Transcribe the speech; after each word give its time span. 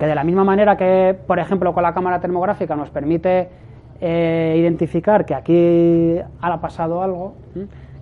Porque 0.00 0.08
de 0.08 0.14
la 0.14 0.24
misma 0.24 0.44
manera 0.44 0.78
que, 0.78 1.14
por 1.26 1.38
ejemplo, 1.38 1.74
con 1.74 1.82
la 1.82 1.92
cámara 1.92 2.20
termográfica 2.20 2.74
nos 2.74 2.88
permite 2.88 3.50
eh, 4.00 4.56
identificar 4.56 5.26
que 5.26 5.34
aquí 5.34 6.18
ha 6.40 6.60
pasado 6.62 7.02
algo, 7.02 7.34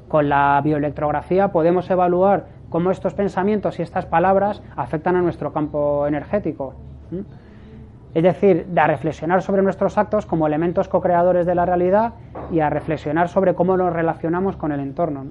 con 0.07 0.29
la 0.29 0.61
bioelectrografía 0.63 1.49
podemos 1.49 1.91
evaluar 1.91 2.45
cómo 2.71 2.93
estos 2.93 3.15
pensamientos 3.15 3.81
y 3.81 3.83
estas 3.83 4.07
palabras 4.07 4.63
afectan 4.77 5.17
a 5.17 5.23
nuestro 5.23 5.53
campo 5.53 6.07
energético. 6.07 6.75
Es 8.15 8.23
decir, 8.23 8.67
de 8.67 8.81
a 8.81 8.87
reflexionar 8.87 9.43
sobre 9.43 9.63
nuestros 9.63 9.99
actos 9.99 10.25
como 10.25 10.47
elementos 10.47 10.87
co-creadores 10.87 11.47
de 11.47 11.57
la 11.57 11.67
realidad 11.67 12.13
y 12.53 12.61
a 12.61 12.71
reflexionar 12.71 13.29
sobre 13.29 13.57
cómo 13.57 13.77
nos 13.77 13.93
relacionamos 13.93 14.57
con 14.57 14.71
el 14.71 14.79
entorno. 14.79 15.25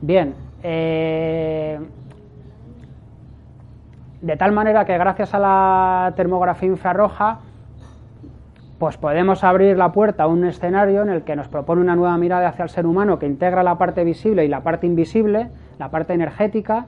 Bien, 0.00 0.34
eh, 0.62 1.78
de 4.20 4.36
tal 4.36 4.52
manera 4.52 4.84
que 4.84 4.96
gracias 4.98 5.34
a 5.34 5.38
la 5.38 6.12
termografía 6.16 6.68
infrarroja, 6.68 7.40
pues 8.78 8.96
podemos 8.96 9.42
abrir 9.44 9.76
la 9.76 9.92
puerta 9.92 10.24
a 10.24 10.26
un 10.26 10.44
escenario 10.44 11.02
en 11.02 11.08
el 11.08 11.22
que 11.22 11.34
nos 11.34 11.48
propone 11.48 11.80
una 11.80 11.96
nueva 11.96 12.16
mirada 12.16 12.48
hacia 12.48 12.62
el 12.62 12.68
ser 12.68 12.86
humano 12.86 13.18
que 13.18 13.26
integra 13.26 13.62
la 13.62 13.76
parte 13.76 14.04
visible 14.04 14.44
y 14.44 14.48
la 14.48 14.60
parte 14.62 14.86
invisible, 14.86 15.50
la 15.78 15.90
parte 15.90 16.14
energética, 16.14 16.86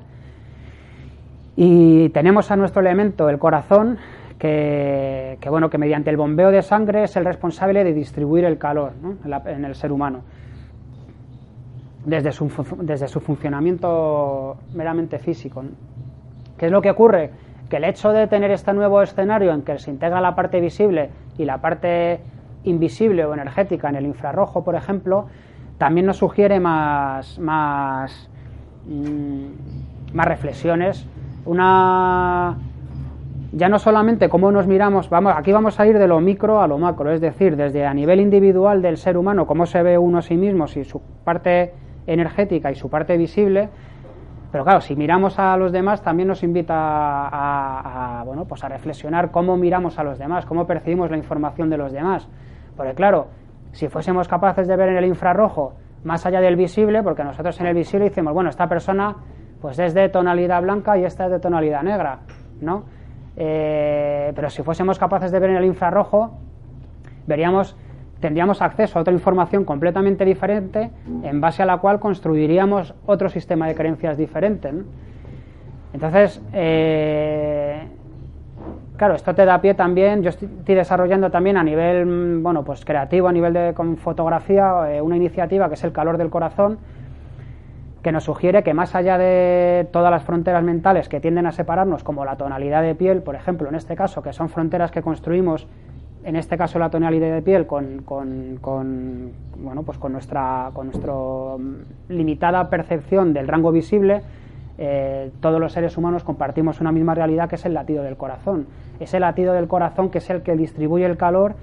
y 1.56 2.09
tenemos 2.11 2.50
a 2.50 2.56
nuestro 2.56 2.81
elemento, 2.81 3.28
el 3.28 3.39
corazón, 3.39 3.98
que, 4.39 5.37
bueno, 5.50 5.69
que 5.69 5.77
mediante 5.77 6.09
el 6.09 6.17
bombeo 6.17 6.50
de 6.50 6.62
sangre 6.62 7.05
es 7.05 7.17
el 7.17 7.27
responsable 7.27 7.84
de 7.84 7.92
distribuir 7.92 8.47
el 8.47 8.56
calor 8.56 8.92
en, 9.44 9.65
el 9.67 9.75
ser 9.75 9.92
humano, 9.92 10.22
desde 12.06 12.33
su, 12.33 12.50
desde 12.81 13.09
su 13.09 13.20
funcionamiento 13.20 14.56
meramente 14.75 15.19
físico. 15.19 15.62
¿Qué 16.61 16.66
es 16.66 16.72
lo 16.72 16.83
que 16.83 16.91
ocurre? 16.91 17.30
Que 17.70 17.78
el 17.78 17.84
hecho 17.84 18.12
de 18.12 18.27
tener 18.27 18.50
este 18.50 18.75
nuevo 18.75 19.00
escenario 19.00 19.50
en 19.55 19.62
que 19.62 19.78
se 19.78 19.91
integra 19.91 20.20
la 20.20 20.34
parte 20.34 20.61
visible 20.61 21.08
y 21.39 21.47
la 21.47 21.56
parte 21.62 22.20
invisible 22.64 23.25
o 23.25 23.33
energética 23.33 23.89
en 23.89 23.97
el 23.97 24.05
infrarrojo, 24.05 24.62
por 24.62 24.75
ejemplo, 24.75 25.25
también 25.78 26.05
nos 26.05 26.19
sugiere 26.19 26.61
más, 26.61 27.38
más, 27.38 28.28
mm, 28.84 30.12
más 30.12 30.27
reflexiones 30.27 31.06
una 31.47 32.58
ya 33.53 33.70
no 33.70 33.78
solamente 33.78 34.28
cómo 34.28 34.53
nos 34.53 34.66
miramos, 34.66 35.08
vamos, 35.08 35.33
aquí 35.34 35.53
vamos 35.53 35.81
a 35.81 35.86
ir 35.86 35.98
de 35.98 36.06
lo 36.06 36.20
micro 36.20 36.61
a 36.61 36.69
lo 36.69 36.77
macro, 36.77 37.11
es 37.11 37.22
decir, 37.22 37.56
desde 37.56 37.86
a 37.86 37.94
nivel 37.94 38.20
individual 38.20 38.83
del 38.83 38.98
ser 38.98 39.16
humano, 39.16 39.47
cómo 39.47 39.64
se 39.64 39.83
ve 39.83 39.97
uno 39.97 40.19
a 40.19 40.22
sí 40.22 40.36
mismo, 40.36 40.66
y 40.66 40.84
su 40.84 41.00
parte 41.25 41.72
energética 42.06 42.70
y 42.70 42.75
su 42.75 42.91
parte 42.91 43.16
visible, 43.16 43.70
pero 44.50 44.65
claro, 44.65 44.81
si 44.81 44.97
miramos 44.97 45.38
a 45.38 45.56
los 45.56 45.72
demás 45.72 46.03
también 46.03 46.28
nos 46.28 46.43
invita 46.43 46.75
a, 46.77 48.22
bueno, 48.25 48.44
pues 48.47 48.65
a 48.65 48.69
reflexionar 48.69 49.31
cómo 49.31 49.56
miramos 49.56 49.99
a 49.99 50.05
los 50.05 50.19
demás, 50.19 50.44
cómo 50.47 50.66
percibimos 50.66 51.11
la 51.11 51.16
información 51.16 51.71
de 51.71 51.77
los 51.77 51.93
demás. 51.93 52.28
Porque 52.77 52.94
claro, 52.94 53.28
si 53.72 53.88
fuésemos 53.88 54.27
capaces 54.27 54.66
de 54.66 54.77
ver 54.77 54.88
en 54.88 54.97
el 54.97 55.05
infrarrojo 55.05 55.75
más 56.05 56.27
allá 56.27 56.41
del 56.41 56.56
visible, 56.56 57.03
porque 57.03 57.22
nosotros 57.22 57.61
en 57.61 57.66
el 57.66 57.75
visible 57.75 58.09
decimos, 58.09 58.33
bueno, 58.33 58.50
esta 58.50 58.69
persona 58.69 59.16
pues 59.61 59.78
es 59.78 59.94
de 59.94 60.09
tonalidad 60.09 60.62
blanca 60.62 60.99
y 60.99 61.05
esta 61.05 61.27
es 61.27 61.31
de 61.31 61.38
tonalidad 61.38 61.82
negra, 61.82 62.21
¿no? 62.61 62.84
Eh, 63.37 64.32
pero 64.34 64.50
si 64.50 64.62
fuésemos 64.62 64.99
capaces 64.99 65.31
de 65.31 65.38
ver 65.38 65.50
en 65.50 65.56
el 65.56 65.65
infrarrojo, 65.65 66.38
veríamos, 67.27 67.77
tendríamos 68.20 68.62
acceso 68.62 68.98
a 68.98 69.03
otra 69.03 69.12
información 69.12 69.64
completamente 69.64 70.25
diferente 70.25 70.91
en 71.22 71.41
base 71.41 71.62
a 71.62 71.66
la 71.66 71.78
cual 71.78 71.98
construiríamos 71.98 72.94
otro 73.06 73.28
sistema 73.28 73.66
de 73.66 73.75
creencias 73.75 74.16
diferente. 74.16 74.70
Entonces, 75.92 76.41
eh, 76.53 77.82
claro, 78.97 79.14
esto 79.14 79.34
te 79.34 79.44
da 79.44 79.60
pie 79.60 79.75
también, 79.75 80.22
yo 80.22 80.31
estoy 80.31 80.75
desarrollando 80.75 81.31
también 81.31 81.56
a 81.56 81.64
nivel, 81.64 82.38
bueno, 82.41 82.64
pues 82.64 82.84
creativo, 82.84 83.28
a 83.28 83.32
nivel 83.32 83.53
de 83.53 83.75
con 83.75 83.97
fotografía, 83.97 84.94
eh, 84.94 85.00
una 85.00 85.16
iniciativa 85.16 85.69
que 85.69 85.75
es 85.75 85.84
el 85.84 85.92
calor 85.92 86.19
del 86.19 86.31
corazón, 86.31 86.78
que 88.02 88.12
nos 88.12 88.25
sugiere 88.25 88.62
que 88.62 88.72
más 88.72 88.94
allá 88.94 89.19
de 89.19 89.87
todas 89.92 90.10
las 90.10 90.22
fronteras 90.22 90.62
mentales 90.62 91.08
que 91.08 91.20
tienden 91.20 91.47
a 91.47 91.52
separarnos, 91.52 92.02
como 92.02 92.25
la 92.25 92.37
tonalidad 92.37 92.82
de 92.82 92.94
piel, 92.94 93.22
por 93.22 93.34
ejemplo, 93.34 93.69
en 93.69 93.75
este 93.75 93.97
caso, 93.97 94.22
que 94.22 94.32
son 94.32 94.48
fronteras 94.48 94.91
que 94.91 95.02
construimos, 95.02 95.66
en 96.25 96.36
este 96.36 96.56
caso 96.58 96.78
la 96.78 96.91
tonalidad 96.91 97.32
de 97.32 97.42
piel, 97.42 97.66
con, 97.66 98.04
bueno, 99.58 99.82
pues 99.84 99.98
con 99.98 100.12
nuestra 100.12 100.70
con 100.72 100.86
nuestro 100.86 101.58
mm, 101.58 102.12
limitada 102.12 102.69
percepción 102.69 103.32
del 103.32 103.48
rango 103.48 103.72
visible, 103.72 104.22
eh, 104.78 105.31
todos 105.41 105.60
los 105.60 105.72
seres 105.72 105.97
humanos 105.97 106.25
compartimos 106.25 106.81
una 106.81 106.92
misma 106.92 107.14
realidad 107.14 107.48
que 107.48 107.56
es 107.56 107.64
el 107.64 107.75
latido 107.75 108.03
del 108.03 108.16
corazón. 108.16 108.66
Ese 108.98 109.20
latido 109.20 109.54
del 109.54 109.69
corazón 109.69 110.10
que 110.10 110.19
es 110.19 110.31
el 110.31 110.42
que 110.42 110.56
distribuye 110.56 111.06
el 111.06 111.16
calor, 111.16 111.54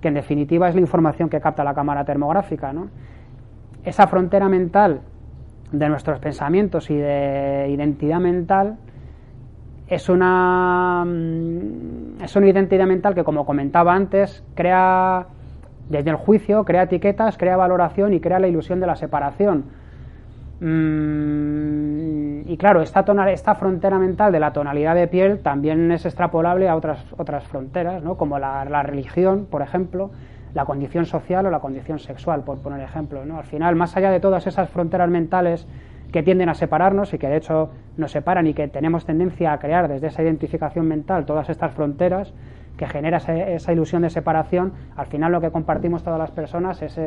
que 0.00 0.08
en 0.08 0.14
definitiva 0.14 0.68
es 0.68 0.74
la 0.74 0.80
información 0.80 1.28
que 1.28 1.40
capta 1.40 1.64
la 1.64 1.74
cámara 1.74 2.04
termográfica. 2.04 2.72
Esa 3.84 4.06
frontera 4.06 4.48
mental 4.48 5.00
de 5.72 5.88
nuestros 5.88 6.20
pensamientos 6.20 6.90
y 6.90 6.96
de 6.96 7.68
identidad 7.70 8.20
mental 8.20 8.76
es 9.88 10.08
una, 10.08 11.04
mm, 11.06 12.22
es 12.22 12.34
una 12.36 12.48
identidad 12.48 12.86
mental 12.86 13.14
que, 13.14 13.24
como 13.24 13.46
comentaba 13.46 13.94
antes, 13.94 14.42
crea 14.54 15.26
desde 15.88 16.10
el 16.10 16.16
juicio, 16.16 16.64
crea 16.64 16.82
etiquetas, 16.82 17.36
crea 17.38 17.56
valoración 17.56 18.12
y 18.12 18.20
crea 18.20 18.40
la 18.40 18.48
ilusión 18.48 18.80
de 18.80 18.86
la 18.86 18.96
separación. 18.96 19.64
Mm, 20.60 22.48
y 22.48 22.56
claro, 22.56 22.80
esta, 22.80 23.04
esta 23.28 23.54
frontera 23.54 23.98
mental 23.98 24.32
de 24.32 24.40
la 24.40 24.52
tonalidad 24.52 24.94
de 24.94 25.06
piel 25.06 25.40
también 25.40 25.92
es 25.92 26.04
extrapolable 26.06 26.68
a 26.68 26.76
otras, 26.76 27.04
otras 27.16 27.44
fronteras, 27.44 28.02
¿no? 28.02 28.16
como 28.16 28.38
la, 28.38 28.64
la 28.64 28.82
religión, 28.82 29.46
por 29.48 29.62
ejemplo, 29.62 30.10
la 30.54 30.64
condición 30.64 31.04
social 31.04 31.46
o 31.46 31.50
la 31.50 31.60
condición 31.60 31.98
sexual, 31.98 32.42
por 32.42 32.58
poner 32.58 32.80
ejemplo. 32.80 33.24
¿no? 33.24 33.38
Al 33.38 33.44
final, 33.44 33.76
más 33.76 33.96
allá 33.96 34.10
de 34.10 34.20
todas 34.20 34.46
esas 34.46 34.70
fronteras 34.70 35.10
mentales 35.10 35.68
que 36.12 36.22
tienden 36.22 36.48
a 36.48 36.54
separarnos 36.54 37.12
y 37.14 37.18
que 37.18 37.28
de 37.28 37.36
hecho 37.36 37.70
nos 37.96 38.12
separan 38.12 38.46
y 38.46 38.54
que 38.54 38.68
tenemos 38.68 39.04
tendencia 39.04 39.52
a 39.52 39.58
crear 39.58 39.88
desde 39.88 40.08
esa 40.08 40.22
identificación 40.22 40.86
mental 40.86 41.26
todas 41.26 41.48
estas 41.48 41.72
fronteras 41.72 42.32
que 42.76 42.86
genera 42.86 43.16
esa 43.18 43.72
ilusión 43.72 44.02
de 44.02 44.10
separación, 44.10 44.74
al 44.96 45.06
final 45.06 45.32
lo 45.32 45.40
que 45.40 45.50
compartimos 45.50 46.02
todas 46.02 46.18
las 46.18 46.30
personas 46.30 46.82
es, 46.82 46.98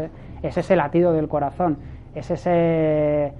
ese 0.41 0.75
latido 0.75 1.13
del 1.13 1.27
corazón, 1.27 1.77
es 2.15 2.31
ese, 2.31 3.33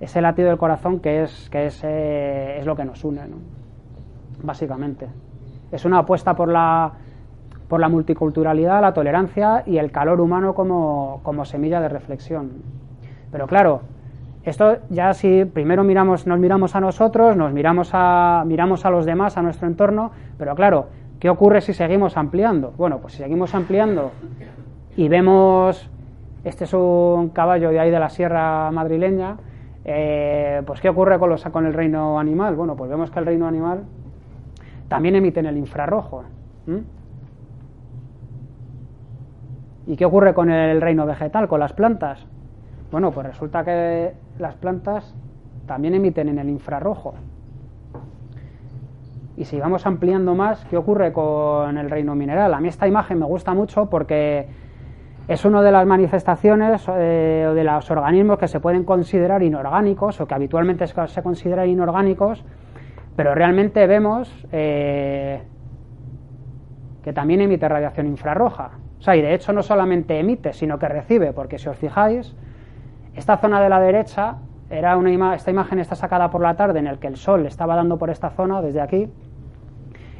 ese 0.00 0.20
latido 0.20 0.48
del 0.48 0.58
corazón 0.58 0.98
que 0.98 1.22
es, 1.22 1.48
que 1.48 1.66
es, 1.66 1.80
eh, 1.84 2.56
es 2.58 2.66
lo 2.66 2.74
que 2.74 2.84
nos 2.84 3.04
une, 3.04 3.20
básicamente. 4.42 5.06
Es 5.70 5.84
una 5.84 5.98
apuesta 5.98 6.34
por 6.34 6.48
la 6.48 6.92
por 7.70 7.78
la 7.78 7.88
multiculturalidad, 7.88 8.80
la 8.80 8.92
tolerancia 8.92 9.62
y 9.64 9.78
el 9.78 9.92
calor 9.92 10.20
humano 10.20 10.54
como, 10.54 11.44
semilla 11.44 11.80
de 11.80 11.88
reflexión. 11.88 12.50
Pero 13.30 13.46
claro, 13.46 13.82
esto 14.44 14.78
ya 14.88 15.12
si 15.12 15.44
primero 15.44 15.84
miramos, 15.84 16.26
nos 16.26 16.38
miramos 16.38 16.74
a 16.74 16.80
nosotros, 16.80 17.36
nos 17.36 17.52
miramos 17.52 17.90
a, 17.92 18.42
miramos 18.46 18.86
a 18.86 18.90
los 18.90 19.04
demás, 19.04 19.36
a 19.36 19.42
nuestro 19.42 19.66
entorno, 19.66 20.12
pero 20.38 20.54
claro, 20.54 20.86
¿qué 21.18 21.28
ocurre 21.28 21.60
si 21.60 21.74
seguimos 21.74 22.16
ampliando? 22.16 22.72
Bueno, 22.78 22.98
pues 22.98 23.14
si 23.14 23.18
seguimos 23.22 23.54
ampliando 23.54 24.12
y 24.96 25.08
vemos, 25.08 25.90
este 26.44 26.64
es 26.64 26.72
un 26.72 27.30
caballo 27.34 27.68
de 27.70 27.80
ahí 27.80 27.90
de 27.90 27.98
la 27.98 28.08
sierra 28.08 28.70
madrileña, 28.70 29.36
eh, 29.84 30.62
pues 30.66 30.80
¿qué 30.80 30.88
ocurre 30.88 31.18
con, 31.18 31.28
los, 31.28 31.42
con 31.44 31.66
el 31.66 31.74
reino 31.74 32.18
animal? 32.18 32.56
Bueno, 32.56 32.76
pues 32.76 32.90
vemos 32.90 33.10
que 33.10 33.18
el 33.18 33.26
reino 33.26 33.46
animal 33.46 33.84
también 34.88 35.16
emite 35.16 35.40
en 35.40 35.46
el 35.46 35.58
infrarrojo. 35.58 36.24
¿Y 39.86 39.96
qué 39.96 40.04
ocurre 40.04 40.32
con 40.32 40.50
el 40.50 40.80
reino 40.80 41.04
vegetal, 41.04 41.48
con 41.48 41.60
las 41.60 41.72
plantas? 41.72 42.26
Bueno, 42.90 43.12
pues 43.12 43.26
resulta 43.26 43.64
que 43.64 44.14
las 44.38 44.56
plantas 44.56 45.14
también 45.66 45.94
emiten 45.94 46.28
en 46.28 46.38
el 46.38 46.48
infrarrojo. 46.48 47.14
Y 49.36 49.44
si 49.44 49.58
vamos 49.58 49.86
ampliando 49.86 50.34
más, 50.34 50.64
¿qué 50.66 50.76
ocurre 50.76 51.12
con 51.12 51.78
el 51.78 51.88
reino 51.88 52.14
mineral? 52.14 52.52
A 52.52 52.60
mí 52.60 52.68
esta 52.68 52.88
imagen 52.88 53.18
me 53.20 53.26
gusta 53.26 53.54
mucho 53.54 53.88
porque 53.88 54.48
es 55.28 55.44
una 55.44 55.62
de 55.62 55.70
las 55.70 55.86
manifestaciones 55.86 56.84
eh, 56.88 57.46
o 57.48 57.54
de 57.54 57.62
los 57.62 57.90
organismos 57.90 58.38
que 58.38 58.48
se 58.48 58.58
pueden 58.58 58.84
considerar 58.84 59.42
inorgánicos 59.42 60.20
o 60.20 60.26
que 60.26 60.34
habitualmente 60.34 60.86
se 60.86 61.22
consideran 61.22 61.68
inorgánicos, 61.68 62.44
pero 63.14 63.34
realmente 63.34 63.86
vemos 63.86 64.30
eh, 64.50 65.40
que 67.04 67.12
también 67.12 67.40
emite 67.40 67.68
radiación 67.68 68.08
infrarroja. 68.08 68.72
O 68.98 69.02
sea, 69.02 69.14
y 69.14 69.22
de 69.22 69.32
hecho 69.32 69.52
no 69.52 69.62
solamente 69.62 70.18
emite, 70.18 70.52
sino 70.52 70.78
que 70.78 70.88
recibe, 70.88 71.32
porque 71.32 71.58
si 71.58 71.68
os 71.68 71.76
fijáis, 71.76 72.34
esta 73.14 73.36
zona 73.38 73.60
de 73.60 73.68
la 73.68 73.80
derecha 73.80 74.36
era 74.70 74.96
una 74.96 75.34
esta 75.34 75.50
imagen 75.50 75.80
está 75.80 75.96
sacada 75.96 76.30
por 76.30 76.40
la 76.40 76.54
tarde 76.54 76.78
en 76.78 76.86
el 76.86 76.98
que 76.98 77.08
el 77.08 77.16
sol 77.16 77.44
estaba 77.46 77.74
dando 77.74 77.98
por 77.98 78.10
esta 78.10 78.30
zona 78.30 78.62
desde 78.62 78.80
aquí. 78.80 79.08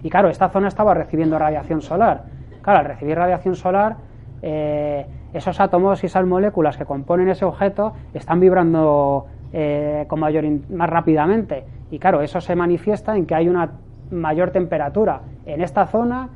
Y 0.03 0.11
claro, 0.11 0.29
esta 0.29 0.49
zona 0.49 0.69
estaba 0.69 0.95
recibiendo 0.95 1.39
radiación 1.39 1.83
solar. 1.83 2.25
Claro, 2.63 2.81
al 2.81 2.85
recibir 2.87 3.17
radiación 3.17 3.55
solar, 3.55 3.97
eh, 4.43 5.07
esos 5.33 5.61
átomos 5.61 6.03
y 6.03 6.07
esas 6.07 6.27
moléculas 6.27 6.77
que 6.77 6.85
componen 6.85 7.29
ese 7.29 7.45
objeto 7.45 7.93
están 8.13 8.41
vibrando 8.41 9.27
eh, 9.53 10.05
con 10.09 10.19
mayor 10.19 10.45
más 10.71 10.91
rápidamente. 10.91 11.65
Y 11.91 11.99
claro, 11.99 12.23
eso 12.23 12.41
se 12.41 12.57
manifiesta 12.57 13.17
en 13.17 13.27
que 13.27 13.35
hay 13.35 13.49
una 13.49 13.71
mayor 14.11 14.51
temperatura 14.51 15.21
en 15.47 15.61
esta 15.61 15.87
zona 15.87 16.29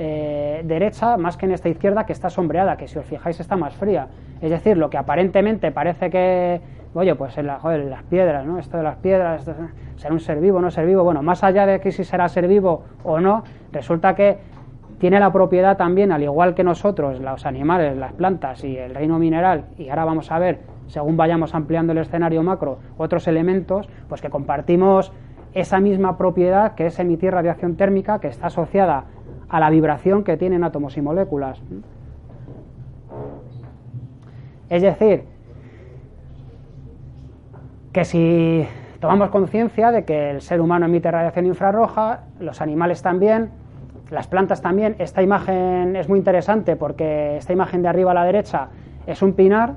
eh, 0.00 0.62
derecha 0.64 1.16
más 1.16 1.36
que 1.36 1.46
en 1.46 1.52
esta 1.52 1.68
izquierda 1.68 2.06
que 2.06 2.12
está 2.12 2.30
sombreada, 2.30 2.76
que 2.76 2.86
si 2.86 2.96
os 3.00 3.04
fijáis 3.04 3.40
está 3.40 3.56
más 3.56 3.74
fría. 3.74 4.06
Es 4.40 4.48
decir, 4.48 4.76
lo 4.76 4.90
que 4.90 4.96
aparentemente 4.96 5.72
parece 5.72 6.08
que, 6.08 6.60
oye, 6.94 7.16
pues 7.16 7.36
en, 7.36 7.48
las 7.48 8.02
piedras, 8.08 8.46
¿no? 8.46 8.60
Esto 8.60 8.76
de 8.76 8.84
las 8.84 8.94
piedras, 8.98 9.50
será 9.96 10.14
un 10.14 10.20
ser 10.20 10.38
vivo, 10.40 10.60
no 10.60 10.70
ser 10.70 10.86
vivo. 10.86 11.02
Bueno, 11.02 11.24
más 11.24 11.42
allá 11.42 11.66
de 11.66 11.80
que 11.80 11.90
si 11.90 12.04
será 12.04 12.28
ser 12.28 12.46
vivo 12.46 12.84
o 13.02 13.18
no, 13.18 13.42
resulta 13.72 14.14
que 14.14 14.38
tiene 15.00 15.18
la 15.18 15.32
propiedad 15.32 15.76
también, 15.76 16.12
al 16.12 16.22
igual 16.22 16.54
que 16.54 16.62
nosotros, 16.62 17.18
los 17.18 17.44
animales, 17.44 17.96
las 17.96 18.12
plantas 18.12 18.62
y 18.62 18.76
el 18.76 18.94
reino 18.94 19.18
mineral, 19.18 19.64
y 19.78 19.88
ahora 19.88 20.04
vamos 20.04 20.30
a 20.30 20.38
ver, 20.38 20.60
según 20.86 21.16
vayamos 21.16 21.56
ampliando 21.56 21.90
el 21.90 21.98
escenario 21.98 22.44
macro, 22.44 22.78
otros 22.98 23.26
elementos, 23.26 23.88
pues 24.08 24.20
que 24.20 24.30
compartimos 24.30 25.12
esa 25.54 25.80
misma 25.80 26.16
propiedad 26.18 26.74
que 26.74 26.86
es 26.86 26.98
emitir 26.98 27.32
radiación 27.32 27.76
térmica 27.76 28.20
que 28.20 28.28
está 28.28 28.48
asociada 28.48 29.04
a 29.48 29.60
la 29.60 29.70
vibración 29.70 30.24
que 30.24 30.36
tienen 30.36 30.64
átomos 30.64 30.96
y 30.96 31.02
moléculas. 31.02 31.60
Es 34.68 34.82
decir, 34.82 35.24
que 37.92 38.04
si 38.04 38.66
tomamos 39.00 39.30
conciencia 39.30 39.90
de 39.90 40.04
que 40.04 40.30
el 40.30 40.42
ser 40.42 40.60
humano 40.60 40.86
emite 40.86 41.10
radiación 41.10 41.46
infrarroja, 41.46 42.24
los 42.38 42.60
animales 42.60 43.00
también, 43.02 43.50
las 44.10 44.26
plantas 44.26 44.60
también, 44.60 44.96
esta 44.98 45.22
imagen 45.22 45.96
es 45.96 46.08
muy 46.08 46.18
interesante 46.18 46.76
porque 46.76 47.36
esta 47.36 47.52
imagen 47.52 47.82
de 47.82 47.88
arriba 47.88 48.10
a 48.10 48.14
la 48.14 48.24
derecha 48.24 48.68
es 49.06 49.22
un 49.22 49.32
pinar 49.32 49.76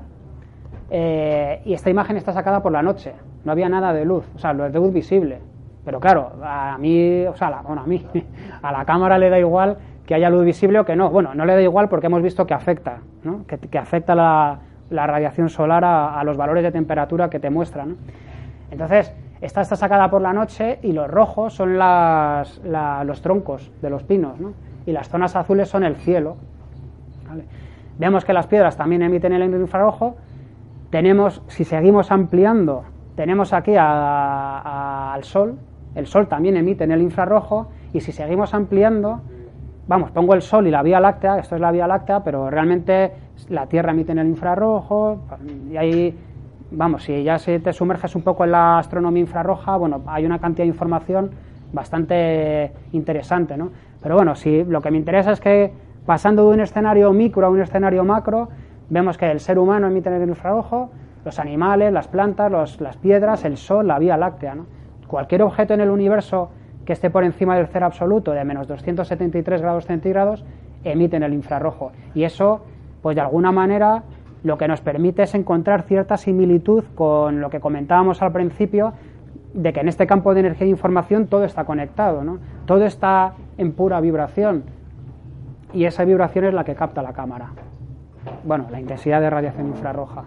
eh, 0.90 1.62
y 1.64 1.72
esta 1.72 1.90
imagen 1.90 2.16
está 2.16 2.32
sacada 2.32 2.62
por 2.62 2.72
la 2.72 2.82
noche, 2.82 3.14
no 3.44 3.52
había 3.52 3.68
nada 3.68 3.92
de 3.92 4.04
luz, 4.04 4.24
o 4.34 4.38
sea, 4.38 4.52
de 4.52 4.78
luz 4.78 4.92
visible. 4.92 5.38
Pero 5.84 5.98
claro, 5.98 6.32
a 6.42 6.76
mí, 6.78 7.24
o 7.26 7.34
sea, 7.34 7.62
bueno, 7.66 7.82
a 7.82 7.86
mí, 7.86 8.04
a 8.62 8.72
la 8.72 8.84
cámara 8.84 9.18
le 9.18 9.30
da 9.30 9.38
igual 9.38 9.78
que 10.06 10.14
haya 10.14 10.30
luz 10.30 10.44
visible 10.44 10.78
o 10.78 10.84
que 10.84 10.96
no. 10.96 11.10
Bueno, 11.10 11.34
no 11.34 11.44
le 11.44 11.54
da 11.54 11.62
igual 11.62 11.88
porque 11.88 12.06
hemos 12.06 12.22
visto 12.22 12.46
que 12.46 12.54
afecta, 12.54 12.98
¿no? 13.24 13.44
que, 13.46 13.78
afecta 13.78 14.14
la, 14.14 14.58
radiación 14.90 15.48
solar 15.48 15.84
a, 15.84 16.22
los 16.24 16.36
valores 16.36 16.62
de 16.62 16.72
temperatura 16.72 17.30
que 17.30 17.40
te 17.40 17.50
muestran. 17.50 17.96
Entonces, 18.70 19.12
esta 19.40 19.60
está 19.60 19.76
sacada 19.76 20.10
por 20.10 20.22
la 20.22 20.32
noche 20.32 20.78
y 20.82 20.92
los 20.92 21.08
rojos 21.08 21.54
son 21.54 21.78
las, 21.78 22.60
los 23.04 23.22
troncos 23.22 23.72
de 23.80 23.90
los 23.90 24.04
pinos 24.04 24.38
¿no? 24.38 24.52
y 24.86 24.92
las 24.92 25.08
zonas 25.08 25.34
azules 25.34 25.68
son 25.68 25.84
el 25.84 25.96
cielo. 25.96 26.36
Vemos 27.98 28.24
que 28.24 28.32
las 28.32 28.46
piedras 28.46 28.76
también 28.76 29.02
emiten 29.02 29.32
el 29.32 29.42
infrarrojo. 29.42 30.16
Tenemos, 30.90 31.42
si 31.48 31.64
seguimos 31.64 32.10
ampliando, 32.10 32.84
tenemos 33.16 33.52
aquí 33.52 33.74
al 33.76 35.24
Sol, 35.24 35.56
el 35.94 36.06
Sol 36.06 36.26
también 36.28 36.56
emite 36.56 36.84
en 36.84 36.92
el 36.92 37.02
infrarrojo 37.02 37.68
y 37.92 38.00
si 38.00 38.12
seguimos 38.12 38.54
ampliando, 38.54 39.20
vamos, 39.86 40.10
pongo 40.10 40.34
el 40.34 40.42
Sol 40.42 40.66
y 40.66 40.70
la 40.70 40.82
Vía 40.82 41.00
Láctea, 41.00 41.38
esto 41.38 41.54
es 41.54 41.60
la 41.60 41.70
Vía 41.70 41.86
Láctea, 41.86 42.20
pero 42.24 42.50
realmente 42.50 43.12
la 43.48 43.66
Tierra 43.66 43.92
emite 43.92 44.12
en 44.12 44.18
el 44.18 44.28
infrarrojo 44.28 45.18
y 45.70 45.76
ahí, 45.76 46.18
vamos, 46.70 47.04
si 47.04 47.22
ya 47.22 47.38
se 47.38 47.58
te 47.60 47.72
sumerges 47.72 48.14
un 48.16 48.22
poco 48.22 48.44
en 48.44 48.52
la 48.52 48.78
astronomía 48.78 49.20
infrarroja, 49.20 49.76
bueno, 49.76 50.02
hay 50.06 50.24
una 50.24 50.38
cantidad 50.38 50.64
de 50.64 50.68
información 50.68 51.30
bastante 51.72 52.72
interesante, 52.92 53.56
¿no? 53.56 53.70
Pero 54.02 54.16
bueno, 54.16 54.34
si 54.34 54.64
lo 54.64 54.80
que 54.80 54.90
me 54.90 54.98
interesa 54.98 55.32
es 55.32 55.40
que 55.40 55.72
pasando 56.04 56.48
de 56.48 56.54
un 56.54 56.60
escenario 56.60 57.12
micro 57.12 57.46
a 57.46 57.50
un 57.50 57.60
escenario 57.60 58.04
macro, 58.04 58.48
vemos 58.90 59.16
que 59.16 59.30
el 59.30 59.40
ser 59.40 59.58
humano 59.58 59.86
emite 59.86 60.08
en 60.08 60.22
el 60.22 60.28
infrarrojo, 60.28 60.90
los 61.24 61.38
animales, 61.38 61.92
las 61.92 62.08
plantas, 62.08 62.50
las 62.80 62.96
piedras, 62.96 63.44
el 63.44 63.56
Sol, 63.56 63.86
la 63.86 63.98
Vía 63.98 64.16
Láctea, 64.16 64.54
¿no? 64.54 64.66
Cualquier 65.12 65.42
objeto 65.42 65.74
en 65.74 65.82
el 65.82 65.90
universo 65.90 66.48
que 66.86 66.94
esté 66.94 67.10
por 67.10 67.22
encima 67.22 67.54
del 67.54 67.66
cero 67.66 67.84
absoluto 67.84 68.32
de 68.32 68.42
menos 68.46 68.66
273 68.66 69.60
grados 69.60 69.84
centígrados 69.84 70.42
emite 70.84 71.16
en 71.16 71.22
el 71.22 71.34
infrarrojo. 71.34 71.92
Y 72.14 72.24
eso, 72.24 72.62
pues 73.02 73.14
de 73.14 73.20
alguna 73.20 73.52
manera, 73.52 74.04
lo 74.42 74.56
que 74.56 74.66
nos 74.66 74.80
permite 74.80 75.24
es 75.24 75.34
encontrar 75.34 75.82
cierta 75.82 76.16
similitud 76.16 76.84
con 76.94 77.42
lo 77.42 77.50
que 77.50 77.60
comentábamos 77.60 78.22
al 78.22 78.32
principio, 78.32 78.94
de 79.52 79.74
que 79.74 79.80
en 79.80 79.88
este 79.88 80.06
campo 80.06 80.32
de 80.32 80.40
energía 80.40 80.66
e 80.66 80.70
información 80.70 81.26
todo 81.26 81.44
está 81.44 81.66
conectado, 81.66 82.24
¿no? 82.24 82.38
todo 82.64 82.86
está 82.86 83.34
en 83.58 83.72
pura 83.72 84.00
vibración. 84.00 84.64
Y 85.74 85.84
esa 85.84 86.06
vibración 86.06 86.46
es 86.46 86.54
la 86.54 86.64
que 86.64 86.74
capta 86.74 87.02
la 87.02 87.12
cámara. 87.12 87.50
Bueno, 88.44 88.64
la 88.70 88.80
intensidad 88.80 89.20
de 89.20 89.28
radiación 89.28 89.68
infrarroja. 89.68 90.24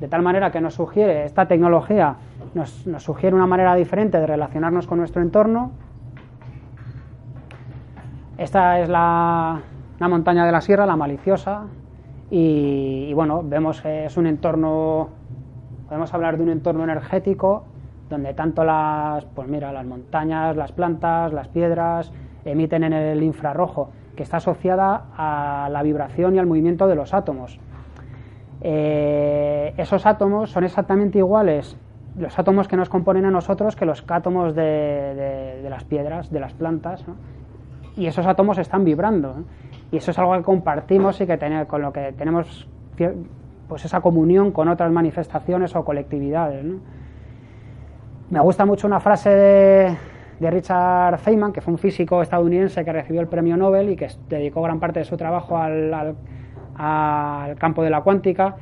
De 0.00 0.08
tal 0.08 0.22
manera 0.22 0.50
que 0.50 0.60
nos 0.60 0.74
sugiere 0.74 1.24
esta 1.24 1.46
tecnología 1.46 2.16
nos, 2.54 2.84
sugiere 2.98 3.34
una 3.34 3.46
manera 3.46 3.74
diferente 3.74 4.18
de 4.18 4.26
relacionarnos 4.26 4.86
con 4.86 4.98
nuestro 4.98 5.22
entorno. 5.22 5.72
Esta 8.38 8.80
es 8.80 8.88
la, 8.88 9.60
montaña 10.00 10.46
de 10.46 10.52
la 10.52 10.60
sierra, 10.60 10.86
la 10.86 10.96
maliciosa, 10.96 11.64
y, 12.30 13.12
bueno, 13.14 13.42
vemos 13.44 13.80
que 13.80 14.06
es 14.06 14.16
un 14.16 14.26
entorno, 14.26 15.10
podemos 15.86 16.12
hablar 16.14 16.36
de 16.36 16.42
un 16.42 16.50
entorno 16.50 16.82
energético 16.82 17.64
donde 18.10 18.34
tanto 18.34 18.64
las, 18.64 19.24
pues 19.24 19.48
mira, 19.48 19.72
las 19.72 19.86
montañas, 19.86 20.56
las 20.56 20.72
plantas, 20.72 21.32
las 21.32 21.48
piedras 21.48 22.12
emiten 22.44 22.84
en 22.84 22.92
el 22.92 23.22
infrarrojo, 23.22 23.90
que 24.16 24.22
está 24.22 24.38
asociada 24.38 25.06
a 25.16 25.68
la 25.70 25.82
vibración 25.82 26.34
y 26.34 26.38
al 26.38 26.46
movimiento 26.46 26.86
de 26.86 26.94
los 26.94 27.14
átomos. 27.14 27.58
Eh, 28.60 29.74
esos 29.76 30.06
átomos 30.06 30.50
son 30.50 30.64
exactamente 30.64 31.18
iguales 31.18 31.76
los 32.16 32.38
átomos 32.38 32.68
que 32.68 32.76
nos 32.76 32.88
componen 32.88 33.24
a 33.24 33.30
nosotros 33.30 33.74
que 33.76 33.84
los 33.84 34.04
átomos 34.08 34.54
de, 34.54 35.66
las 35.68 35.84
piedras, 35.84 36.30
de 36.30 36.40
las 36.40 36.52
plantas, 36.52 37.04
y 37.96 38.06
esos 38.06 38.26
átomos 38.26 38.58
están 38.58 38.84
vibrando. 38.84 39.44
Y 39.90 39.98
eso 39.98 40.10
es 40.10 40.18
algo 40.18 40.34
que 40.34 40.42
compartimos 40.42 41.20
y 41.20 41.26
que 41.26 41.36
tener, 41.36 41.66
con 41.66 41.82
lo 41.82 41.92
que 41.92 42.12
tenemos 42.12 42.68
pues 43.68 43.84
esa 43.84 44.00
comunión 44.00 44.52
con 44.52 44.68
otras 44.68 44.90
manifestaciones 44.92 45.74
o 45.74 45.84
colectividades. 45.84 46.64
Me 48.30 48.40
gusta 48.40 48.64
mucho 48.64 48.86
una 48.86 49.00
frase 49.00 49.30
de, 49.30 50.50
Richard 50.50 51.18
Feynman, 51.18 51.52
que 51.52 51.60
fue 51.60 51.72
un 51.72 51.78
físico 51.78 52.20
estadounidense 52.22 52.84
que 52.84 52.92
recibió 52.92 53.20
el 53.20 53.28
premio 53.28 53.56
Nobel 53.56 53.90
y 53.90 53.96
que 53.96 54.08
dedicó 54.28 54.62
gran 54.62 54.78
parte 54.78 55.00
de 55.00 55.04
su 55.04 55.16
trabajo 55.16 55.56
al 55.56 56.16
campo 57.58 57.82
de 57.82 57.90
la 57.90 58.02
cuántica 58.02 58.56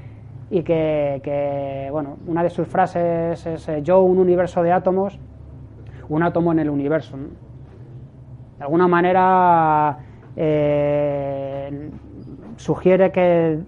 y 0.52 0.64
que, 0.64 1.88
bueno, 1.90 2.18
una 2.26 2.42
de 2.42 2.50
sus 2.50 2.68
frases 2.68 3.46
es 3.46 3.68
eh, 3.68 3.80
yo 3.82 4.02
un 4.02 4.18
universo 4.18 4.62
de 4.62 4.70
átomos, 4.70 5.18
un 6.10 6.22
átomo 6.22 6.52
en 6.52 6.58
el 6.58 6.68
universo. 6.68 7.16
De 8.58 8.64
alguna 8.64 8.86
manera 8.86 9.96
eh, 10.36 11.90
sugiere 12.56 13.10
que 13.10 13.60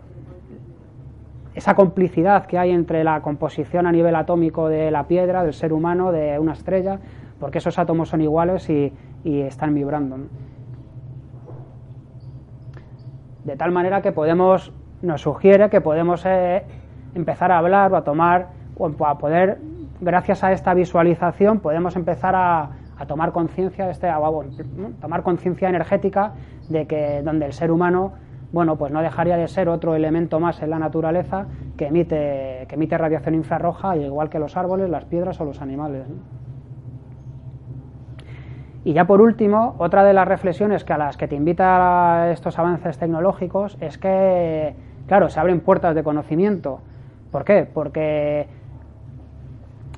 esa 1.54 1.74
complicidad 1.74 2.44
que 2.44 2.58
hay 2.58 2.72
entre 2.72 3.02
la 3.02 3.22
composición 3.22 3.86
a 3.86 3.92
nivel 3.92 4.14
atómico 4.14 4.68
de 4.68 4.90
la 4.90 5.04
piedra, 5.04 5.42
del 5.42 5.54
ser 5.54 5.72
humano, 5.72 6.12
de 6.12 6.38
una 6.38 6.52
estrella, 6.52 7.00
porque 7.40 7.58
esos 7.58 7.78
átomos 7.78 8.10
son 8.10 8.20
iguales 8.20 8.68
y, 8.68 8.92
están 9.24 9.74
vibrando. 9.74 10.18
De 13.44 13.56
tal 13.56 13.72
manera 13.72 14.02
que 14.02 14.12
podemos 14.12 14.70
nos 15.04 15.22
sugiere 15.22 15.70
que 15.70 15.80
podemos 15.80 16.24
eh, 16.26 16.64
empezar 17.14 17.52
a 17.52 17.58
hablar 17.58 17.92
o 17.92 17.96
a 17.96 18.04
tomar 18.04 18.48
a 19.06 19.18
poder, 19.18 19.58
gracias 20.00 20.42
a 20.42 20.52
esta 20.52 20.74
visualización, 20.74 21.60
podemos 21.60 21.94
empezar 21.94 22.34
a, 22.34 22.70
tomar 23.06 23.32
conciencia 23.32 23.84
de 23.84 23.92
este 23.92 24.08
tomar 25.00 25.22
conciencia 25.22 25.68
energética 25.68 26.32
de 26.70 26.86
que 26.86 27.20
donde 27.22 27.44
el 27.44 27.52
ser 27.52 27.70
humano 27.70 28.14
bueno 28.50 28.76
pues 28.76 28.92
no 28.92 29.02
dejaría 29.02 29.36
de 29.36 29.46
ser 29.46 29.68
otro 29.68 29.94
elemento 29.94 30.40
más 30.40 30.62
en 30.62 30.70
la 30.70 30.78
naturaleza 30.78 31.46
que 31.76 31.88
emite 31.88 32.64
que 32.66 32.76
emite 32.76 32.96
radiación 32.96 33.34
infrarroja 33.34 33.96
igual 33.96 34.30
que 34.30 34.38
los 34.38 34.56
árboles 34.56 34.88
las 34.88 35.04
piedras 35.04 35.38
o 35.40 35.44
los 35.44 35.60
animales 35.60 36.06
y 38.84 38.92
ya 38.92 39.06
por 39.06 39.22
último, 39.22 39.74
otra 39.78 40.04
de 40.04 40.12
las 40.12 40.28
reflexiones 40.28 40.84
que 40.84 40.92
a 40.92 40.98
las 40.98 41.16
que 41.16 41.26
te 41.26 41.34
invita 41.34 42.30
estos 42.30 42.58
avances 42.58 42.98
tecnológicos 42.98 43.78
es 43.80 43.96
que 43.96 44.74
Claro, 45.06 45.28
se 45.28 45.38
abren 45.38 45.60
puertas 45.60 45.94
de 45.94 46.02
conocimiento. 46.02 46.80
¿Por 47.30 47.44
qué? 47.44 47.68
Porque 47.72 48.46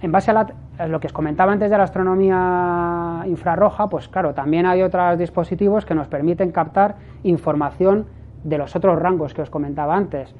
en 0.03 0.13
base 0.13 0.31
a, 0.31 0.47
lo 0.89 1.01
que 1.01 1.07
os 1.07 1.13
comentaba 1.13 1.53
antes 1.53 1.71
de 1.71 1.79
la 1.79 1.85
astronomía 1.85 3.23
infrarroja, 3.27 3.89
pues 3.89 4.09
claro, 4.09 4.35
también 4.35 4.67
hay 4.67 4.83
otros 4.83 5.19
dispositivos 5.19 5.85
que 5.85 5.95
nos 5.95 6.09
permiten 6.09 6.51
captar 6.51 6.97
información 7.23 8.07
de 8.45 8.59
los 8.59 8.77
otros 8.77 8.99
rangos 8.99 9.35
que 9.35 9.43
os 9.43 9.51
comentaba 9.51 9.97
antes. 9.97 10.35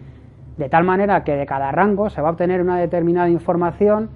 De 0.57 0.69
tal 0.69 0.85
manera 0.85 1.23
que 1.25 1.37
de 1.37 1.47
cada 1.47 1.71
rango 1.71 2.11
se 2.11 2.21
va 2.21 2.29
a 2.29 2.33
obtener 2.33 2.61
una 2.61 2.79
determinada 2.79 3.29
información 3.29 4.11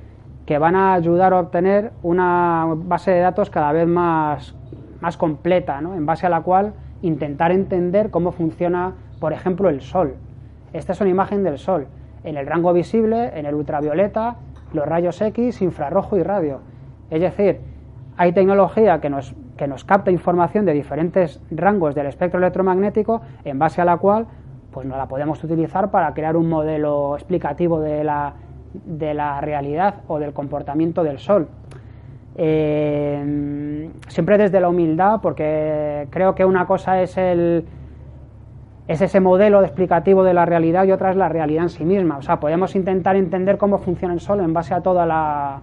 que 0.46 0.58
van 0.58 0.74
a 0.74 0.94
ayudar 0.94 1.32
a 1.32 1.40
obtener 1.40 1.92
una 2.02 2.66
base 2.74 3.10
de 3.10 3.20
datos 3.20 3.50
cada 3.50 3.72
vez 3.72 3.86
más, 3.86 4.54
más 5.00 5.16
completa, 5.16 5.80
¿no? 5.80 5.94
en 5.94 6.06
base 6.06 6.26
a 6.26 6.30
la 6.30 6.40
cual 6.40 6.72
intentar 7.02 7.52
entender 7.52 8.10
cómo 8.10 8.32
funciona, 8.32 8.94
por 9.20 9.32
ejemplo, 9.32 9.68
el 9.68 9.80
Sol. 9.80 10.14
Esta 10.72 10.92
es 10.92 11.00
una 11.00 11.10
imagen 11.10 11.42
del 11.42 11.58
Sol. 11.58 11.86
en 12.22 12.36
el 12.36 12.46
rango 12.46 12.74
visible, 12.74 13.30
en 13.34 13.46
el 13.46 13.54
ultravioleta, 13.54 14.36
los 14.74 14.86
rayos 14.86 15.18
X, 15.22 15.62
infrarrojo 15.62 16.18
y 16.18 16.22
radio. 16.22 16.60
Es 17.08 17.22
decir, 17.22 17.60
hay 18.18 18.32
tecnología 18.32 19.00
que 19.00 19.08
nos, 19.08 19.34
que 19.56 19.66
nos 19.66 19.84
capta 19.84 20.10
información 20.10 20.66
de 20.66 20.74
diferentes 20.74 21.40
rangos 21.50 21.94
del 21.94 22.06
espectro 22.06 22.38
electromagnético 22.38 23.22
en 23.44 23.58
base 23.58 23.80
a 23.80 23.86
la 23.86 23.96
cual 23.96 24.26
pues 24.70 24.86
no 24.86 24.98
la 24.98 25.06
podemos 25.06 25.42
utilizar 25.42 25.90
para 25.90 26.12
crear 26.12 26.36
un 26.36 26.48
modelo 26.48 27.16
explicativo 27.16 27.80
de 27.80 28.04
la, 28.04 28.34
de 28.74 29.14
la 29.14 29.40
realidad 29.40 30.02
o 30.06 30.18
del 30.18 30.34
comportamiento 30.34 31.02
del 31.02 31.18
Sol. 31.18 31.48
Eh, 32.36 33.90
siempre 34.08 34.38
desde 34.38 34.60
la 34.60 34.68
humildad, 34.68 35.20
porque 35.20 36.06
creo 36.10 36.34
que 36.34 36.44
una 36.44 36.66
cosa 36.66 37.02
es 37.02 37.16
el 37.16 37.64
es 38.90 39.00
ese 39.00 39.20
modelo 39.20 39.62
explicativo 39.62 40.24
de 40.24 40.34
la 40.34 40.46
realidad 40.46 40.84
y 40.84 40.90
otra 40.90 41.10
es 41.10 41.16
la 41.16 41.28
realidad 41.28 41.62
en 41.62 41.68
sí 41.68 41.84
misma. 41.84 42.16
O 42.18 42.22
sea, 42.22 42.40
podemos 42.40 42.74
intentar 42.74 43.14
entender 43.14 43.56
cómo 43.56 43.78
funciona 43.78 44.12
el 44.12 44.18
Sol 44.18 44.40
en 44.40 44.52
base 44.52 44.74
a 44.74 44.80
toda 44.80 45.06
la 45.06 45.60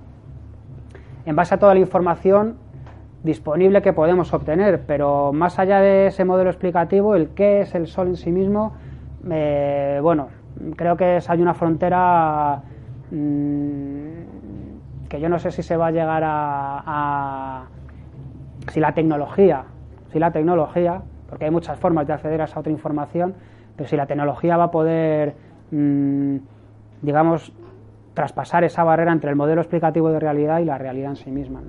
en 1.26 1.36
base 1.36 1.54
a 1.54 1.60
toda 1.60 1.74
la 1.74 1.82
información 1.82 2.56
disponible 3.24 3.82
que 3.82 3.92
podemos 3.92 4.34
obtener, 4.34 4.84
pero 4.88 5.34
más 5.34 5.60
allá 5.60 5.82
de 5.82 6.08
ese 6.08 6.24
modelo 6.24 6.50
explicativo, 6.50 7.16
el 7.16 7.28
qué 7.32 7.60
es 7.60 7.76
el 7.76 7.88
Sol 7.88 8.08
en 8.08 8.16
sí 8.16 8.32
mismo, 8.32 8.72
eh, 9.30 10.00
bueno, 10.02 10.30
creo 10.78 10.96
que 10.96 11.20
hay 11.28 11.42
una 11.42 11.54
frontera 11.54 12.62
mm, 13.12 14.08
que 15.10 15.20
yo 15.20 15.28
no 15.28 15.38
sé 15.38 15.52
si 15.52 15.64
se 15.64 15.76
va 15.76 15.88
a 15.88 15.92
llegar 15.92 16.24
a, 16.26 17.66
si 18.72 18.80
la 18.80 18.94
tecnología, 18.94 19.66
si 20.14 20.20
la 20.20 20.32
tecnología, 20.32 21.02
porque 21.30 21.46
hay 21.46 21.52
muchas 21.52 21.78
formas 21.80 22.08
de 22.08 22.14
acceder 22.14 22.42
a 22.42 22.46
esa 22.46 22.60
otra 22.60 22.72
información, 22.72 23.36
pero 23.76 23.90
si 23.90 23.96
la 23.96 24.06
tecnología 24.06 24.58
va 24.58 24.66
a 24.66 24.72
poder, 24.72 25.36
mm, 25.72 26.38
digamos, 27.02 27.54
traspasar 28.14 28.64
esa 28.64 28.84
barrera 28.84 29.12
entre 29.12 29.30
el 29.30 29.36
modelo 29.36 29.62
explicativo 29.62 30.10
de 30.10 30.20
realidad 30.20 30.60
y 30.60 30.66
la 30.66 30.78
realidad 30.78 31.12
en 31.12 31.16
sí 31.18 31.32
misma. 31.32 31.62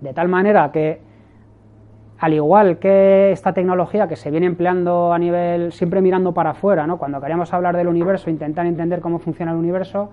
De 0.00 0.14
tal 0.14 0.28
manera 0.28 0.70
que, 0.72 1.00
al 2.18 2.32
igual 2.32 2.78
que 2.78 3.30
esta 3.30 3.52
tecnología 3.52 4.08
que 4.08 4.16
se 4.16 4.30
viene 4.30 4.46
empleando 4.46 5.12
a 5.12 5.18
nivel, 5.18 5.72
siempre 5.72 6.00
mirando 6.00 6.32
para 6.32 6.50
afuera, 6.50 6.86
¿no? 6.86 6.96
cuando 6.96 7.20
queremos 7.20 7.52
hablar 7.52 7.76
del 7.76 7.88
universo, 7.88 8.30
intentar 8.30 8.64
entender 8.64 9.00
cómo 9.00 9.18
funciona 9.18 9.52
el 9.52 9.58
universo, 9.58 10.10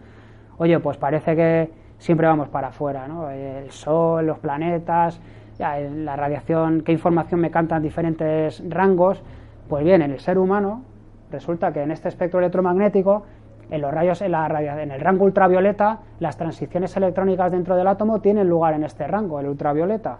oye, 0.58 0.80
pues 0.80 0.98
parece 0.98 1.36
que 1.36 1.72
siempre 1.98 2.28
vamos 2.28 2.50
para 2.50 2.68
afuera, 2.68 3.08
¿no? 3.08 3.30
El 3.30 3.72
Sol, 3.72 4.28
los 4.28 4.40
planetas, 4.40 5.22
la 5.60 6.16
radiación, 6.16 6.82
qué 6.82 6.92
información 6.92 7.40
me 7.40 7.52
cantan 7.52 7.82
diferentes 7.82 8.64
rangos. 8.70 9.22
Pues 9.70 9.84
bien, 9.84 10.02
en 10.02 10.12
el 10.12 10.20
ser 10.20 10.38
humano 10.38 10.84
resulta 11.32 11.72
que 11.72 11.82
en 11.82 11.92
este 11.92 12.10
espectro 12.10 12.40
electromagnético, 12.40 13.24
en 13.70 13.82
los 13.82 13.94
rayos, 13.94 14.22
en, 14.22 14.32
la 14.32 14.48
en 14.82 14.92
el 14.92 15.02
rango 15.02 15.26
ultravioleta, 15.26 16.00
las 16.20 16.38
transiciones 16.38 16.96
electrónicas 16.98 17.52
dentro 17.52 17.76
del 17.76 17.88
átomo 17.88 18.20
tienen 18.20 18.50
lugar 18.50 18.74
en 18.74 18.84
este 18.84 19.08
rango, 19.08 19.40
el 19.40 19.48
ultravioleta. 19.48 20.18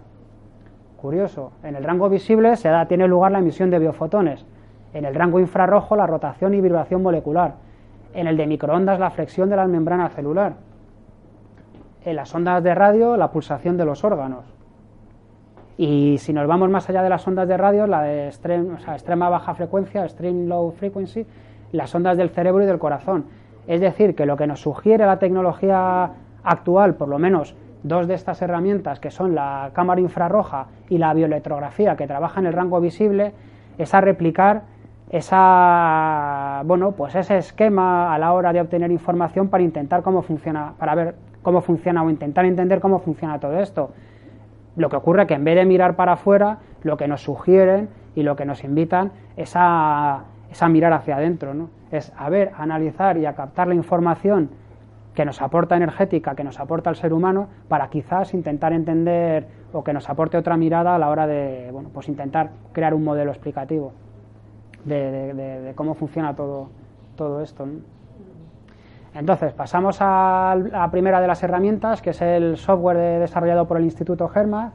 Curioso. 0.96 1.52
En 1.62 1.76
el 1.76 1.84
rango 1.84 2.08
visible 2.08 2.56
se 2.56 2.68
da, 2.68 2.86
tiene 2.86 3.06
lugar 3.06 3.32
la 3.32 3.40
emisión 3.40 3.70
de 3.70 3.78
biofotones. 3.78 4.46
En 4.94 5.04
el 5.04 5.14
rango 5.14 5.38
infrarrojo, 5.38 5.96
la 5.96 6.06
rotación 6.06 6.54
y 6.54 6.60
vibración 6.60 7.02
molecular 7.02 7.54
en 8.14 8.28
el 8.28 8.36
de 8.36 8.46
microondas 8.46 8.98
la 8.98 9.10
flexión 9.10 9.50
de 9.50 9.56
la 9.56 9.66
membrana 9.66 10.08
celular, 10.08 10.54
en 12.04 12.16
las 12.16 12.34
ondas 12.34 12.62
de 12.62 12.74
radio 12.74 13.16
la 13.16 13.30
pulsación 13.30 13.76
de 13.76 13.84
los 13.84 14.04
órganos. 14.04 14.53
Y 15.76 16.18
si 16.18 16.32
nos 16.32 16.46
vamos 16.46 16.70
más 16.70 16.88
allá 16.88 17.02
de 17.02 17.08
las 17.08 17.26
ondas 17.26 17.48
de 17.48 17.56
radio, 17.56 17.86
la 17.86 18.02
de 18.02 18.28
extrema 18.28 19.28
baja 19.28 19.54
frecuencia, 19.54 20.04
extreme 20.04 20.46
low 20.46 20.70
frequency, 20.72 21.26
las 21.72 21.94
ondas 21.94 22.16
del 22.16 22.30
cerebro 22.30 22.62
y 22.62 22.66
del 22.66 22.78
corazón. 22.78 23.24
Es 23.66 23.80
decir, 23.80 24.14
que 24.14 24.26
lo 24.26 24.36
que 24.36 24.46
nos 24.46 24.60
sugiere 24.60 25.06
la 25.06 25.18
tecnología 25.18 26.10
actual, 26.44 26.94
por 26.94 27.08
lo 27.08 27.18
menos 27.18 27.56
dos 27.82 28.06
de 28.06 28.14
estas 28.14 28.40
herramientas, 28.40 29.00
que 29.00 29.10
son 29.10 29.34
la 29.34 29.70
cámara 29.72 30.00
infrarroja 30.00 30.66
y 30.88 30.98
la 30.98 31.12
bioelectrografía, 31.12 31.96
que 31.96 32.06
trabaja 32.06 32.40
en 32.40 32.46
el 32.46 32.52
rango 32.52 32.80
visible, 32.80 33.32
es 33.76 33.92
a 33.94 34.00
replicar 34.00 34.62
esa, 35.10 36.62
bueno, 36.64 36.92
pues 36.92 37.14
ese 37.14 37.36
esquema 37.38 38.14
a 38.14 38.18
la 38.18 38.32
hora 38.32 38.52
de 38.52 38.60
obtener 38.60 38.90
información 38.90 39.48
para 39.48 39.62
intentar 39.62 40.02
cómo 40.02 40.22
funciona, 40.22 40.74
para 40.78 40.94
ver 40.94 41.14
cómo 41.42 41.60
funciona 41.60 42.02
o 42.02 42.10
intentar 42.10 42.44
entender 42.44 42.80
cómo 42.80 43.00
funciona 43.00 43.38
todo 43.38 43.58
esto. 43.58 43.90
Lo 44.76 44.88
que 44.88 44.96
ocurre 44.96 45.22
es 45.22 45.28
que 45.28 45.34
en 45.34 45.44
vez 45.44 45.56
de 45.56 45.64
mirar 45.64 45.96
para 45.96 46.12
afuera, 46.12 46.58
lo 46.82 46.96
que 46.96 47.08
nos 47.08 47.22
sugieren 47.22 47.88
y 48.14 48.22
lo 48.22 48.36
que 48.36 48.44
nos 48.44 48.64
invitan 48.64 49.12
es 49.36 49.52
a, 49.56 50.24
mirar 50.68 50.92
hacia 50.92 51.16
adentro, 51.16 51.54
¿no? 51.54 51.70
Es 51.90 52.12
a 52.16 52.28
ver, 52.28 52.52
a 52.56 52.62
analizar 52.62 53.16
y 53.18 53.26
a 53.26 53.34
captar 53.34 53.68
la 53.68 53.74
información 53.74 54.50
que 55.14 55.24
nos 55.24 55.40
aporta 55.40 55.76
energética, 55.76 56.34
que 56.34 56.42
nos 56.42 56.58
aporta 56.58 56.90
el 56.90 56.96
ser 56.96 57.12
humano, 57.12 57.48
para 57.68 57.88
quizás 57.88 58.34
intentar 58.34 58.72
entender 58.72 59.46
o 59.72 59.84
que 59.84 59.92
nos 59.92 60.08
aporte 60.10 60.36
otra 60.36 60.56
mirada 60.56 60.94
a 60.94 60.98
la 60.98 61.08
hora 61.08 61.26
de, 61.26 61.70
bueno, 61.72 61.90
pues 61.92 62.08
intentar 62.08 62.50
crear 62.72 62.94
un 62.94 63.04
modelo 63.04 63.30
explicativo 63.30 63.92
de, 64.84 65.72
cómo 65.76 65.94
funciona 65.94 66.34
todo, 66.34 66.68
todo 67.16 67.42
esto. 67.42 67.66
Entonces, 69.14 69.52
pasamos 69.52 69.98
a 70.00 70.56
la 70.72 70.90
primera 70.90 71.20
de 71.20 71.28
las 71.28 71.40
herramientas, 71.42 72.02
que 72.02 72.10
es 72.10 72.20
el 72.20 72.56
software 72.56 73.20
desarrollado 73.20 73.66
por 73.68 73.76
el 73.76 73.84
Instituto 73.84 74.28
Germa. 74.28 74.72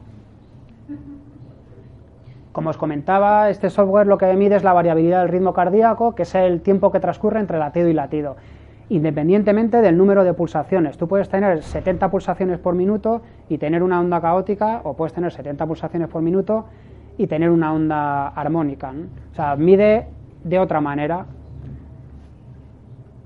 Como 2.52 2.70
os 2.70 2.78
comentaba, 2.78 3.50
este 3.50 3.68
software 3.68 4.06
lo 4.06 4.16
que 4.16 4.32
mide 4.34 4.56
es 4.56 4.64
la 4.64 4.72
variabilidad 4.72 5.20
del 5.20 5.28
ritmo 5.28 5.52
cardíaco, 5.52 6.14
que 6.14 6.22
es 6.22 6.34
el 6.34 6.62
tiempo 6.62 6.90
que 6.90 7.00
transcurre 7.00 7.38
entre 7.38 7.58
latido 7.58 7.88
y 7.88 7.92
latido, 7.92 8.36
independientemente 8.88 9.82
del 9.82 9.98
número 9.98 10.24
de 10.24 10.32
pulsaciones. 10.32 10.96
Tú 10.96 11.06
puedes 11.06 11.28
tener 11.28 11.62
70 11.62 12.10
pulsaciones 12.10 12.58
por 12.58 12.74
minuto 12.74 13.20
y 13.48 13.58
tener 13.58 13.82
una 13.82 14.00
onda 14.00 14.22
caótica, 14.22 14.80
o 14.84 14.94
puedes 14.94 15.12
tener 15.12 15.32
70 15.32 15.66
pulsaciones 15.66 16.08
por 16.08 16.22
minuto 16.22 16.64
y 17.18 17.26
tener 17.26 17.50
una 17.50 17.74
onda 17.74 18.28
armónica. 18.28 18.94
O 19.32 19.34
sea, 19.34 19.54
mide 19.54 20.08
de 20.42 20.58
otra 20.58 20.80
manera, 20.80 21.26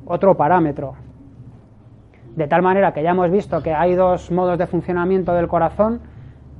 otro 0.06 0.37
parámetro. 0.37 1.03
De 2.37 2.49
tal 2.49 2.62
manera 2.62 2.93
que 2.93 3.03
ya 3.03 3.11
hemos 3.11 3.31
visto 3.31 3.62
que 3.62 3.73
hay 3.73 3.95
dos 3.95 4.31
modos 4.31 4.59
de 4.59 4.67
funcionamiento 4.67 5.33
del 5.35 5.47
corazón, 5.47 6.00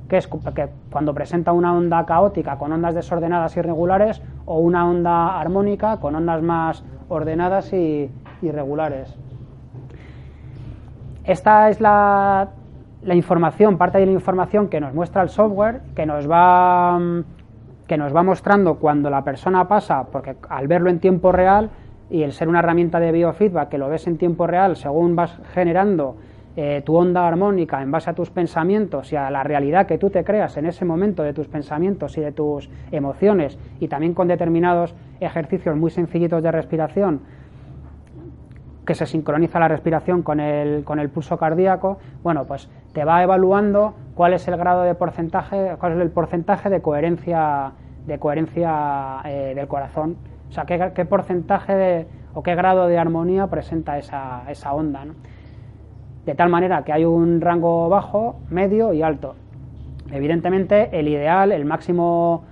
que 0.07 0.17
es 0.17 0.27
que 0.27 0.69
cuando 0.91 1.13
presenta 1.13 1.51
una 1.51 1.73
onda 1.73 2.05
caótica 2.05 2.57
con 2.57 2.71
ondas 2.71 2.95
desordenadas 2.95 3.55
y 3.55 3.59
irregulares 3.59 4.21
o 4.45 4.59
una 4.59 4.87
onda 4.87 5.39
armónica 5.39 5.97
con 5.97 6.15
ondas 6.15 6.41
más 6.41 6.83
ordenadas 7.09 7.73
y 7.73 8.09
irregulares. 8.41 9.15
Esta 11.23 11.69
es 11.69 11.81
la 11.81 12.47
información, 13.03 13.77
parte 13.77 13.97
de 13.97 14.05
la 14.05 14.11
información 14.11 14.69
que 14.69 14.79
nos 14.79 14.93
muestra 14.93 15.23
el 15.23 15.29
software, 15.29 15.81
que 15.95 16.05
nos 16.05 16.29
va 16.29 16.99
que 17.87 17.97
nos 17.97 18.15
va 18.15 18.23
mostrando 18.23 18.75
cuando 18.75 19.09
la 19.09 19.23
persona 19.23 19.67
pasa, 19.67 20.05
porque 20.11 20.35
al 20.49 20.67
verlo 20.67 20.89
en 20.89 20.99
tiempo 20.99 21.31
real 21.31 21.69
y 22.09 22.23
el 22.23 22.33
ser 22.33 22.47
una 22.47 22.59
herramienta 22.59 22.99
de 22.99 23.11
biofeedback 23.11 23.69
que 23.69 23.77
lo 23.77 23.89
ves 23.89 24.07
en 24.07 24.17
tiempo 24.17 24.47
real 24.47 24.75
según 24.75 25.15
vas 25.15 25.39
generando 25.53 26.17
eh, 26.57 26.81
tu 26.85 26.95
onda 26.95 27.27
armónica 27.27 27.81
en 27.81 27.91
base 27.91 28.09
a 28.09 28.13
tus 28.13 28.29
pensamientos 28.29 29.11
y 29.11 29.17
a 29.17 29.29
la 29.29 29.43
realidad 29.43 29.87
que 29.87 29.97
tú 29.97 30.09
te 30.09 30.23
creas 30.23 30.55
en 30.55 30.65
ese 30.65 30.85
momento 30.85 31.21
de 31.23 31.33
tus 31.33 31.47
pensamientos 31.47 32.17
y 32.17 32.21
de 32.21 32.31
tus 32.31 32.69
emociones 32.91 33.57
y 33.79 33.89
también 33.89 34.13
con 34.13 34.27
determinados 34.27 34.95
ejercicios 35.19 35.75
muy 35.75 35.91
sencillitos 35.91 36.41
de 36.41 36.51
respiración 36.51 37.21
que 38.85 38.95
se 38.95 39.05
sincroniza 39.05 39.59
la 39.59 39.67
respiración 39.67 40.21
con 40.21 40.39
el, 40.39 40.83
con 40.83 40.99
el 40.99 41.09
pulso 41.09 41.37
cardíaco, 41.37 41.97
bueno, 42.23 42.45
pues 42.45 42.69
te 42.93 43.03
va 43.03 43.23
evaluando 43.23 43.95
cuál 44.13 44.33
es 44.33 44.47
el 44.47 44.55
grado 44.57 44.83
de 44.83 44.95
porcentaje, 44.95 45.75
cuál 45.79 45.93
es 45.93 45.99
el 45.99 46.11
porcentaje 46.11 46.69
de 46.69 46.81
coherencia, 46.81 47.73
de 48.05 48.19
coherencia 48.19 49.21
eh, 49.25 49.53
del 49.55 49.67
corazón, 49.67 50.17
sea, 50.55 50.65
qué, 50.65 51.05
porcentaje 51.05 52.07
o 52.33 52.43
qué 52.43 52.55
grado 52.55 52.87
de 52.87 52.97
armonía 52.97 53.47
presenta 53.47 53.97
esa, 53.97 54.43
esa 54.49 54.73
onda, 54.73 55.05
¿no? 55.05 55.13
De 56.25 56.33
tal 56.33 56.49
manera 56.49 56.83
que 56.83 56.91
hay 56.91 57.05
un 57.05 57.39
rango 57.39 57.87
bajo, 57.87 58.37
medio 58.49 58.93
y 58.93 59.03
alto. 59.03 59.35
Evidentemente, 60.11 60.89
el 60.99 61.07
ideal, 61.07 61.51
el 61.51 61.65
máximo 61.65 62.45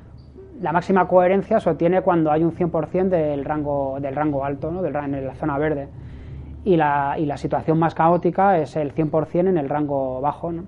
la 0.61 0.71
máxima 0.71 1.07
coherencia 1.07 1.59
se 1.59 1.69
obtiene 1.69 2.01
cuando 2.01 2.31
hay 2.31 2.43
un 2.43 2.51
100% 2.51 3.09
del 3.09 3.43
rango, 3.43 3.97
del 3.99 4.15
rango 4.15 4.45
alto, 4.45 4.71
¿no? 4.71 4.81
del, 4.81 4.95
en 4.95 5.25
la 5.25 5.33
zona 5.33 5.57
verde 5.57 5.89
y 6.63 6.77
la, 6.77 7.15
y 7.17 7.25
la 7.25 7.37
situación 7.37 7.77
más 7.77 7.93
caótica 7.93 8.57
es 8.59 8.75
el 8.75 8.93
100% 8.93 9.49
en 9.49 9.57
el 9.57 9.69
rango 9.69 10.21
bajo. 10.21 10.51
¿no? 10.51 10.63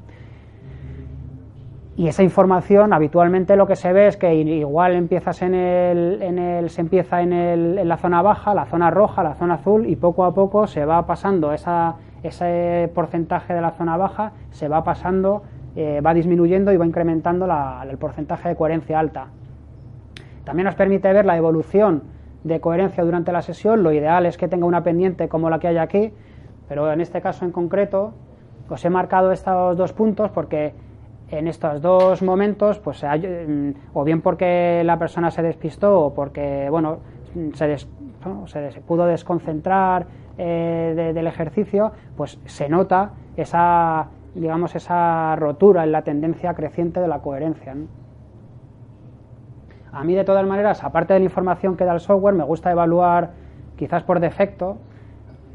Y 1.97 2.09
esa 2.09 2.23
información 2.23 2.91
habitualmente 2.91 3.55
lo 3.55 3.67
que 3.67 3.77
se 3.77 3.93
ve 3.93 4.07
es 4.07 4.17
que 4.17 4.35
igual 4.35 4.95
empiezas 4.95 5.41
en 5.41 5.53
el, 5.53 6.21
en 6.21 6.39
el 6.39 6.69
se 6.69 6.81
empieza 6.81 7.21
en, 7.21 7.31
el, 7.31 7.77
en 7.77 7.87
la 7.87 7.95
zona 7.95 8.21
baja, 8.21 8.53
la 8.53 8.65
zona 8.65 8.91
roja, 8.91 9.23
la 9.23 9.35
zona 9.35 9.53
azul 9.55 9.85
y 9.87 9.95
poco 9.95 10.25
a 10.25 10.33
poco 10.33 10.67
se 10.67 10.83
va 10.83 11.05
pasando 11.05 11.53
ese 11.53 12.91
porcentaje 12.93 13.53
de 13.53 13.61
la 13.61 13.71
zona 13.71 13.95
baja, 13.95 14.33
se 14.49 14.67
va 14.67 14.83
pasando, 14.83 15.43
eh, 15.77 16.01
va 16.05 16.13
disminuyendo 16.13 16.73
y 16.73 16.77
va 16.77 16.85
incrementando 16.85 17.47
la, 17.47 17.85
el 17.89 17.97
porcentaje 17.97 18.49
de 18.49 18.57
coherencia 18.57 18.99
alta. 18.99 19.27
También 20.43 20.65
nos 20.65 20.75
permite 20.75 21.13
ver 21.13 21.25
la 21.25 21.37
evolución 21.37 22.03
de 22.43 22.59
coherencia 22.59 23.05
durante 23.05 23.31
la 23.31 23.41
sesión, 23.41 23.83
lo 23.83 23.93
ideal 23.93 24.25
es 24.25 24.37
que 24.37 24.49
tenga 24.49 24.65
una 24.65 24.83
pendiente 24.83 25.29
como 25.29 25.49
la 25.49 25.59
que 25.59 25.69
hay 25.69 25.77
aquí, 25.77 26.13
pero 26.67 26.91
en 26.91 26.99
este 26.99 27.21
caso 27.21 27.45
en 27.45 27.51
concreto 27.51 28.13
os 28.67 28.83
he 28.83 28.89
marcado 28.89 29.31
estos 29.31 29.77
dos 29.77 29.93
puntos 29.93 30.29
porque 30.31 30.73
en 31.31 31.47
estos 31.47 31.81
dos 31.81 32.21
momentos, 32.21 32.79
pues 32.79 33.03
mm, 33.03 33.69
o 33.93 34.03
bien 34.03 34.21
porque 34.21 34.83
la 34.85 34.99
persona 34.99 35.31
se 35.31 35.41
despistó 35.41 35.99
o 35.99 36.13
porque 36.13 36.67
bueno 36.69 36.99
se, 37.53 37.77
se 37.77 38.81
pudo 38.81 39.05
desconcentrar 39.05 40.07
eh, 40.37 41.11
del 41.13 41.27
ejercicio, 41.27 41.91
pues 42.15 42.39
se 42.45 42.69
nota 42.69 43.11
esa 43.37 44.07
digamos 44.35 44.75
esa 44.75 45.35
rotura 45.37 45.83
en 45.83 45.91
la 45.91 46.03
tendencia 46.03 46.53
creciente 46.53 46.99
de 46.99 47.07
la 47.07 47.19
coherencia. 47.19 47.75
A 49.93 50.03
mí 50.03 50.13
de 50.13 50.25
todas 50.25 50.45
maneras, 50.45 50.83
aparte 50.83 51.13
de 51.13 51.19
la 51.19 51.25
información 51.25 51.77
que 51.77 51.85
da 51.85 51.93
el 51.93 52.01
software, 52.01 52.35
me 52.35 52.43
gusta 52.43 52.69
evaluar 52.69 53.31
quizás 53.77 54.03
por 54.03 54.19
defecto 54.19 54.77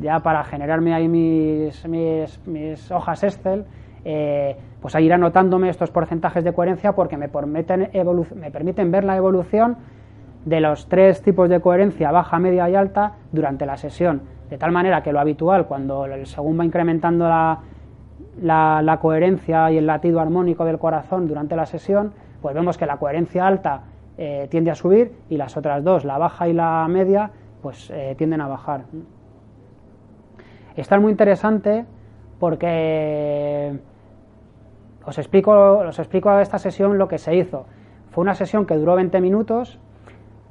ya 0.00 0.20
para 0.20 0.42
generarme 0.44 0.94
ahí 0.94 1.08
mis, 1.08 1.86
mis, 1.86 2.90
hojas 2.90 3.22
Excel, 3.22 3.66
eh, 4.04 4.56
pues 4.80 4.94
a 4.94 5.00
ir 5.00 5.12
anotándome 5.12 5.68
estos 5.68 5.90
porcentajes 5.90 6.44
de 6.44 6.52
coherencia 6.52 6.92
porque 6.92 7.16
me 7.16 7.28
permiten, 7.28 8.90
ver 8.90 9.04
la 9.04 9.16
evolución 9.16 9.76
de 10.44 10.60
los 10.60 10.88
tres 10.88 11.22
tipos 11.22 11.48
de 11.48 11.60
coherencia, 11.60 12.10
baja, 12.10 12.38
media 12.38 12.68
y 12.70 12.74
alta, 12.74 13.14
durante 13.30 13.66
la 13.66 13.76
sesión. 13.76 14.22
De 14.48 14.56
tal 14.58 14.72
manera 14.72 15.02
que 15.02 15.12
lo 15.12 15.20
habitual, 15.20 15.66
cuando 15.66 16.06
según 16.24 16.58
va 16.58 16.64
incrementando 16.64 17.28
la, 17.28 17.60
la, 18.40 18.98
coherencia 19.00 19.70
y 19.70 19.76
el 19.76 19.86
latido 19.86 20.18
armónico 20.18 20.64
del 20.64 20.78
corazón 20.78 21.28
durante 21.28 21.56
la 21.56 21.66
sesión, 21.66 22.12
pues 22.40 22.54
vemos 22.54 22.78
que 22.78 22.86
la 22.86 22.96
coherencia 22.96 23.46
alta 23.46 23.82
eh, 24.16 24.48
tiende 24.50 24.70
a 24.70 24.74
subir 24.74 25.12
y 25.28 25.36
las 25.36 25.56
otras 25.56 25.84
dos, 25.84 26.04
la 26.04 26.16
baja 26.16 26.48
y 26.48 26.54
la 26.54 26.86
media, 26.88 27.30
pues 27.62 27.90
eh, 27.90 28.14
tienden 28.16 28.40
a 28.40 28.48
bajar. 28.48 28.84
Esto 30.74 30.94
es 30.94 31.00
muy 31.00 31.10
interesante 31.10 31.84
porque 32.38 33.78
os 35.04 35.18
explico, 35.18 35.52
os 35.52 35.98
explico 35.98 36.30
a 36.30 36.42
esta 36.42 36.58
sesión 36.58 36.98
lo 36.98 37.08
que 37.08 37.18
se 37.18 37.34
hizo. 37.34 37.66
Fue 38.10 38.22
una 38.22 38.34
sesión 38.34 38.66
que 38.66 38.76
duró 38.76 38.96
20 38.96 39.20
minutos. 39.20 39.78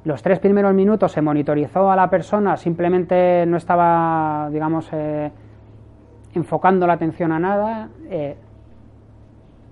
Los 0.04 0.22
tres 0.22 0.38
primeros 0.38 0.74
minutos 0.74 1.12
se 1.12 1.20
monitorizó 1.20 1.90
a 1.90 1.96
la 1.96 2.08
persona, 2.08 2.56
simplemente 2.56 3.44
no 3.46 3.56
estaba, 3.56 4.48
digamos, 4.50 4.88
eh, 4.92 5.30
enfocando 6.34 6.86
la 6.86 6.94
atención 6.94 7.32
a 7.32 7.38
nada. 7.38 7.88
Eh, 8.08 8.36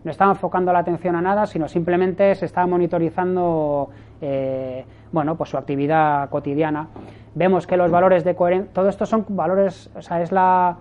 no 0.04 0.10
estaba 0.10 0.30
enfocando 0.30 0.72
la 0.72 0.80
atención 0.80 1.16
a 1.16 1.22
nada, 1.22 1.46
sino 1.46 1.66
simplemente 1.66 2.34
se 2.34 2.44
estaba 2.44 2.66
monitorizando 2.66 3.90
eh, 4.20 4.84
bueno, 5.12 5.36
pues 5.36 5.50
su 5.50 5.56
actividad 5.56 6.28
cotidiana. 6.30 6.88
Vemos 7.34 7.66
que 7.66 7.76
los 7.76 7.90
valores 7.90 8.24
de 8.24 8.34
coherencia, 8.34 8.72
todo 8.72 8.88
esto 8.88 9.06
son 9.06 9.24
valores, 9.28 9.90
o 9.96 10.02
sea, 10.02 10.20
es, 10.22 10.32
la, 10.32 10.76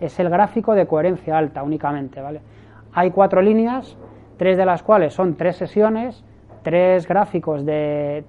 es 0.00 0.18
el 0.20 0.28
gráfico 0.28 0.74
de 0.74 0.86
coherencia 0.86 1.38
alta 1.38 1.62
únicamente, 1.62 2.20
¿vale? 2.20 2.40
Hay 2.92 3.10
cuatro 3.10 3.42
líneas, 3.42 3.96
tres 4.36 4.56
de 4.56 4.66
las 4.66 4.82
cuales 4.82 5.14
son 5.14 5.36
tres 5.36 5.56
sesiones, 5.56 6.24
tres 6.62 7.06
gráficos 7.06 7.64
de, 7.64 8.24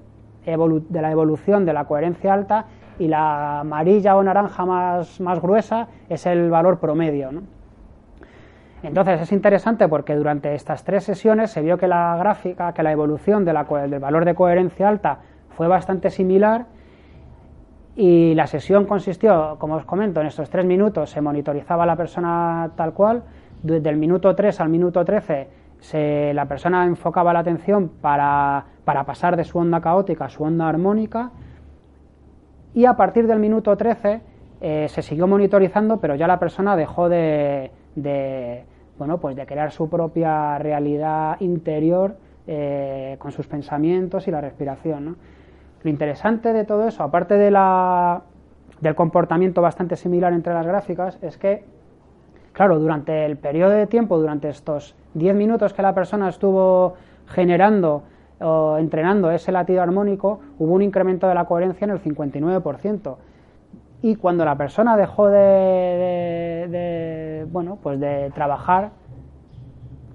la 0.45 1.11
evolución 1.11 1.65
de 1.65 1.73
la 1.73 1.85
coherencia 1.85 2.33
alta 2.33 2.65
y 2.99 3.07
la 3.07 3.61
amarilla 3.61 4.15
o 4.15 4.23
naranja 4.23 4.65
más, 4.65 5.19
más 5.19 5.41
gruesa 5.41 5.87
es 6.09 6.25
el 6.25 6.49
valor 6.49 6.79
promedio. 6.79 7.29
Entonces 8.83 9.21
es 9.21 9.31
interesante 9.31 9.87
porque 9.87 10.15
durante 10.15 10.55
estas 10.55 10.83
tres 10.83 11.03
sesiones 11.03 11.51
se 11.51 11.61
vio 11.61 11.77
que 11.77 11.87
la 11.87 12.15
gráfica, 12.17 12.73
que 12.73 12.83
la 12.83 12.91
evolución 12.91 13.45
del 13.45 13.55
valor 13.99 14.25
de 14.25 14.33
coherencia 14.33 14.89
alta 14.89 15.19
fue 15.49 15.67
bastante 15.67 16.09
similar 16.09 16.65
y 17.95 18.33
la 18.35 18.47
sesión 18.47 18.85
consistió, 18.85 19.57
como 19.59 19.75
os 19.75 19.85
comento, 19.85 20.21
en 20.21 20.27
estos 20.27 20.49
tres 20.49 20.65
minutos 20.65 21.09
se 21.09 21.21
monitorizaba 21.21 21.83
a 21.83 21.85
la 21.85 21.95
persona 21.95 22.71
tal 22.75 22.93
cual, 22.93 23.23
desde 23.63 23.89
el 23.89 23.97
minuto 23.97 24.35
3 24.35 24.59
al 24.61 24.69
minuto 24.69 25.03
13 25.03 25.47
se, 25.79 26.33
la 26.33 26.45
persona 26.45 26.85
enfocaba 26.85 27.33
la 27.33 27.39
atención 27.39 27.89
para, 27.89 28.65
para 28.85 29.03
pasar 29.05 29.35
de 29.35 29.43
su 29.43 29.57
onda 29.57 29.81
caótica 29.81 30.25
a 30.25 30.29
su 30.29 30.43
onda 30.43 30.67
armónica 30.67 31.31
y 32.73 32.85
a 32.85 32.93
partir 32.93 33.27
del 33.27 33.39
minuto 33.39 33.75
13 33.75 34.21
eh, 34.61 34.87
se 34.89 35.01
siguió 35.01 35.25
monitorizando, 35.27 35.99
pero 35.99 36.15
ya 36.15 36.27
la 36.27 36.39
persona 36.39 36.75
dejó 36.75 37.09
de, 37.09 37.71
bueno, 38.97 39.17
pues 39.19 39.35
de 39.35 39.45
crear 39.47 39.71
su 39.71 39.89
propia 39.89 40.57
realidad 40.59 41.37
interior 41.39 42.15
eh, 42.45 43.15
con 43.17 43.31
sus 43.31 43.47
pensamientos 43.47 44.27
y 44.27 44.31
la 44.31 44.39
respiración. 44.39 45.17
Lo 45.83 45.89
interesante 45.89 46.53
de 46.53 46.63
todo 46.63 46.87
eso, 46.87 47.03
aparte 47.03 47.35
de 47.35 47.51
del 48.81 48.95
comportamiento 48.95 49.61
bastante 49.61 49.95
similar 49.95 50.31
entre 50.31 50.53
las 50.53 50.65
gráficas, 50.65 51.17
es 51.23 51.37
que, 51.37 51.63
claro, 52.53 52.79
durante 52.79 53.25
el 53.25 53.37
periodo 53.37 53.71
de 53.71 53.87
tiempo, 53.87 54.17
durante 54.17 54.49
estos 54.49 54.95
10 55.13 55.35
minutos 55.35 55.73
que 55.73 55.81
la 55.81 55.93
persona 55.93 56.29
estuvo 56.29 56.95
generando 57.27 58.03
o 58.39 58.77
entrenando 58.77 59.29
ese 59.31 59.51
latido 59.51 59.81
armónico, 59.81 60.39
hubo 60.57 60.73
un 60.73 60.81
incremento 60.81 61.27
de 61.27 61.35
la 61.35 61.45
coherencia 61.45 61.85
en 61.85 61.91
el 61.91 62.01
59%. 62.01 63.15
Y 64.01 64.15
cuando 64.15 64.43
la 64.45 64.55
persona 64.55 64.97
dejó 64.97 65.27
de, 65.27 66.67
bueno, 67.51 67.77
pues 67.81 67.99
de 67.99 68.31
trabajar 68.33 68.89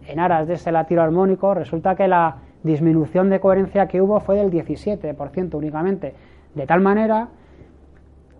en 0.08 0.18
aras 0.18 0.48
de 0.48 0.54
ese 0.54 0.72
latido 0.72 1.02
armónico, 1.02 1.54
resulta 1.54 1.94
que 1.94 2.08
la 2.08 2.38
disminución 2.64 3.30
de 3.30 3.38
coherencia 3.38 3.86
que 3.86 4.02
hubo 4.02 4.18
fue 4.18 4.34
del 4.36 4.50
17% 4.50 5.54
únicamente. 5.54 6.14
De 6.54 6.66
tal 6.66 6.80
manera 6.80 7.28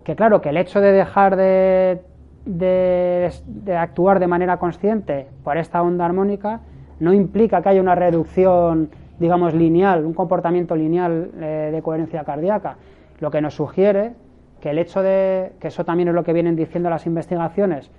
que, 0.03 0.17
claro, 0.17 0.41
que 0.41 0.49
el 0.49 0.57
hecho 0.57 0.81
de 0.81 0.91
dejar 0.91 1.37
de, 1.37 2.01
de, 2.47 3.29
actuar 3.77 4.19
de 4.19 4.27
manera 4.27 4.57
consciente 4.57 5.27
por 5.43 5.57
esta 5.57 5.81
onda 5.81 6.05
armónica 6.05 6.61
no 6.99 7.13
implica 7.13 7.61
que 7.61 7.69
haya 7.69 7.81
una 7.81 7.95
reducción 7.95 8.89
digamos, 9.19 9.53
lineal, 9.53 10.05
un 10.05 10.13
comportamiento 10.13 10.75
lineal 10.75 11.31
eh, 11.39 11.69
de 11.71 11.81
coherencia 11.81 12.23
cardíaca, 12.23 12.77
lo 13.19 13.31
que 13.31 13.41
nos 13.41 13.55
sugiere 13.55 14.13
que 14.61 14.71
el 14.71 14.79
hecho 14.79 15.01
de, 15.01 15.53
que 15.59 15.67
eso 15.67 15.85
también 15.85 16.09
es 16.09 16.15
lo 16.15 16.23
que 16.23 16.33
vienen 16.33 16.55
diciendo 16.55 16.89
las 16.89 17.05
investigaciones, 17.05 17.91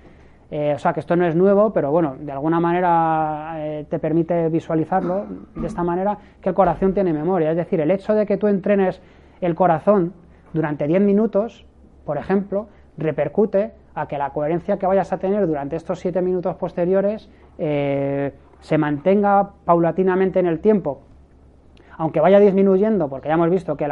eh, 0.51 0.73
o 0.75 0.79
sea, 0.79 0.93
que 0.93 1.01
esto 1.01 1.15
no 1.15 1.27
es 1.27 1.37
nuevo, 1.37 1.73
pero 1.73 1.91
bueno, 1.91 2.17
de 2.19 2.33
alguna 2.33 2.59
manera 2.59 3.55
eh, 3.57 3.87
te 3.89 3.99
permite 3.99 4.49
visualizarlo 4.49 5.27
de 5.55 5.67
esta 5.67 5.85
manera, 5.85 6.19
que 6.41 6.49
el 6.49 6.55
corazón 6.55 6.95
tiene 6.95 7.13
memoria. 7.13 7.51
Es 7.51 7.57
decir, 7.57 7.81
el 7.81 7.91
hecho 7.91 8.15
de 8.15 8.27
que 8.27 8.39
tú 8.39 8.47
entrenes 8.47 9.03
el 9.41 9.55
corazón 9.55 10.15
durante 10.55 10.87
10 10.87 11.03
minutos, 11.03 11.67
por 12.05 12.17
ejemplo, 12.17 12.69
repercute 12.97 13.73
a 14.01 14.07
que 14.07 14.19
la 14.19 14.31
coherencia 14.31 14.79
que 14.79 14.87
vayas 14.87 15.13
a 15.13 15.19
tener 15.19 15.47
durante 15.47 15.77
estos 15.77 15.99
7 16.01 16.23
minutos 16.23 16.57
posteriores 16.57 17.29
se 17.59 18.79
mantenga 18.79 19.51
paulatinamente 19.65 20.39
en 20.39 20.47
el 20.47 20.61
tiempo 20.61 21.03
aunque 21.99 22.21
vaya 22.21 22.41
disminuyendo, 22.41 23.09
porque 23.09 23.29
ya 23.29 23.35
hemos 23.35 23.51
visto 23.51 23.77
que, 23.77 23.85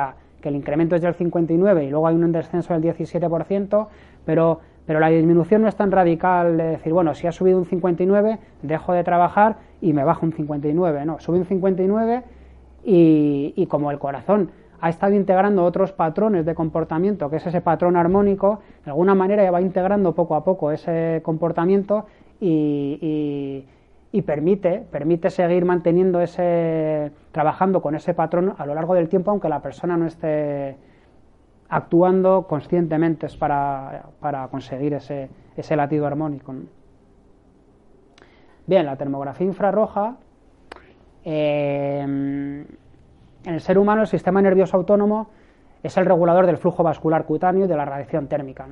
el 0.42 0.54
incremento 0.54 0.94
es 0.94 1.02
del 1.02 1.14
59 1.14 1.84
y 1.84 1.90
luego 1.90 2.06
hay 2.06 2.14
un 2.14 2.30
descenso 2.30 2.72
del 2.72 2.94
17%, 2.94 3.88
pero, 4.24 4.60
pero 4.86 5.00
la 5.00 5.08
disminución 5.08 5.62
no 5.62 5.68
es 5.68 5.74
tan 5.74 5.90
radical 5.90 6.56
de 6.56 6.64
decir, 6.64 6.92
bueno, 6.92 7.14
si 7.16 7.26
ha 7.26 7.32
subido 7.32 7.58
un 7.58 7.66
59, 7.66 8.38
dejo 8.62 8.92
de 8.92 9.02
trabajar 9.02 9.56
y 9.80 9.92
me 9.92 10.04
bajo 10.04 10.24
un 10.24 10.32
59. 10.32 11.04
No, 11.04 11.18
sube 11.18 11.38
un 11.38 11.46
59 11.46 12.22
y, 12.84 13.54
y 13.56 13.66
como 13.66 13.90
el 13.90 13.98
corazón 13.98 14.52
ha 14.80 14.88
estado 14.88 15.14
integrando 15.14 15.64
otros 15.64 15.92
patrones 15.92 16.44
de 16.44 16.54
comportamiento, 16.54 17.30
que 17.30 17.36
es 17.36 17.46
ese 17.46 17.60
patrón 17.60 17.96
armónico, 17.96 18.60
de 18.84 18.90
alguna 18.90 19.14
manera 19.14 19.42
ya 19.42 19.50
va 19.50 19.60
integrando 19.60 20.14
poco 20.14 20.34
a 20.34 20.44
poco 20.44 20.70
ese 20.72 21.20
comportamiento 21.24 22.06
y, 22.40 23.64
permite, 24.24 24.84
permite 24.90 25.30
seguir 25.30 25.64
manteniendo 25.64 26.20
ese, 26.20 27.12
trabajando 27.32 27.82
con 27.82 27.94
ese 27.94 28.14
patrón 28.14 28.54
a 28.56 28.66
lo 28.66 28.74
largo 28.74 28.94
del 28.94 29.08
tiempo, 29.08 29.30
aunque 29.30 29.48
la 29.48 29.60
persona 29.60 29.96
no 29.96 30.06
esté 30.06 30.76
actuando 31.68 32.46
conscientemente 32.48 33.26
para, 33.38 34.04
para 34.20 34.48
conseguir 34.48 34.94
ese, 34.94 35.28
ese 35.56 35.76
latido 35.76 36.06
armónico. 36.06 36.54
Bien, 38.66 38.86
la 38.86 38.96
termografía 38.96 39.46
infrarroja, 39.46 40.16
eh, 41.24 42.64
en 43.46 43.54
el 43.54 43.60
ser 43.60 43.78
humano 43.78 44.02
el 44.02 44.08
sistema 44.08 44.42
nervioso 44.42 44.76
autónomo 44.76 45.30
es 45.82 45.96
el 45.96 46.04
regulador 46.04 46.44
del 46.44 46.58
flujo 46.58 46.82
vascular 46.82 47.24
cutáneo 47.24 47.64
y 47.64 47.68
de 47.68 47.76
la 47.76 47.86
radiación 47.86 48.26
térmica. 48.26 48.66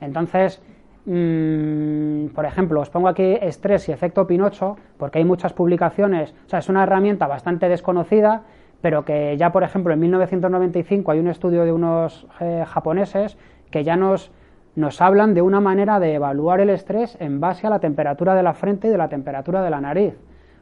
Entonces, 0.00 0.60
Mm, 1.06 2.28
por 2.34 2.44
ejemplo, 2.44 2.80
os 2.80 2.90
pongo 2.90 3.08
aquí 3.08 3.38
estrés 3.40 3.88
y 3.88 3.92
efecto 3.92 4.26
Pinocho, 4.26 4.76
porque 4.98 5.18
hay 5.18 5.24
muchas 5.24 5.52
publicaciones, 5.52 6.34
o 6.46 6.48
sea, 6.48 6.58
es 6.58 6.68
una 6.68 6.82
herramienta 6.82 7.26
bastante 7.26 7.68
desconocida, 7.68 8.42
pero 8.82 9.04
que 9.04 9.36
ya, 9.36 9.50
por 9.50 9.62
ejemplo, 9.62 9.94
en 9.94 10.00
1995 10.00 11.10
hay 11.10 11.18
un 11.18 11.28
estudio 11.28 11.64
de 11.64 11.72
unos 11.72 12.26
eh, 12.40 12.64
japoneses 12.66 13.38
que 13.70 13.82
ya 13.82 13.96
nos, 13.96 14.30
nos 14.74 15.00
hablan 15.00 15.34
de 15.34 15.42
una 15.42 15.60
manera 15.60 16.00
de 16.00 16.14
evaluar 16.14 16.60
el 16.60 16.70
estrés 16.70 17.16
en 17.20 17.40
base 17.40 17.66
a 17.66 17.70
la 17.70 17.78
temperatura 17.80 18.34
de 18.34 18.42
la 18.42 18.54
frente 18.54 18.88
y 18.88 18.90
de 18.90 18.98
la 18.98 19.08
temperatura 19.08 19.62
de 19.62 19.70
la 19.70 19.80
nariz. 19.80 20.14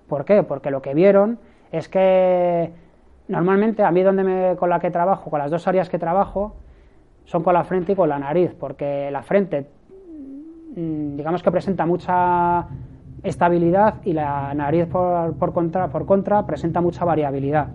¿Por 0.08 0.24
qué? 0.24 0.42
Porque 0.44 0.70
lo 0.70 0.82
que 0.82 0.94
vieron 0.94 1.38
es 1.72 1.88
que 1.88 2.72
normalmente 3.28 3.82
a 3.84 3.90
mí 3.90 4.02
donde 4.02 4.24
me, 4.24 4.56
con 4.56 4.70
la 4.70 4.80
que 4.80 4.90
trabajo, 4.90 5.30
con 5.30 5.38
las 5.38 5.50
dos 5.50 5.66
áreas 5.68 5.88
que 5.88 5.98
trabajo, 5.98 6.56
son 7.24 7.42
con 7.42 7.54
la 7.54 7.64
frente 7.64 7.92
y 7.92 7.94
con 7.94 8.08
la 8.08 8.18
nariz, 8.18 8.54
porque 8.58 9.10
la 9.10 9.22
frente, 9.22 9.66
mm, 10.76 11.16
digamos 11.16 11.42
que 11.42 11.50
presenta 11.50 11.84
mucha 11.86 12.66
estabilidad 13.22 13.96
y 14.04 14.12
la 14.12 14.54
nariz 14.54 14.86
por, 14.86 15.52
contra, 15.52 15.88
por 15.88 16.06
contra 16.06 16.46
presenta 16.46 16.80
mucha 16.80 17.04
variabilidad. 17.04 17.68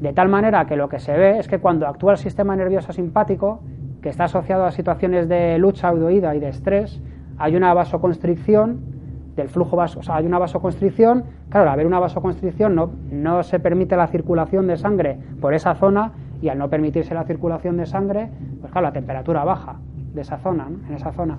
De 0.00 0.12
tal 0.12 0.28
manera 0.28 0.64
que 0.66 0.76
lo 0.76 0.88
que 0.88 0.98
se 0.98 1.12
ve 1.16 1.38
es 1.38 1.48
que 1.48 1.58
cuando 1.58 1.86
actúa 1.86 2.12
el 2.12 2.18
sistema 2.18 2.54
nervioso 2.56 2.92
simpático, 2.92 3.60
que 4.00 4.08
está 4.08 4.24
asociado 4.24 4.64
a 4.64 4.70
situaciones 4.70 5.28
de 5.28 5.58
lucha, 5.58 5.92
huida 5.92 6.34
y 6.34 6.40
de 6.40 6.48
estrés, 6.48 7.00
hay 7.38 7.56
una 7.56 7.74
vasoconstricción 7.74 8.99
del 9.36 9.48
flujo 9.48 9.76
vaso, 9.76 10.00
o 10.00 10.02
sea, 10.02 10.16
hay 10.16 10.26
una 10.26 10.38
vasoconstricción, 10.38 11.24
claro, 11.48 11.68
al 11.68 11.74
haber 11.74 11.86
una 11.86 11.98
vasoconstricción 11.98 12.74
no, 12.74 12.90
no 13.10 13.42
se 13.42 13.58
permite 13.58 13.96
la 13.96 14.08
circulación 14.08 14.66
de 14.66 14.76
sangre 14.76 15.18
por 15.40 15.54
esa 15.54 15.74
zona 15.74 16.12
y 16.42 16.48
al 16.48 16.58
no 16.58 16.68
permitirse 16.68 17.14
la 17.14 17.24
circulación 17.24 17.76
de 17.76 17.86
sangre, 17.86 18.30
pues 18.60 18.72
claro, 18.72 18.88
la 18.88 18.92
temperatura 18.92 19.44
baja 19.44 19.76
de 20.14 20.20
esa 20.22 20.38
zona, 20.38 20.68
en 20.88 20.94
esa 20.94 21.12
zona. 21.12 21.38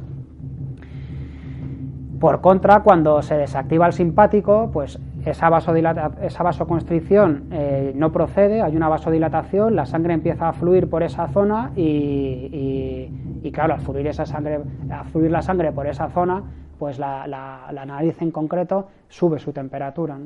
Por 2.20 2.40
contra, 2.42 2.82
cuando 2.82 3.22
se 3.24 3.36
desactiva 3.36 3.88
el 3.88 3.94
simpático, 3.94 4.70
pues 4.72 5.00
esa, 5.26 5.50
esa 6.22 6.44
vasoconstricción 6.44 7.46
eh, 7.52 7.94
no 7.96 8.12
procede, 8.12 8.62
hay 8.62 8.76
una 8.76 8.90
vasodilatación, 8.90 9.76
la 9.76 9.88
sangre 9.88 10.14
empieza 10.14 10.48
a 10.48 10.54
fluir 10.54 10.88
por 10.88 11.02
esa 11.02 11.28
zona 11.30 11.72
y, 11.76 13.10
claro, 13.52 13.74
al 13.74 13.82
fluir, 13.82 14.06
esa 14.06 14.28
sangre, 14.28 14.60
al 14.90 15.06
fluir 15.06 15.32
la 15.32 15.42
sangre 15.42 15.72
por 15.72 15.88
esa 15.88 16.10
zona, 16.10 16.44
pues 16.82 16.98
la, 16.98 17.70
nariz 17.86 18.20
en 18.24 18.32
concreto 18.32 18.88
sube 19.08 19.38
su 19.38 19.54
temperatura. 19.54 20.18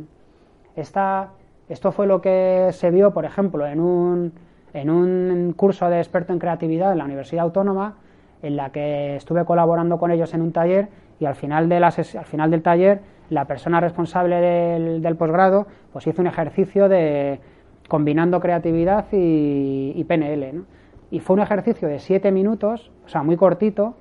esto 0.74 1.92
fue 1.92 2.08
lo 2.08 2.22
que 2.22 2.70
se 2.72 2.92
vio, 2.92 3.12
por 3.12 3.26
ejemplo, 3.26 3.68
en 3.68 3.82
un, 3.82 4.32
en 4.72 4.90
un 4.90 5.52
curso 5.52 5.90
de 5.90 5.98
experto 5.98 6.32
en 6.32 6.40
creatividad 6.40 6.94
en 6.94 7.00
la 7.00 7.04
Universidad 7.04 7.44
Autónoma, 7.44 7.96
en 8.42 8.56
la 8.56 8.70
que 8.70 9.18
estuve 9.18 9.44
colaborando 9.44 9.98
con 9.98 10.12
ellos 10.12 10.34
en 10.34 10.42
un 10.42 10.54
taller 10.54 10.88
y 11.20 11.26
al 11.26 11.36
final, 11.36 11.68
de 11.68 11.76
al 11.76 12.26
final 12.26 12.50
del 12.50 12.62
taller 12.62 13.02
la 13.30 13.44
persona 13.44 13.82
responsable 13.82 14.40
del, 14.40 15.16
posgrado 15.18 15.68
pues 15.92 16.08
hizo 16.08 16.22
un 16.22 16.28
ejercicio 16.28 16.88
de 16.88 17.42
combinando 17.90 18.40
creatividad 18.40 19.08
y, 19.12 20.02
PNL. 20.06 20.64
Y 21.12 21.20
fue 21.20 21.34
un 21.34 21.42
ejercicio 21.42 21.90
de 21.90 22.00
siete 22.00 22.32
minutos, 22.32 22.94
o 23.06 23.10
sea, 23.10 23.24
muy 23.24 23.36
cortito, 23.36 23.98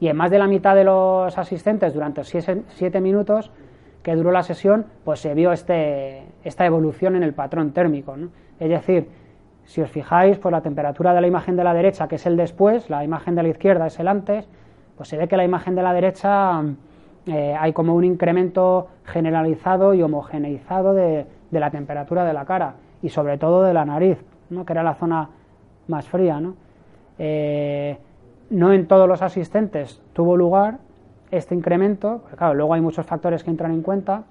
y 0.00 0.08
en 0.08 0.16
más 0.16 0.30
de 0.30 0.38
la 0.38 0.46
mitad 0.46 0.74
de 0.74 0.84
los 0.84 1.36
asistentes 1.36 1.92
durante 1.92 2.22
siete, 2.24 3.00
minutos 3.00 3.50
que 4.02 4.14
duró 4.14 4.30
la 4.30 4.42
sesión, 4.42 4.86
pues 5.04 5.20
se 5.20 5.34
vio 5.34 5.52
este, 5.52 6.22
esta 6.44 6.64
evolución 6.64 7.16
en 7.16 7.22
el 7.22 7.34
patrón 7.34 7.72
térmico. 7.72 8.14
Es 8.60 8.68
decir, 8.68 9.08
si 9.64 9.82
os 9.82 9.90
fijáis, 9.90 10.38
pues 10.38 10.52
la 10.52 10.60
temperatura 10.60 11.12
de 11.12 11.20
la 11.20 11.26
imagen 11.26 11.56
de 11.56 11.64
la 11.64 11.74
derecha, 11.74 12.08
que 12.08 12.14
es 12.14 12.26
el 12.26 12.36
después, 12.36 12.88
la 12.88 13.04
imagen 13.04 13.34
de 13.34 13.42
la 13.42 13.48
izquierda 13.48 13.86
es 13.86 13.98
el 13.98 14.08
antes, 14.08 14.48
pues 14.96 15.08
se 15.08 15.16
ve 15.16 15.28
que 15.28 15.36
la 15.36 15.44
imagen 15.44 15.74
de 15.74 15.82
la 15.82 15.92
derecha 15.92 16.62
eh, 17.26 17.54
hay 17.58 17.72
como 17.72 17.94
un 17.94 18.04
incremento 18.04 18.88
generalizado 19.04 19.94
y 19.94 20.02
homogeneizado 20.02 20.94
de, 20.94 21.26
la 21.50 21.70
temperatura 21.70 22.24
de 22.24 22.32
la 22.32 22.44
cara 22.44 22.74
y 23.02 23.08
sobre 23.10 23.36
todo 23.36 23.62
de 23.62 23.74
la 23.74 23.84
nariz, 23.84 24.18
¿no? 24.50 24.64
que 24.64 24.72
era 24.72 24.82
la 24.82 24.94
zona 24.94 25.28
más 25.88 26.08
fría. 26.08 26.40
¿no? 26.40 26.54
Eh, 27.18 27.98
no 28.50 28.72
en 28.72 28.86
todos 28.86 29.08
los 29.08 29.22
asistentes 29.22 30.02
tuvo 30.12 30.36
lugar 30.36 30.78
este 31.30 31.54
incremento, 31.54 32.18
porque 32.22 32.36
claro, 32.36 32.54
luego 32.54 32.74
hay 32.74 32.80
muchos 32.80 33.04
factores 33.04 33.44
que 33.44 33.50
entran 33.50 33.72
en 33.72 33.82
cuenta, 33.82 34.24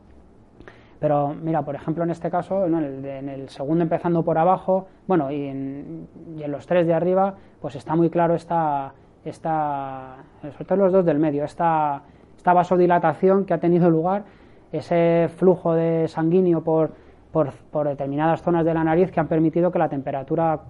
pero 0.99 1.35
mira, 1.35 1.61
por 1.61 1.75
ejemplo, 1.75 2.03
en 2.03 2.09
este 2.09 2.31
caso, 2.31 2.65
en, 2.65 2.73
el, 2.75 3.49
segundo 3.49 3.83
empezando 3.83 4.23
por 4.23 4.37
abajo, 4.37 4.87
bueno, 5.07 5.29
y 5.31 5.47
en, 5.47 6.07
y 6.35 6.43
en, 6.43 6.51
los 6.51 6.65
tres 6.65 6.87
de 6.87 6.93
arriba, 6.93 7.35
pues 7.61 7.75
está 7.75 7.95
muy 7.95 8.09
claro 8.09 8.33
esta, 8.33 8.93
esta, 9.23 10.15
sobre 10.41 10.65
todo 10.65 10.77
los 10.77 10.91
dos 10.91 11.05
del 11.05 11.19
medio, 11.19 11.43
esta, 11.43 12.01
esta 12.35 12.53
vasodilatación 12.53 13.45
que 13.45 13.53
ha 13.53 13.59
tenido 13.59 13.91
lugar, 13.91 14.23
ese 14.71 15.29
flujo 15.37 15.73
de 15.73 16.07
sanguíneo 16.07 16.63
por, 16.63 16.91
por, 17.31 17.87
determinadas 17.87 18.41
zonas 18.41 18.65
de 18.65 18.73
la 18.73 18.83
nariz 18.83 19.11
que 19.11 19.19
han 19.19 19.27
permitido 19.27 19.71
que 19.71 19.79
la 19.79 19.89
temperatura 19.89 20.61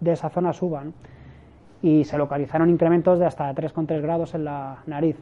de 0.00 0.12
esa 0.12 0.30
zona 0.30 0.52
suba. 0.52 0.84
Y 1.82 2.04
se 2.04 2.16
localizaron 2.16 2.70
incrementos 2.70 3.18
de 3.18 3.26
hasta 3.26 3.52
3,3 3.52 4.00
grados 4.00 4.34
en 4.34 4.44
la 4.44 4.78
nariz. 4.86 5.16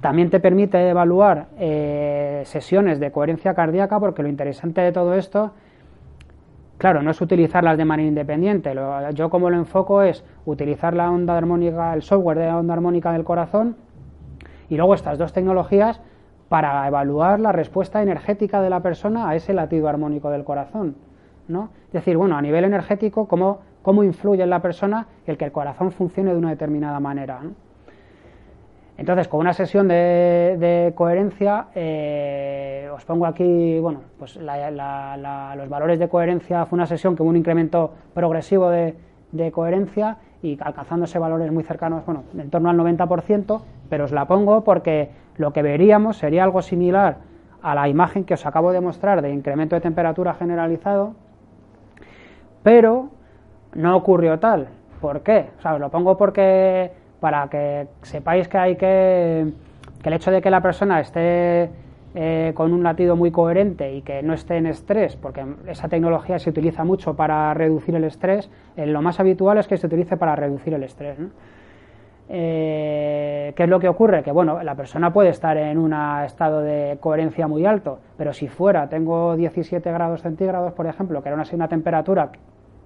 También 0.00 0.28
te 0.28 0.40
permite 0.40 0.90
evaluar 0.90 1.46
eh, 1.58 2.42
sesiones 2.44 3.00
de 3.00 3.10
coherencia 3.12 3.54
cardíaca, 3.54 3.98
porque 3.98 4.22
lo 4.22 4.28
interesante 4.28 4.82
de 4.82 4.92
todo 4.92 5.14
esto 5.14 5.52
Claro, 6.78 7.02
no 7.02 7.10
es 7.10 7.20
utilizarlas 7.22 7.78
de 7.78 7.86
manera 7.86 8.08
independiente. 8.08 8.74
yo 9.14 9.30
como 9.30 9.48
lo 9.48 9.56
enfoco 9.56 10.02
es 10.02 10.24
utilizar 10.44 10.92
la 10.94 11.10
onda 11.10 11.36
armónica, 11.36 11.94
el 11.94 12.02
software 12.02 12.38
de 12.38 12.46
la 12.46 12.58
onda 12.58 12.74
armónica 12.74 13.12
del 13.12 13.24
corazón 13.24 13.76
y 14.68 14.76
luego 14.76 14.94
estas 14.94 15.16
dos 15.16 15.32
tecnologías 15.32 16.00
para 16.50 16.86
evaluar 16.86 17.40
la 17.40 17.52
respuesta 17.52 18.02
energética 18.02 18.60
de 18.60 18.68
la 18.68 18.80
persona 18.80 19.28
a 19.28 19.34
ese 19.34 19.54
latido 19.54 19.88
armónico 19.88 20.30
del 20.30 20.44
corazón. 20.44 20.96
¿no? 21.48 21.70
Es 21.86 21.92
decir, 21.92 22.18
bueno, 22.18 22.36
a 22.36 22.42
nivel 22.42 22.64
energético, 22.64 23.26
cómo, 23.26 23.60
cómo 23.86 24.02
influye 24.02 24.42
en 24.42 24.50
la 24.50 24.60
persona 24.60 25.06
el 25.28 25.36
que 25.38 25.44
el 25.44 25.52
corazón 25.52 25.92
funcione 25.92 26.32
de 26.32 26.36
una 26.36 26.50
determinada 26.50 26.98
manera. 26.98 27.38
Entonces, 28.98 29.28
con 29.28 29.38
una 29.38 29.52
sesión 29.52 29.86
de, 29.86 30.92
coherencia, 30.96 31.68
eh, 31.72 32.90
os 32.92 33.04
pongo 33.04 33.26
aquí, 33.26 33.78
bueno, 33.78 34.00
pues 34.18 34.34
los 34.34 35.68
valores 35.68 36.00
de 36.00 36.08
coherencia 36.08 36.66
fue 36.66 36.78
una 36.78 36.86
sesión 36.86 37.14
que 37.14 37.22
hubo 37.22 37.30
un 37.30 37.36
incremento 37.36 37.92
progresivo 38.12 38.70
de, 38.70 38.96
coherencia 39.52 40.16
y 40.42 40.58
alcanzándose 40.60 41.20
valores 41.20 41.52
muy 41.52 41.62
cercanos, 41.62 42.04
bueno, 42.04 42.24
en 42.36 42.50
torno 42.50 42.70
al 42.70 42.76
90%, 42.76 43.60
pero 43.88 44.06
os 44.06 44.10
la 44.10 44.26
pongo 44.26 44.64
porque 44.64 45.10
lo 45.36 45.52
que 45.52 45.62
veríamos 45.62 46.16
sería 46.16 46.42
algo 46.42 46.60
similar 46.60 47.18
a 47.62 47.76
la 47.76 47.88
imagen 47.88 48.24
que 48.24 48.34
os 48.34 48.46
acabo 48.46 48.72
de 48.72 48.80
mostrar 48.80 49.22
de 49.22 49.30
incremento 49.30 49.76
de 49.76 49.80
temperatura 49.80 50.34
generalizado, 50.34 51.14
pero 52.64 53.10
no 53.74 53.96
ocurrió 53.96 54.38
tal. 54.38 54.68
¿Por 55.00 55.22
qué? 55.22 55.50
O 55.58 55.62
sea, 55.62 55.78
lo 55.78 55.90
pongo 55.90 56.16
porque 56.16 56.90
para 57.20 57.48
que 57.48 57.88
sepáis 58.02 58.48
que 58.48 58.58
hay 58.58 58.76
que, 58.76 59.52
que 60.02 60.08
el 60.08 60.14
hecho 60.14 60.30
de 60.30 60.40
que 60.40 60.50
la 60.50 60.60
persona 60.60 61.00
esté 61.00 61.70
eh, 62.18 62.52
con 62.54 62.72
un 62.72 62.82
latido 62.82 63.14
muy 63.14 63.30
coherente 63.30 63.92
y 63.94 64.00
que 64.00 64.22
no 64.22 64.32
esté 64.32 64.56
en 64.56 64.66
estrés, 64.66 65.16
porque 65.16 65.44
esa 65.66 65.88
tecnología 65.88 66.38
se 66.38 66.48
utiliza 66.48 66.82
mucho 66.82 67.14
para 67.14 67.52
reducir 67.52 67.94
el 67.94 68.04
estrés, 68.04 68.50
eh, 68.74 68.86
lo 68.86 69.02
más 69.02 69.20
habitual 69.20 69.58
es 69.58 69.66
que 69.66 69.76
se 69.76 69.86
utilice 69.86 70.16
para 70.16 70.34
reducir 70.34 70.72
el 70.72 70.82
estrés. 70.82 71.18
Eh, 72.30 73.52
¿Qué 73.54 73.62
es 73.62 73.68
lo 73.68 73.78
que 73.78 73.88
ocurre? 73.88 74.22
Que 74.22 74.32
bueno, 74.32 74.62
la 74.62 74.74
persona 74.74 75.12
puede 75.12 75.28
estar 75.28 75.58
en 75.58 75.76
un 75.76 75.92
estado 76.24 76.62
de 76.62 76.96
coherencia 77.00 77.48
muy 77.48 77.66
alto, 77.66 77.98
pero 78.16 78.32
si 78.32 78.48
fuera, 78.48 78.88
tengo 78.88 79.36
17 79.36 79.92
grados 79.92 80.22
centígrados, 80.22 80.72
por 80.72 80.86
ejemplo, 80.86 81.22
que 81.22 81.28
era 81.28 81.36
una, 81.36 81.44
una 81.52 81.68
temperatura 81.68 82.30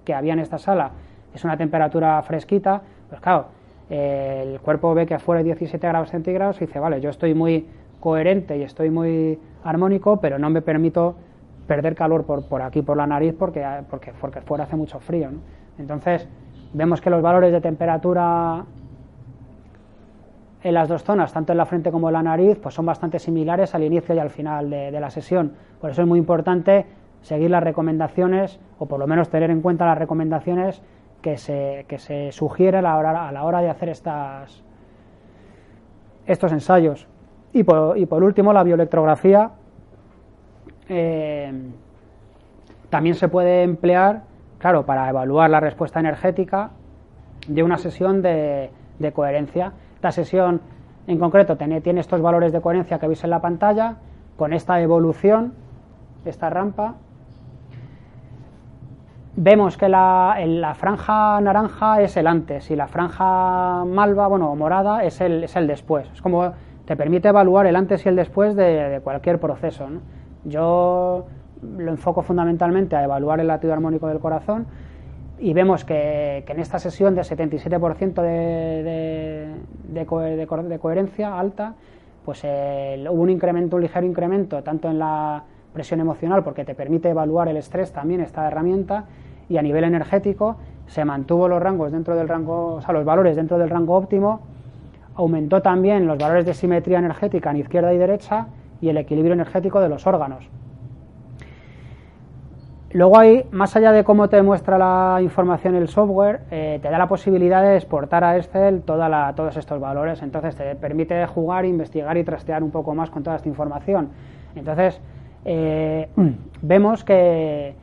que 0.03 0.13
había 0.13 0.33
en 0.33 0.39
esta 0.39 0.57
sala, 0.57 0.91
es 1.33 1.43
una 1.43 1.57
temperatura 1.57 2.21
fresquita, 2.23 2.81
pues 3.09 3.21
claro, 3.21 3.45
el 3.89 4.59
cuerpo 4.61 4.93
ve 4.93 5.05
que 5.05 5.15
afuera 5.15 5.39
hay 5.39 5.45
17 5.45 5.85
grados 5.85 6.09
centígrados 6.09 6.57
y 6.61 6.65
dice, 6.65 6.79
vale, 6.79 7.01
yo 7.01 7.09
estoy 7.09 7.33
muy 7.33 7.67
coherente 7.99 8.57
y 8.57 8.63
estoy 8.63 8.89
muy 8.89 9.37
armónico, 9.63 10.19
pero 10.19 10.39
no 10.39 10.49
me 10.49 10.61
permito 10.61 11.15
perder 11.67 11.95
calor 11.95 12.25
por, 12.25 12.45
por 12.45 12.61
aquí, 12.61 12.81
por 12.81 12.97
la 12.97 13.05
nariz, 13.05 13.35
porque, 13.37 13.65
porque, 13.89 14.13
porque 14.19 14.41
fuera 14.41 14.63
hace 14.63 14.75
mucho 14.75 14.99
frío. 14.99 15.29
Entonces, 15.77 16.27
vemos 16.73 17.01
que 17.01 17.09
los 17.09 17.21
valores 17.21 17.51
de 17.51 17.61
temperatura 17.61 18.65
en 20.63 20.73
las 20.73 20.87
dos 20.87 21.03
zonas, 21.03 21.33
tanto 21.33 21.53
en 21.53 21.57
la 21.57 21.65
frente 21.65 21.91
como 21.91 22.09
en 22.09 22.13
la 22.13 22.23
nariz, 22.23 22.59
pues 22.61 22.75
son 22.75 22.85
bastante 22.85 23.19
similares 23.19 23.73
al 23.75 23.83
inicio 23.83 24.15
y 24.15 24.19
al 24.19 24.29
final 24.29 24.69
de 24.69 24.99
la 24.99 25.09
sesión. 25.09 25.53
Por 25.79 25.89
eso 25.89 26.01
es 26.01 26.07
muy 26.07 26.19
importante 26.19 26.85
seguir 27.21 27.51
las 27.51 27.63
recomendaciones, 27.63 28.59
o 28.79 28.87
por 28.87 28.99
lo 28.99 29.07
menos 29.07 29.29
tener 29.29 29.51
en 29.51 29.61
cuenta 29.61 29.85
las 29.85 29.97
recomendaciones 29.97 30.81
que 31.21 31.37
se, 31.37 31.85
que 31.87 31.99
se 31.99 32.31
sugiere 32.31 32.79
a 32.79 32.81
la, 32.81 32.97
hora, 32.97 33.27
a 33.27 33.31
la 33.31 33.43
hora 33.43 33.61
de 33.61 33.69
hacer 33.69 33.89
estas, 33.89 34.63
estos 36.25 36.51
ensayos. 36.51 37.07
Y 37.53 37.63
por, 37.63 37.97
y 37.97 38.05
por 38.05 38.23
último, 38.23 38.53
la 38.53 38.63
bioelectrografía 38.63 39.51
eh, 40.89 41.53
también 42.89 43.15
se 43.15 43.27
puede 43.27 43.63
emplear, 43.63 44.23
claro, 44.57 44.85
para 44.85 45.09
evaluar 45.09 45.49
la 45.49 45.59
respuesta 45.59 45.99
energética 45.99 46.71
de 47.47 47.63
una 47.63 47.77
sesión 47.77 48.21
de, 48.21 48.71
de 48.99 49.11
coherencia. 49.11 49.73
Esta 49.95 50.11
sesión 50.11 50.61
en 51.07 51.19
concreto 51.19 51.57
tiene, 51.57 51.81
tiene 51.81 51.99
estos 51.99 52.21
valores 52.21 52.51
de 52.51 52.61
coherencia 52.61 52.99
que 52.99 53.07
veis 53.07 53.23
en 53.23 53.29
la 53.29 53.41
pantalla, 53.41 53.97
con 54.37 54.53
esta 54.53 54.81
evolución, 54.81 55.53
esta 56.25 56.49
rampa, 56.49 56.95
vemos 59.35 59.77
que 59.77 59.89
la, 59.89 60.37
la, 60.45 60.73
franja 60.73 61.39
naranja 61.41 62.01
es 62.01 62.17
el 62.17 62.27
antes 62.27 62.69
y 62.71 62.75
la 62.75 62.87
franja 62.87 63.85
malva, 63.85 64.27
bueno, 64.27 64.55
morada, 64.55 65.03
es 65.03 65.21
el, 65.21 65.45
es 65.45 65.55
el 65.55 65.67
después. 65.67 66.09
Es 66.13 66.21
como 66.21 66.51
te 66.85 66.95
permite 66.95 67.29
evaluar 67.29 67.65
el 67.67 67.75
antes 67.75 68.05
y 68.05 68.09
el 68.09 68.15
después 68.15 68.55
de, 68.55 68.99
cualquier 69.03 69.39
proceso. 69.39 69.87
Yo 70.43 71.25
lo 71.61 71.91
enfoco 71.91 72.21
fundamentalmente 72.21 72.95
a 72.95 73.03
evaluar 73.03 73.39
el 73.39 73.47
latido 73.47 73.73
armónico 73.73 74.07
del 74.07 74.19
corazón 74.19 74.65
y 75.39 75.53
vemos 75.53 75.85
que, 75.85 76.43
en 76.47 76.59
esta 76.59 76.79
sesión 76.79 77.15
de 77.15 77.21
77% 77.21 78.21
de, 78.21 79.55
de, 79.87 80.79
coherencia 80.79 81.39
alta, 81.39 81.75
pues 82.25 82.43
hubo 82.43 83.21
un 83.21 83.29
incremento, 83.29 83.77
un 83.77 83.83
ligero 83.83 84.05
incremento, 84.05 84.61
tanto 84.63 84.89
en 84.89 84.99
la 84.99 85.43
presión 85.73 85.99
emocional, 85.99 86.43
porque 86.43 86.65
te 86.65 86.75
permite 86.75 87.09
evaluar 87.09 87.47
el 87.47 87.57
estrés 87.57 87.91
también 87.91 88.21
esta 88.21 88.47
herramienta, 88.47 89.05
y 89.49 89.57
a 89.57 89.61
nivel 89.61 89.83
energético 89.83 90.57
se 90.87 91.03
mantuvo 91.05 91.47
los 91.47 91.61
rangos 91.61 91.91
dentro 91.91 92.15
del 92.15 92.27
rango, 92.27 92.75
o 92.75 92.81
sea, 92.81 92.93
los 92.93 93.05
valores 93.05 93.35
dentro 93.35 93.57
del 93.57 93.69
rango 93.69 93.95
óptimo, 93.95 94.41
aumentó 95.15 95.61
también 95.61 96.07
los 96.07 96.17
valores 96.17 96.45
de 96.45 96.53
simetría 96.53 96.99
energética 96.99 97.51
en 97.51 97.57
izquierda 97.57 97.93
y 97.93 97.97
derecha 97.97 98.47
y 98.79 98.89
el 98.89 98.97
equilibrio 98.97 99.33
energético 99.33 99.79
de 99.79 99.89
los 99.89 100.07
órganos. 100.07 100.49
Luego 102.93 103.17
ahí, 103.17 103.45
más 103.51 103.73
allá 103.77 103.93
de 103.93 104.03
cómo 104.03 104.27
te 104.27 104.41
muestra 104.41 104.77
la 104.77 105.21
información 105.21 105.75
el 105.75 105.87
software, 105.87 106.41
eh, 106.51 106.79
te 106.81 106.89
da 106.89 106.97
la 106.97 107.07
posibilidad 107.07 107.61
de 107.61 107.77
exportar 107.77 108.25
a 108.25 108.35
Excel 108.35 108.81
toda 108.81 109.33
todos 109.33 109.55
estos 109.55 109.79
valores. 109.79 110.21
Entonces 110.21 110.57
te 110.57 110.75
permite 110.75 111.25
jugar, 111.25 111.63
investigar 111.63 112.17
y 112.17 112.25
trastear 112.25 112.63
un 112.63 112.71
poco 112.71 112.93
más 112.93 113.09
con 113.09 113.23
toda 113.23 113.37
esta 113.37 113.47
información. 113.47 114.09
Entonces 114.55 114.99
eh, 115.45 116.09
vemos 116.61 117.03
que, 117.03 117.75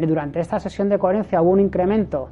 durante 0.00 0.40
esta 0.40 0.58
sesión 0.60 0.88
de 0.88 0.98
coherencia 0.98 1.42
hubo 1.42 1.50
un 1.50 1.60
incremento 1.60 2.28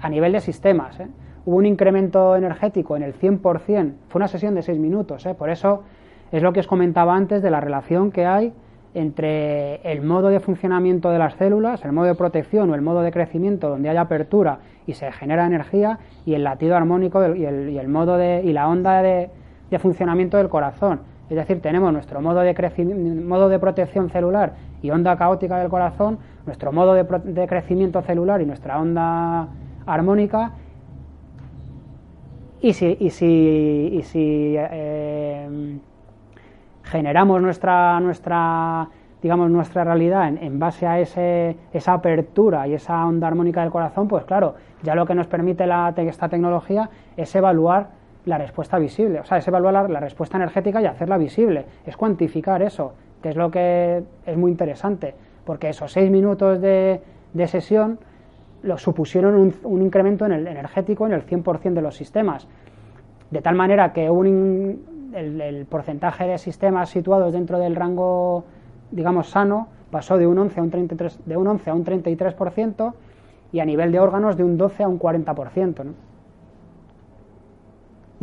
a 0.00 0.08
nivel 0.08 0.32
de 0.32 0.40
sistemas. 0.40 1.00
¿eh? 1.00 1.08
Hubo 1.44 1.56
un 1.56 1.66
incremento 1.66 2.36
energético 2.36 2.96
en 2.96 3.02
el 3.02 3.14
100%. 3.14 3.92
Fue 4.08 4.18
una 4.18 4.28
sesión 4.28 4.54
de 4.54 4.62
6 4.62 4.78
minutos. 4.78 5.26
Por 5.38 5.50
eso 5.50 5.82
es 6.30 6.42
lo 6.42 6.52
que 6.52 6.60
os 6.60 6.66
comentaba 6.66 7.16
antes 7.16 7.42
de 7.42 7.50
la 7.50 7.60
relación 7.60 8.10
que 8.12 8.26
hay 8.26 8.52
entre 8.94 9.76
el 9.82 10.02
modo 10.02 10.28
de 10.28 10.38
funcionamiento 10.38 11.10
de 11.10 11.18
las 11.18 11.34
células, 11.34 11.84
el 11.84 11.92
modo 11.92 12.06
de 12.06 12.14
protección 12.14 12.70
o 12.70 12.74
el 12.74 12.80
modo 12.80 13.02
de 13.02 13.10
crecimiento 13.10 13.68
donde 13.68 13.90
hay 13.90 13.96
apertura 13.96 14.60
y 14.86 14.94
se 14.94 15.10
genera 15.10 15.46
energía 15.46 15.98
y 16.24 16.34
el 16.34 16.44
latido 16.44 16.76
armónico 16.76 17.34
y 17.34 17.44
el, 17.44 17.88
modo 17.88 18.16
de, 18.16 18.42
y 18.44 18.52
la 18.52 18.68
onda 18.68 19.02
de, 19.02 19.30
funcionamiento 19.80 20.36
del 20.36 20.48
corazón. 20.48 21.00
Es 21.30 21.36
decir, 21.36 21.60
tenemos 21.62 21.92
nuestro 21.92 22.20
modo 22.20 22.40
de, 22.40 22.54
modo 23.24 23.48
de 23.48 23.58
protección 23.58 24.10
celular 24.10 24.54
y 24.82 24.90
onda 24.90 25.16
caótica 25.16 25.58
del 25.58 25.70
corazón, 25.70 26.18
nuestro 26.44 26.72
modo 26.72 26.94
de, 26.94 27.46
crecimiento 27.46 28.02
celular 28.02 28.42
y 28.42 28.46
nuestra 28.46 28.78
onda 28.80 29.48
armónica. 29.86 30.52
Y 32.60 32.72
si, 32.74 32.96
y 33.00 33.10
si, 33.10 33.90
y 33.92 34.02
si 34.02 34.54
eh, 34.56 35.78
generamos 36.82 37.40
nuestra, 37.40 38.00
nuestra 38.00 38.88
digamos, 39.24 39.50
nuestra 39.50 39.84
realidad 39.84 40.28
en, 40.28 40.58
base 40.58 40.86
a 40.86 41.00
ese, 41.00 41.56
esa 41.72 41.94
apertura 41.94 42.68
y 42.68 42.74
esa 42.74 43.06
onda 43.06 43.26
armónica 43.26 43.62
del 43.62 43.70
corazón, 43.70 44.06
pues 44.06 44.22
claro, 44.26 44.54
ya 44.82 44.94
lo 44.94 45.06
que 45.06 45.14
nos 45.14 45.26
permite 45.28 45.66
la, 45.66 45.94
esta 45.96 46.28
tecnología 46.28 46.90
es 47.16 47.34
evaluar 47.34 47.88
la 48.26 48.38
respuesta 48.38 48.78
visible, 48.78 49.20
o 49.20 49.24
sea, 49.24 49.38
es 49.38 49.48
evaluar 49.48 49.90
la, 49.90 50.00
respuesta 50.00 50.36
energética 50.36 50.80
y 50.80 50.86
hacerla 50.86 51.18
visible, 51.18 51.66
es 51.84 51.96
cuantificar 51.96 52.62
eso, 52.62 52.94
que 53.22 53.30
es 53.30 53.36
lo 53.36 53.50
que 53.50 54.02
es 54.24 54.36
muy 54.36 54.50
interesante, 54.50 55.14
porque 55.44 55.68
esos 55.68 55.92
seis 55.92 56.10
minutos 56.10 56.60
de, 56.60 57.00
de 57.32 57.46
sesión 57.46 57.98
lo 58.62 58.78
supusieron 58.78 59.34
un, 59.34 59.54
un, 59.64 59.82
incremento 59.82 60.24
en 60.24 60.32
el 60.32 60.46
energético 60.46 61.06
en 61.06 61.12
el 61.12 61.26
100% 61.26 61.74
de 61.74 61.82
los 61.82 61.96
sistemas, 61.96 62.48
de 63.30 63.42
tal 63.42 63.54
manera 63.56 63.92
que 63.92 64.08
un, 64.08 65.12
el, 65.14 65.66
porcentaje 65.66 66.26
de 66.26 66.38
sistemas 66.38 66.88
situados 66.90 67.32
dentro 67.32 67.58
del 67.58 67.76
rango, 67.76 68.44
digamos, 68.90 69.30
sano 69.30 69.68
pasó 69.90 70.18
de 70.18 70.26
un 70.26 70.38
11 70.38 70.60
a 70.60 70.62
un, 70.62 70.70
33, 70.70 71.20
de 71.24 71.36
un, 71.36 71.46
11 71.46 71.70
a 71.70 71.74
un 71.74 71.84
33% 71.84 72.94
y 73.52 73.60
a 73.60 73.64
nivel 73.64 73.92
de 73.92 74.00
órganos 74.00 74.36
de 74.36 74.44
un 74.44 74.56
12 74.56 74.82
a 74.82 74.88
un 74.88 74.98
40%. 74.98 75.84
¿no? 75.84 75.92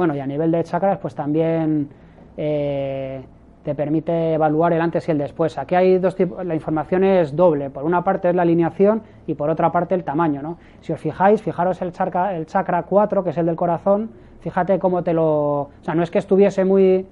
Bueno, 0.02 0.16
y 0.16 0.20
a 0.20 0.26
nivel 0.26 0.50
de 0.50 0.64
chakras, 0.64 0.98
pues 0.98 1.14
también 1.14 1.88
eh, 2.36 3.22
te 3.64 3.76
permite 3.76 4.34
evaluar 4.34 4.74
el 4.74 4.82
antes 4.82 5.08
y 5.08 5.12
el 5.12 5.20
después. 5.20 5.60
Aquí 5.60 5.76
hay 5.76 6.00
dos 6.00 6.16
tipos, 6.16 6.44
la 6.44 6.56
información 6.56 7.04
es 7.04 7.36
doble. 7.36 7.70
Por 7.70 7.84
una 7.84 8.04
parte 8.04 8.28
es 8.28 8.34
la 8.34 8.42
alineación 8.42 9.04
y 9.28 9.36
por 9.36 9.52
otra 9.52 9.72
parte 9.72 9.94
el 9.94 10.04
tamaño. 10.04 10.42
¿no? 10.42 10.58
Si 10.80 10.92
os 10.92 11.00
fijáis, 11.00 11.44
fijaros 11.44 11.80
el 11.84 11.92
chakra, 11.92 12.36
el 12.36 12.48
chakra 12.48 12.82
4, 12.82 13.24
que 13.24 13.30
es 13.30 13.38
el 13.38 13.46
del 13.46 13.56
corazón, 13.56 14.10
fíjate 14.40 14.80
cómo 14.80 15.04
te 15.04 15.14
lo... 15.14 15.26
O 15.26 15.70
sea, 15.82 15.94
no 15.94 16.02
es 16.02 16.10
que 16.10 16.18
estuviese 16.18 16.66
muy, 16.66 17.06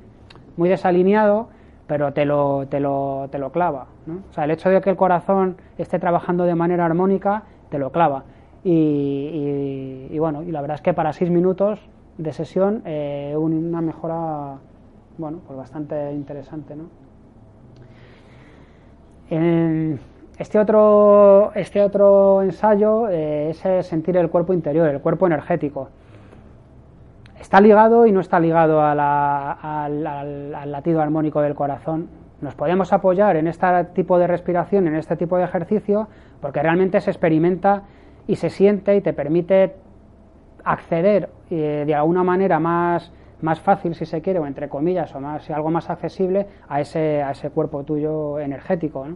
muy 0.57 0.67
desalineado, 0.67 1.49
pero 1.85 2.11
te 2.11 2.25
lo, 2.25 2.65
te 2.65 2.79
lo, 2.79 3.27
te 3.29 3.37
lo 3.37 3.51
clava. 3.51 3.85
¿no? 4.07 4.23
O 4.31 4.33
sea, 4.33 4.45
el 4.45 4.49
hecho 4.49 4.67
de 4.71 4.81
que 4.81 4.89
el 4.89 4.95
corazón 4.95 5.57
esté 5.77 5.99
trabajando 5.99 6.45
de 6.45 6.55
manera 6.55 6.87
armónica, 6.87 7.43
te 7.69 7.77
lo 7.77 7.91
clava. 7.91 8.23
Y, 8.63 10.17
bueno, 10.17 10.43
y 10.43 10.51
la 10.51 10.61
verdad 10.61 10.75
es 10.75 10.81
que 10.81 10.93
para 10.93 11.13
seis 11.13 11.29
minutos 11.29 11.79
de 12.19 12.33
sesión, 12.33 12.83
eh, 12.85 13.33
una 13.35 13.81
mejora, 13.81 14.57
bueno, 15.17 15.39
pues 15.47 15.57
bastante 15.57 16.13
interesante, 16.13 16.75
¿no? 16.75 16.83
este 20.39 20.57
otro, 20.57 21.51
este 21.53 21.81
otro 21.83 22.41
ensayo 22.41 23.07
eh, 23.09 23.51
es 23.51 23.85
sentir 23.85 24.17
el 24.17 24.29
cuerpo 24.29 24.53
interior, 24.53 24.89
el 24.89 25.01
cuerpo 25.01 25.27
energético 25.27 25.89
está 27.39 27.61
ligado 27.61 28.05
y 28.05 28.11
no 28.11 28.19
está 28.19 28.39
ligado 28.39 28.81
al, 28.81 30.03
latido 30.71 31.01
armónico 31.01 31.41
del 31.41 31.55
corazón. 31.55 32.09
Nos 32.41 32.55
podemos 32.55 32.93
apoyar 32.93 33.35
en 33.37 33.47
este 33.47 33.65
tipo 33.95 34.19
de 34.19 34.27
respiración, 34.27 34.87
en 34.87 34.95
este 34.95 35.15
tipo 35.17 35.37
de 35.37 35.45
ejercicio, 35.45 36.07
porque 36.41 36.61
realmente 36.61 37.01
se 37.01 37.09
experimenta 37.09 37.83
y 38.27 38.35
se 38.35 38.49
siente 38.49 38.95
y 38.95 39.01
te 39.01 39.13
permite 39.13 39.75
acceder 40.63 41.29
eh, 41.49 41.83
de 41.85 41.95
alguna 41.95 42.23
manera 42.23 42.59
más, 42.59 43.11
más 43.41 43.59
fácil, 43.59 43.95
si 43.95 44.05
se 44.05 44.21
quiere, 44.21 44.39
o 44.39 44.45
entre 44.45 44.69
comillas, 44.69 45.13
o 45.15 45.19
más, 45.19 45.49
algo 45.49 45.71
más 45.71 45.89
accesible 45.89 46.47
a 46.67 46.81
ese, 46.81 47.23
a 47.23 47.31
ese 47.31 47.49
cuerpo 47.49 47.83
tuyo 47.83 48.39
energético. 48.39 49.07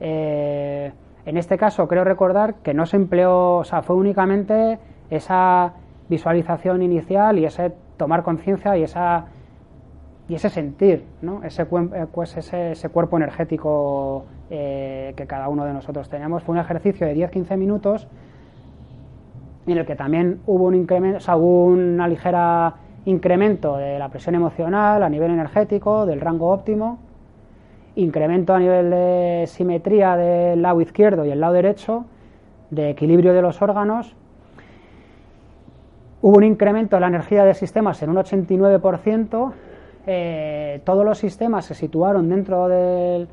Eh, 0.00 0.92
en 1.24 1.36
este 1.36 1.58
caso, 1.58 1.88
creo 1.88 2.04
recordar 2.04 2.54
que 2.56 2.72
no 2.72 2.86
se 2.86 2.96
empleó, 2.96 3.56
o 3.56 3.64
sea, 3.64 3.82
fue 3.82 3.96
únicamente 3.96 4.78
esa 5.10 5.72
visualización 6.08 6.82
inicial 6.82 7.38
y 7.38 7.46
ese 7.46 7.72
tomar 7.96 8.22
conciencia 8.22 8.76
y 8.76 8.84
esa 8.84 9.26
y 10.28 10.34
ese 10.34 10.50
sentir, 10.50 11.04
¿no? 11.22 11.44
ese, 11.44 11.62
eh, 11.62 12.06
pues 12.12 12.36
ese, 12.36 12.72
ese 12.72 12.88
cuerpo 12.88 13.16
energético 13.16 14.26
que 14.48 15.24
cada 15.28 15.48
uno 15.48 15.64
de 15.64 15.72
nosotros 15.72 16.08
tenemos. 16.08 16.42
Fue 16.42 16.54
un 16.54 16.60
ejercicio 16.60 17.06
de 17.06 17.14
10-15 17.16 17.56
minutos 17.56 18.08
en 19.72 19.78
el 19.78 19.86
que 19.86 19.96
también 19.96 20.40
hubo 20.46 20.64
un 20.64 20.74
incremento, 20.74 21.18
o 21.18 21.20
sea, 21.20 21.36
hubo 21.36 21.66
una 21.66 22.06
ligera 22.08 22.74
incremento 23.04 23.76
de 23.76 23.98
la 23.98 24.08
presión 24.08 24.34
emocional 24.34 25.02
a 25.02 25.08
nivel 25.08 25.30
energético, 25.30 26.06
del 26.06 26.20
rango 26.20 26.50
óptimo, 26.50 26.98
incremento 27.94 28.54
a 28.54 28.58
nivel 28.58 28.90
de 28.90 29.44
simetría 29.46 30.16
del 30.16 30.62
lado 30.62 30.80
izquierdo 30.80 31.24
y 31.24 31.30
el 31.30 31.40
lado 31.40 31.54
derecho, 31.54 32.04
de 32.70 32.90
equilibrio 32.90 33.32
de 33.32 33.42
los 33.42 33.62
órganos 33.62 34.16
Hubo 36.26 36.38
un 36.38 36.44
incremento 36.44 36.96
de 36.96 37.00
la 37.00 37.06
energía 37.08 37.44
de 37.44 37.54
sistemas 37.54 38.02
en 38.02 38.10
un 38.10 38.16
89%. 38.16 39.52
Eh, 40.08 40.80
todos 40.84 41.04
los 41.04 41.18
sistemas 41.18 41.66
se 41.66 41.74
situaron 41.74 42.28
dentro 42.28 42.66
del. 42.66 43.28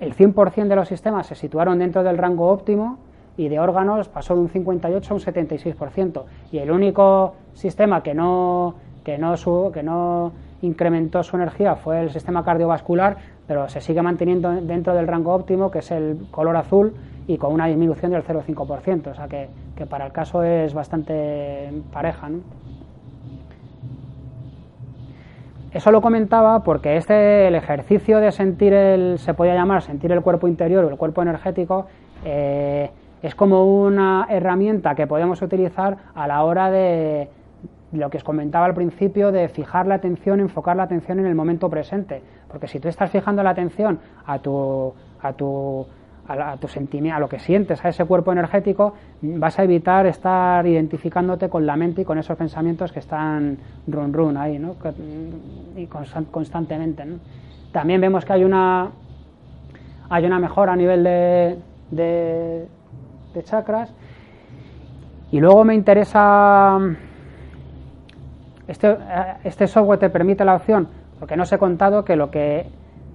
El 0.00 0.14
100% 0.14 0.66
de 0.66 0.74
los 0.76 0.88
sistemas 0.88 1.28
se 1.28 1.36
situaron 1.36 1.78
dentro 1.78 2.02
del 2.02 2.18
rango 2.18 2.48
óptimo 2.48 2.98
y 3.36 3.48
de 3.48 3.58
órganos 3.58 4.08
pasó 4.08 4.34
de 4.34 4.40
un 4.40 4.48
58 4.48 5.12
a 5.12 5.16
un 5.16 5.20
76%. 5.20 6.24
Y 6.52 6.58
el 6.58 6.70
único 6.70 7.34
sistema 7.54 8.02
que 8.02 8.14
no, 8.14 8.74
que 9.04 9.18
no, 9.18 9.34
que 9.72 9.82
no 9.82 10.32
incrementó 10.62 11.22
su 11.22 11.36
energía 11.36 11.76
fue 11.76 12.00
el 12.00 12.10
sistema 12.10 12.44
cardiovascular, 12.44 13.16
pero 13.46 13.68
se 13.68 13.80
sigue 13.80 14.02
manteniendo 14.02 14.50
dentro 14.50 14.94
del 14.94 15.06
rango 15.06 15.34
óptimo, 15.34 15.70
que 15.70 15.80
es 15.80 15.90
el 15.90 16.26
color 16.30 16.56
azul, 16.56 16.94
y 17.26 17.38
con 17.38 17.52
una 17.52 17.66
disminución 17.66 18.12
del 18.12 18.24
0,5%. 18.24 19.10
O 19.10 19.14
sea 19.14 19.28
que, 19.28 19.48
para 19.86 20.06
el 20.06 20.12
caso 20.12 20.42
es 20.42 20.74
bastante 20.74 21.70
pareja. 21.92 22.30
Eso 25.72 25.90
lo 25.90 26.00
comentaba 26.00 26.62
porque 26.62 26.96
este, 26.96 27.48
el 27.48 27.54
ejercicio 27.54 28.18
de 28.18 28.32
sentir 28.32 28.72
el, 28.72 29.18
se 29.18 29.34
podía 29.34 29.54
llamar 29.54 29.82
sentir 29.82 30.10
el 30.10 30.22
cuerpo 30.22 30.48
interior 30.48 30.84
o 30.84 30.88
el 30.88 30.96
cuerpo 30.96 31.20
energético, 31.20 31.86
eh, 32.24 32.90
es 33.22 33.34
como 33.34 33.82
una 33.82 34.26
herramienta 34.30 34.94
que 34.94 35.06
podemos 35.06 35.42
utilizar 35.42 35.96
a 36.14 36.26
la 36.26 36.44
hora 36.44 36.70
de, 36.70 37.28
lo 37.92 38.10
que 38.10 38.18
os 38.18 38.24
comentaba 38.24 38.66
al 38.66 38.74
principio 38.74 39.32
de 39.32 39.48
fijar 39.48 39.86
la 39.86 39.96
atención, 39.96 40.40
enfocar 40.40 40.76
la 40.76 40.84
atención 40.84 41.18
en 41.18 41.26
el 41.26 41.34
momento 41.34 41.68
presente. 41.70 42.22
Porque 42.48 42.68
si 42.68 42.80
tú 42.80 42.88
estás 42.88 43.10
fijando 43.10 43.42
la 43.42 43.50
atención 43.50 43.98
a 44.26 44.38
tu, 44.38 44.92
a 45.22 45.32
tu, 45.32 45.86
a, 46.28 46.56
tu 46.56 46.68
sentimiento, 46.68 47.16
a 47.16 47.20
lo 47.20 47.28
que 47.28 47.38
sientes, 47.38 47.84
a 47.84 47.88
ese 47.88 48.04
cuerpo 48.04 48.32
energético, 48.32 48.94
vas 49.22 49.58
a 49.58 49.64
evitar 49.64 50.06
estar 50.06 50.66
identificándote 50.66 51.48
con 51.48 51.66
la 51.66 51.76
mente 51.76 52.02
y 52.02 52.04
con 52.04 52.18
esos 52.18 52.36
pensamientos 52.36 52.92
que 52.92 52.98
están 52.98 53.58
run 53.86 54.12
run 54.12 54.36
ahí, 54.36 54.58
¿no? 54.58 54.76
y 55.76 55.86
constantemente. 55.86 57.04
También 57.72 58.00
vemos 58.00 58.24
que 58.24 58.32
hay 58.32 58.44
una 58.44 58.90
hay 60.08 60.24
una 60.24 60.38
mejora 60.38 60.74
a 60.74 60.76
nivel 60.76 61.02
de, 61.02 61.58
de, 61.90 62.66
chakras. 63.42 63.94
Y 65.30 65.40
luego 65.40 65.64
me 65.64 65.74
interesa, 65.74 66.78
este, 68.68 68.96
este 69.44 69.66
software 69.66 69.98
te 69.98 70.10
permite 70.10 70.44
la 70.44 70.54
opción, 70.54 70.88
porque 71.18 71.36
no 71.36 71.42
os 71.42 71.52
he 71.52 71.58
contado 71.58 72.04
que 72.04 72.16
lo 72.16 72.30
que, 72.30 72.66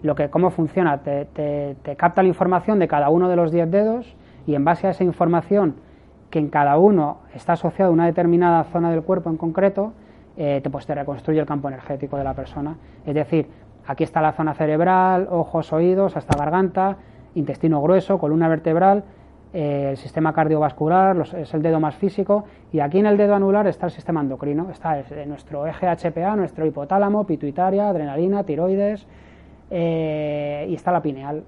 lo 0.01 0.15
que 0.15 0.29
cómo 0.29 0.49
funciona, 0.49 0.97
te, 0.97 1.25
te 1.25 1.95
capta 1.95 2.21
la 2.21 2.27
información 2.27 2.79
de 2.79 2.87
cada 2.87 3.09
uno 3.09 3.29
de 3.29 3.35
los 3.35 3.51
10 3.51 3.71
dedos 3.71 4.15
y 4.45 4.55
en 4.55 4.65
base 4.65 4.87
a 4.87 4.89
esa 4.91 5.03
información 5.03 5.75
que 6.31 6.39
en 6.39 6.49
cada 6.49 6.77
uno 6.77 7.19
está 7.35 7.53
asociado 7.53 7.91
a 7.91 7.93
una 7.93 8.05
determinada 8.05 8.63
zona 8.65 8.89
del 8.89 9.03
cuerpo 9.03 9.29
en 9.29 9.37
concreto, 9.37 9.93
eh, 10.37 10.61
te, 10.63 10.69
pues 10.69 10.85
te 10.85 10.95
reconstruye 10.95 11.39
el 11.39 11.45
campo 11.45 11.67
energético 11.67 12.17
de 12.17 12.23
la 12.23 12.33
persona. 12.33 12.77
Es 13.05 13.13
decir, 13.13 13.47
aquí 13.85 14.03
está 14.03 14.21
la 14.21 14.31
zona 14.31 14.53
cerebral, 14.53 15.27
ojos, 15.29 15.71
oídos, 15.73 16.15
hasta 16.15 16.37
garganta, 16.37 16.97
intestino 17.35 17.81
grueso, 17.81 18.17
columna 18.17 18.47
vertebral, 18.47 19.03
eh, 19.53 19.89
el 19.91 19.97
sistema 19.97 20.33
cardiovascular, 20.33 21.17
es 21.37 21.53
el 21.53 21.61
dedo 21.61 21.79
más 21.79 21.95
físico, 21.95 22.45
y 22.71 22.79
aquí 22.79 22.99
en 22.99 23.05
el 23.05 23.17
dedo 23.17 23.35
anular 23.35 23.67
está 23.67 23.87
el 23.87 23.91
sistema 23.91 24.21
endocrino, 24.21 24.69
está 24.69 24.99
eh, 24.99 25.25
nuestro 25.27 25.67
eje 25.67 25.87
HPA, 25.87 26.35
nuestro 26.35 26.65
hipotálamo, 26.65 27.25
pituitaria, 27.25 27.89
adrenalina, 27.89 28.43
tiroides, 28.43 29.07
y 29.69 30.73
está 30.73 30.91
la 30.91 31.01
pineal. 31.01 31.43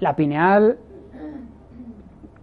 La 0.00 0.16
pineal 0.16 0.78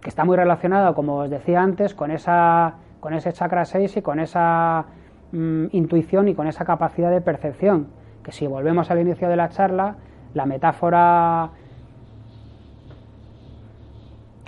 que 0.00 0.08
está 0.08 0.24
muy 0.24 0.36
relacionado, 0.36 0.94
como 0.94 1.16
os 1.16 1.30
decía 1.30 1.60
antes, 1.60 1.94
con, 1.94 2.10
esa, 2.10 2.74
con 3.00 3.14
ese 3.14 3.32
chakra 3.32 3.64
6 3.64 3.96
y 3.98 4.02
con 4.02 4.20
esa 4.20 4.86
mm, 5.32 5.66
intuición 5.72 6.28
y 6.28 6.34
con 6.34 6.46
esa 6.46 6.64
capacidad 6.64 7.10
de 7.10 7.20
percepción, 7.20 7.88
que 8.22 8.32
si 8.32 8.46
volvemos 8.46 8.90
al 8.90 9.00
inicio 9.00 9.28
de 9.28 9.36
la 9.36 9.48
charla, 9.48 9.96
la 10.34 10.46
metáfora 10.46 11.50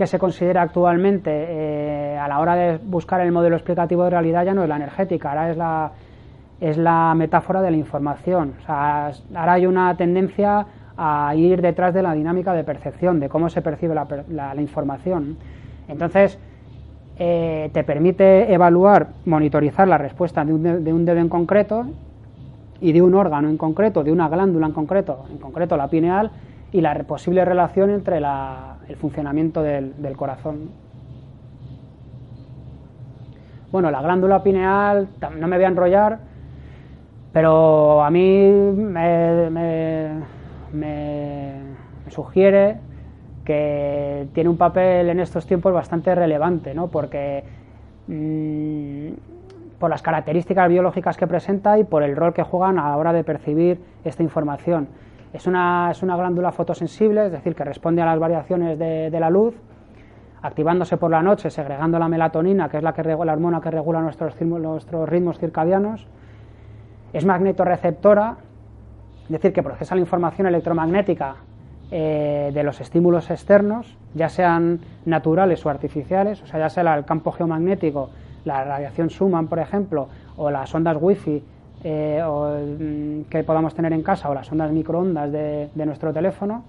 que 0.01 0.07
se 0.07 0.19
considera 0.19 0.63
actualmente 0.63 1.31
eh, 1.31 2.17
a 2.17 2.27
la 2.27 2.39
hora 2.39 2.57
de 2.57 2.79
buscar 2.79 3.21
el 3.21 3.33
modelo 3.33 3.55
explicativo 3.55 4.05
de 4.05 4.09
realidad 4.09 4.47
ya 4.47 4.55
no 4.55 4.63
es 4.63 4.69
la 4.71 4.77
energética, 4.77 5.29
ahora 5.29 5.51
es 5.51 5.59
la, 5.59 5.93
es 6.59 6.79
la 6.79 7.15
metáfora 7.15 7.61
de 7.61 7.71
la 7.71 7.77
información. 7.77 8.55
Ahora 8.67 9.53
hay 9.53 9.67
una 9.67 9.95
tendencia 9.99 10.65
a 10.97 11.35
ir 11.37 11.61
detrás 11.61 11.93
de 11.93 12.01
la 12.03 12.15
dinámica 12.15 12.55
de 12.55 12.65
percepción, 12.65 13.21
de 13.21 13.29
cómo 13.29 13.51
se 13.51 13.61
percibe 13.61 13.95
la, 13.95 14.55
información. 14.57 15.37
Entonces, 15.87 16.39
eh, 17.19 17.69
te 17.75 17.85
permite 17.85 18.55
evaluar, 18.55 19.09
monitorizar 19.27 19.87
la 19.87 19.99
respuesta 19.99 20.47
de 20.47 20.55
un, 20.55 20.83
de 20.83 20.93
un, 20.95 21.05
dedo 21.05 21.19
en 21.19 21.29
concreto 21.29 21.85
y 22.81 22.93
de 22.93 23.03
un 23.03 23.13
órgano 23.13 23.51
en 23.51 23.59
concreto, 23.59 24.03
de 24.03 24.13
una 24.13 24.31
glándula 24.31 24.67
en 24.67 24.73
concreto, 24.73 25.27
en 25.31 25.37
concreto 25.37 25.77
la 25.77 25.89
pineal, 25.89 26.31
y 26.73 26.81
la 26.81 26.95
posible 27.05 27.45
relación 27.45 27.91
entre 27.91 28.19
el 28.19 28.97
funcionamiento 28.97 29.63
del, 29.63 30.17
corazón. 30.17 30.71
Bueno, 33.73 33.91
la 33.91 34.03
glándula 34.03 34.43
pineal, 34.43 35.09
no 35.39 35.49
me 35.49 35.57
voy 35.57 35.65
a 35.65 35.69
enrollar, 35.69 36.19
pero 37.33 38.03
a 38.03 38.11
mí 38.11 38.51
me 38.51 40.21
me, 40.73 41.53
sugiere 42.09 42.79
que 43.45 44.29
tiene 44.33 44.51
un 44.51 44.57
papel 44.57 45.09
en 45.09 45.21
estos 45.21 45.47
tiempos 45.47 45.73
bastante 45.73 46.15
relevante, 46.15 46.75
¿no? 46.75 46.89
porque 46.89 47.45
mm, 48.07 49.79
por 49.79 49.91
las 49.91 50.03
características 50.03 50.69
biológicas 50.69 51.17
que 51.17 51.27
presenta 51.27 51.79
y 51.79 51.85
por 51.85 52.03
el 52.03 52.17
rol 52.17 52.35
que 52.35 52.43
juegan 52.43 52.79
a 52.79 52.91
la 52.91 52.97
hora 52.97 53.13
de 53.13 53.25
percibir 53.25 53.81
esta 54.05 54.23
información. 54.23 54.89
Es 55.33 55.47
una, 55.47 55.91
es 55.91 56.03
una 56.03 56.17
glándula 56.17 56.51
fotosensible, 56.51 57.27
es 57.27 57.33
decir, 57.33 57.55
que 57.55 57.65
responde 57.65 58.03
a 58.03 58.07
las 58.07 58.19
variaciones 58.19 58.79
de, 58.79 59.21
la 59.21 59.31
luz, 59.31 59.55
activándose 60.43 60.97
por 60.97 61.11
la 61.11 61.23
noche, 61.23 61.51
segregando 61.51 61.99
la 61.99 62.09
melatonina, 62.09 62.69
que 62.69 62.79
es 62.79 62.83
la, 62.83 62.93
que, 62.93 63.03
la 63.05 63.33
hormona 63.33 63.61
que 63.61 63.71
regula 63.71 64.01
nuestros, 64.01 64.41
nuestros 64.41 65.09
ritmos 65.09 65.39
circadianos. 65.39 66.07
Es 67.13 67.25
magnetorreceptora, 67.25 68.37
es 69.25 69.31
decir, 69.31 69.53
que 69.53 69.63
procesa 69.63 69.95
la 69.95 70.01
información 70.01 70.49
electromagnética 70.49 71.37
eh, 71.93 72.51
de 72.53 72.63
los 72.65 72.81
estímulos 72.81 73.31
externos, 73.31 73.97
ya 74.15 74.29
sean 74.29 74.81
naturales 75.05 75.65
o 75.65 75.71
artificiales, 75.71 76.43
o 76.43 76.47
sea, 76.47 76.59
ya 76.59 76.69
sea 76.69 76.95
el 76.95 77.05
campo 77.05 77.31
geomagnético, 77.31 78.11
la 78.45 78.65
radiación 78.65 79.11
Schumann, 79.11 79.47
por 79.47 79.61
ejemplo, 79.61 80.09
o 80.37 80.51
las 80.51 80.75
ondas 80.75 80.97
Wi-Fi 81.01 81.43
eh, 81.85 82.23
mm, 82.23 83.31
que 83.31 83.45
podamos 83.45 83.75
tener 83.75 83.93
en 83.93 84.03
casa, 84.03 84.29
o 84.31 84.35
las 84.35 84.51
ondas 84.51 84.71
microondas 84.71 85.31
de, 85.33 85.69
nuestro 85.75 86.13
teléfono. 86.13 86.65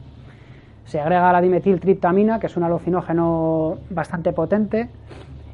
Se 0.85 0.99
agrega 0.99 1.31
la 1.31 1.41
dimetiltriptamina, 1.41 2.39
que 2.39 2.47
es 2.47 2.57
un 2.57 2.63
alucinógeno 2.63 3.77
bastante 3.89 4.33
potente, 4.33 4.89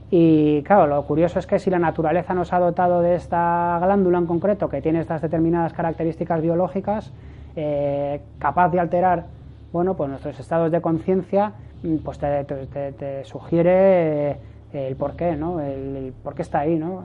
y 0.10 0.62
claro, 0.64 0.88
lo 0.88 1.04
curioso 1.06 1.38
es 1.38 1.46
que 1.46 1.60
si 1.60 1.70
la 1.70 1.80
naturaleza 1.80 2.34
nos 2.34 2.54
ha 2.54 2.60
dotado 2.60 3.02
de 3.02 3.16
esta 3.16 3.78
glándula 3.82 4.18
en 4.20 4.26
concreto, 4.26 4.70
que 4.70 4.82
tiene 4.82 5.02
estas 5.02 5.22
determinadas 5.22 5.74
características 5.74 6.42
biológicas, 6.42 7.12
eh, 7.56 8.22
capaz 8.40 8.70
de 8.70 8.80
alterar 8.80 9.26
bueno, 9.74 9.96
pues 9.96 10.10
nuestros 10.10 10.40
estados 10.40 10.72
de 10.72 10.82
conciencia, 10.82 11.52
mm, 11.84 11.98
pues 11.98 12.20
te, 12.20 13.24
sugiere 13.26 14.32
eh, 14.32 14.38
el 14.74 14.96
porqué, 14.96 15.36
¿no? 15.36 15.60
El, 15.60 16.14
por 16.24 16.36
qué 16.36 16.42
está 16.42 16.60
ahí, 16.60 16.78
¿no? 16.78 17.04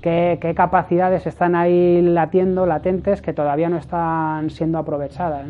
¿Qué, 0.00 0.38
¿Qué, 0.40 0.54
capacidades 0.54 1.26
están 1.26 1.54
ahí 1.54 2.00
latiendo, 2.00 2.66
latentes, 2.66 3.20
que 3.20 3.32
todavía 3.32 3.68
no 3.68 3.76
están 3.76 4.50
siendo 4.50 4.78
aprovechadas. 4.78 5.46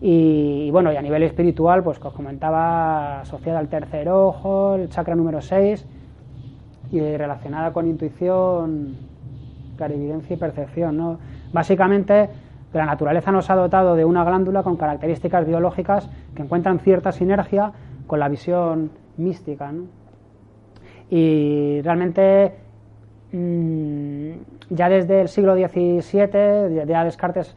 Y, 0.00 0.70
bueno, 0.70 0.92
y 0.92 0.96
a 0.96 1.02
nivel 1.02 1.22
espiritual, 1.24 1.82
pues 1.82 1.98
os 2.02 2.12
comentaba, 2.14 3.20
asociada 3.20 3.58
al 3.58 3.68
tercer 3.68 4.08
ojo, 4.08 4.76
el 4.76 4.88
chakra 4.88 5.14
número 5.14 5.42
6, 5.42 5.86
y 6.90 7.00
relacionada 7.00 7.72
con 7.72 7.86
intuición, 7.86 8.96
clarividencia 9.76 10.34
y 10.34 10.38
percepción. 10.38 10.96
¿no? 10.96 11.18
Básicamente, 11.52 12.30
la 12.72 12.86
naturaleza 12.86 13.30
nos 13.30 13.50
ha 13.50 13.56
dotado 13.56 13.94
de 13.94 14.04
una 14.04 14.24
glándula 14.24 14.62
con 14.62 14.76
características 14.76 15.46
biológicas 15.46 16.08
que 16.34 16.42
encuentran 16.42 16.78
cierta 16.80 17.12
sinergia 17.12 17.72
con 18.06 18.20
la 18.20 18.28
visión 18.28 18.90
mística. 19.18 19.70
¿no? 19.70 19.84
Y 21.10 21.82
realmente, 21.82 22.54
mm, 23.32 24.30
ya 24.70 24.88
desde 24.88 25.22
el 25.22 25.28
siglo 25.28 25.54
XVII, 25.54 26.86
ya 26.86 27.04
Descartes 27.04 27.56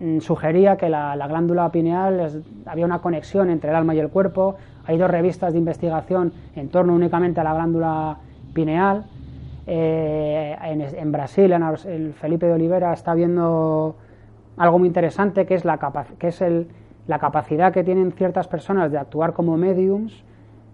Mm, 0.00 0.20
sugería 0.20 0.78
que 0.78 0.88
la, 0.88 1.14
glándula 1.28 1.70
pineal 1.70 2.42
había 2.64 2.86
una 2.86 3.00
conexión 3.00 3.50
entre 3.50 3.68
el 3.68 3.76
alma 3.76 3.94
y 3.94 3.98
el 3.98 4.08
cuerpo. 4.08 4.56
Hay 4.86 4.96
dos 4.96 5.10
revistas 5.10 5.52
de 5.52 5.58
investigación 5.58 6.32
en 6.56 6.70
torno 6.70 6.94
únicamente 6.94 7.40
a 7.40 7.44
la 7.44 7.52
glándula 7.52 8.16
pineal. 8.54 9.04
Eh, 9.66 10.56
en, 10.62 11.12
Brasil, 11.12 11.52
en 11.52 11.62
el 11.62 12.14
Felipe 12.14 12.46
de 12.46 12.54
Olivera, 12.54 12.94
está 12.94 13.12
viendo 13.12 13.96
algo 14.56 14.78
muy 14.78 14.88
interesante 14.88 15.44
que 15.44 15.54
es, 15.54 15.66
la, 15.66 15.78
que 16.18 16.28
es 16.28 16.42
la 17.06 17.18
capacidad 17.18 17.70
que 17.70 17.84
tienen 17.84 18.12
ciertas 18.12 18.48
personas 18.48 18.90
de 18.90 18.98
actuar 18.98 19.34
como 19.34 19.58
mediums 19.58 20.24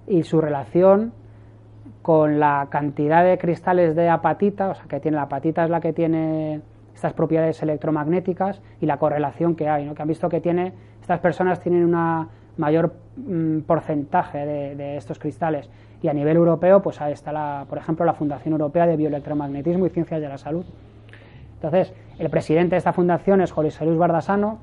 y 0.06 0.22
su 0.22 0.40
relación 0.40 1.12
con 2.06 2.38
la 2.38 2.68
cantidad 2.70 3.24
de 3.24 3.36
cristales 3.36 3.96
de 3.96 4.08
apatita, 4.08 4.68
o 4.68 4.74
sea, 4.76 4.84
que 4.84 5.00
tiene 5.00 5.16
la 5.16 5.24
apatita 5.24 5.64
es 5.64 5.70
la 5.70 5.80
que 5.80 5.92
tiene 5.92 6.60
estas 6.94 7.14
propiedades 7.14 7.60
electromagnéticas 7.64 8.62
y 8.80 8.86
la 8.86 8.96
correlación 8.96 9.56
que 9.56 9.68
hay, 9.68 9.86
¿no? 9.86 9.96
que 9.96 10.02
han 10.02 10.06
visto 10.06 10.28
que 10.28 10.40
tiene, 10.40 10.72
estas 11.02 11.18
personas 11.18 11.58
tienen 11.58 11.84
un 11.84 12.28
mayor 12.58 12.94
mm, 13.16 13.62
porcentaje 13.62 14.46
de, 14.46 14.96
estos 14.96 15.18
cristales. 15.18 15.68
Y 16.00 16.06
a 16.06 16.12
nivel 16.12 16.36
europeo, 16.36 16.80
pues 16.80 17.00
ahí 17.00 17.12
está, 17.12 17.32
la, 17.32 17.66
por 17.68 17.76
ejemplo, 17.76 18.06
la 18.06 18.14
Fundación 18.14 18.52
Europea 18.52 18.86
de 18.86 18.96
Bioelectromagnetismo 18.96 19.84
y 19.84 19.90
Ciencias 19.90 20.20
de 20.20 20.28
la 20.28 20.38
Salud. 20.38 20.64
Entonces, 21.54 21.92
el 22.20 22.30
presidente 22.30 22.76
de 22.76 22.78
esta 22.78 22.92
fundación 22.92 23.40
es 23.40 23.52
Luis 23.56 23.98
Bardasano, 23.98 24.60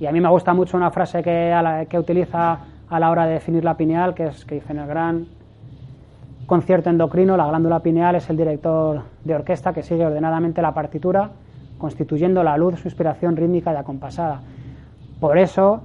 y 0.00 0.06
a 0.06 0.10
mí 0.10 0.20
me 0.20 0.28
gusta 0.28 0.54
mucho 0.54 0.76
una 0.76 0.90
frase 0.90 1.22
que, 1.22 1.96
utiliza 1.96 2.58
a 2.88 2.98
la 2.98 3.12
hora 3.12 3.26
de 3.26 3.34
definir 3.34 3.62
la 3.62 3.76
pineal, 3.76 4.12
que 4.12 4.26
es 4.26 4.44
que 4.44 4.56
dice 4.56 4.72
en 4.72 4.80
el 4.80 4.88
gran 4.88 5.41
concierto 6.46 6.90
endocrino, 6.90 7.36
la 7.36 7.46
glándula 7.46 7.80
pineal 7.80 8.16
es 8.16 8.28
el 8.30 8.36
director 8.36 9.02
de 9.24 9.34
orquesta 9.34 9.72
que 9.72 9.82
sigue 9.82 10.04
ordenadamente 10.04 10.62
la 10.62 10.74
partitura, 10.74 11.30
constituyendo 11.78 12.42
la 12.42 12.56
luz 12.56 12.78
su 12.80 12.88
inspiración 12.88 13.36
rítmica 13.36 13.72
y 13.72 13.76
acompasada. 13.76 14.40
Por 15.20 15.38
eso, 15.38 15.82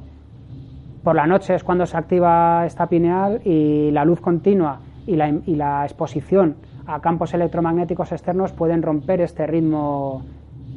por 1.04 1.16
la 1.16 1.28
noche 1.28 1.56
es 1.56 1.64
cuando 1.64 1.86
se 1.86 1.96
activa 1.98 2.66
esta 2.66 2.88
pineal 2.88 3.42
y 3.46 3.92
la 3.92 4.04
luz 4.04 4.20
continua 4.20 4.80
y 5.06 5.16
la, 5.16 5.84
exposición 5.84 6.56
a 6.86 7.00
campos 7.00 7.34
electromagnéticos 7.34 8.12
externos 8.12 8.52
pueden 8.52 8.82
romper 8.82 9.22
este 9.22 9.48
ritmo 9.48 10.24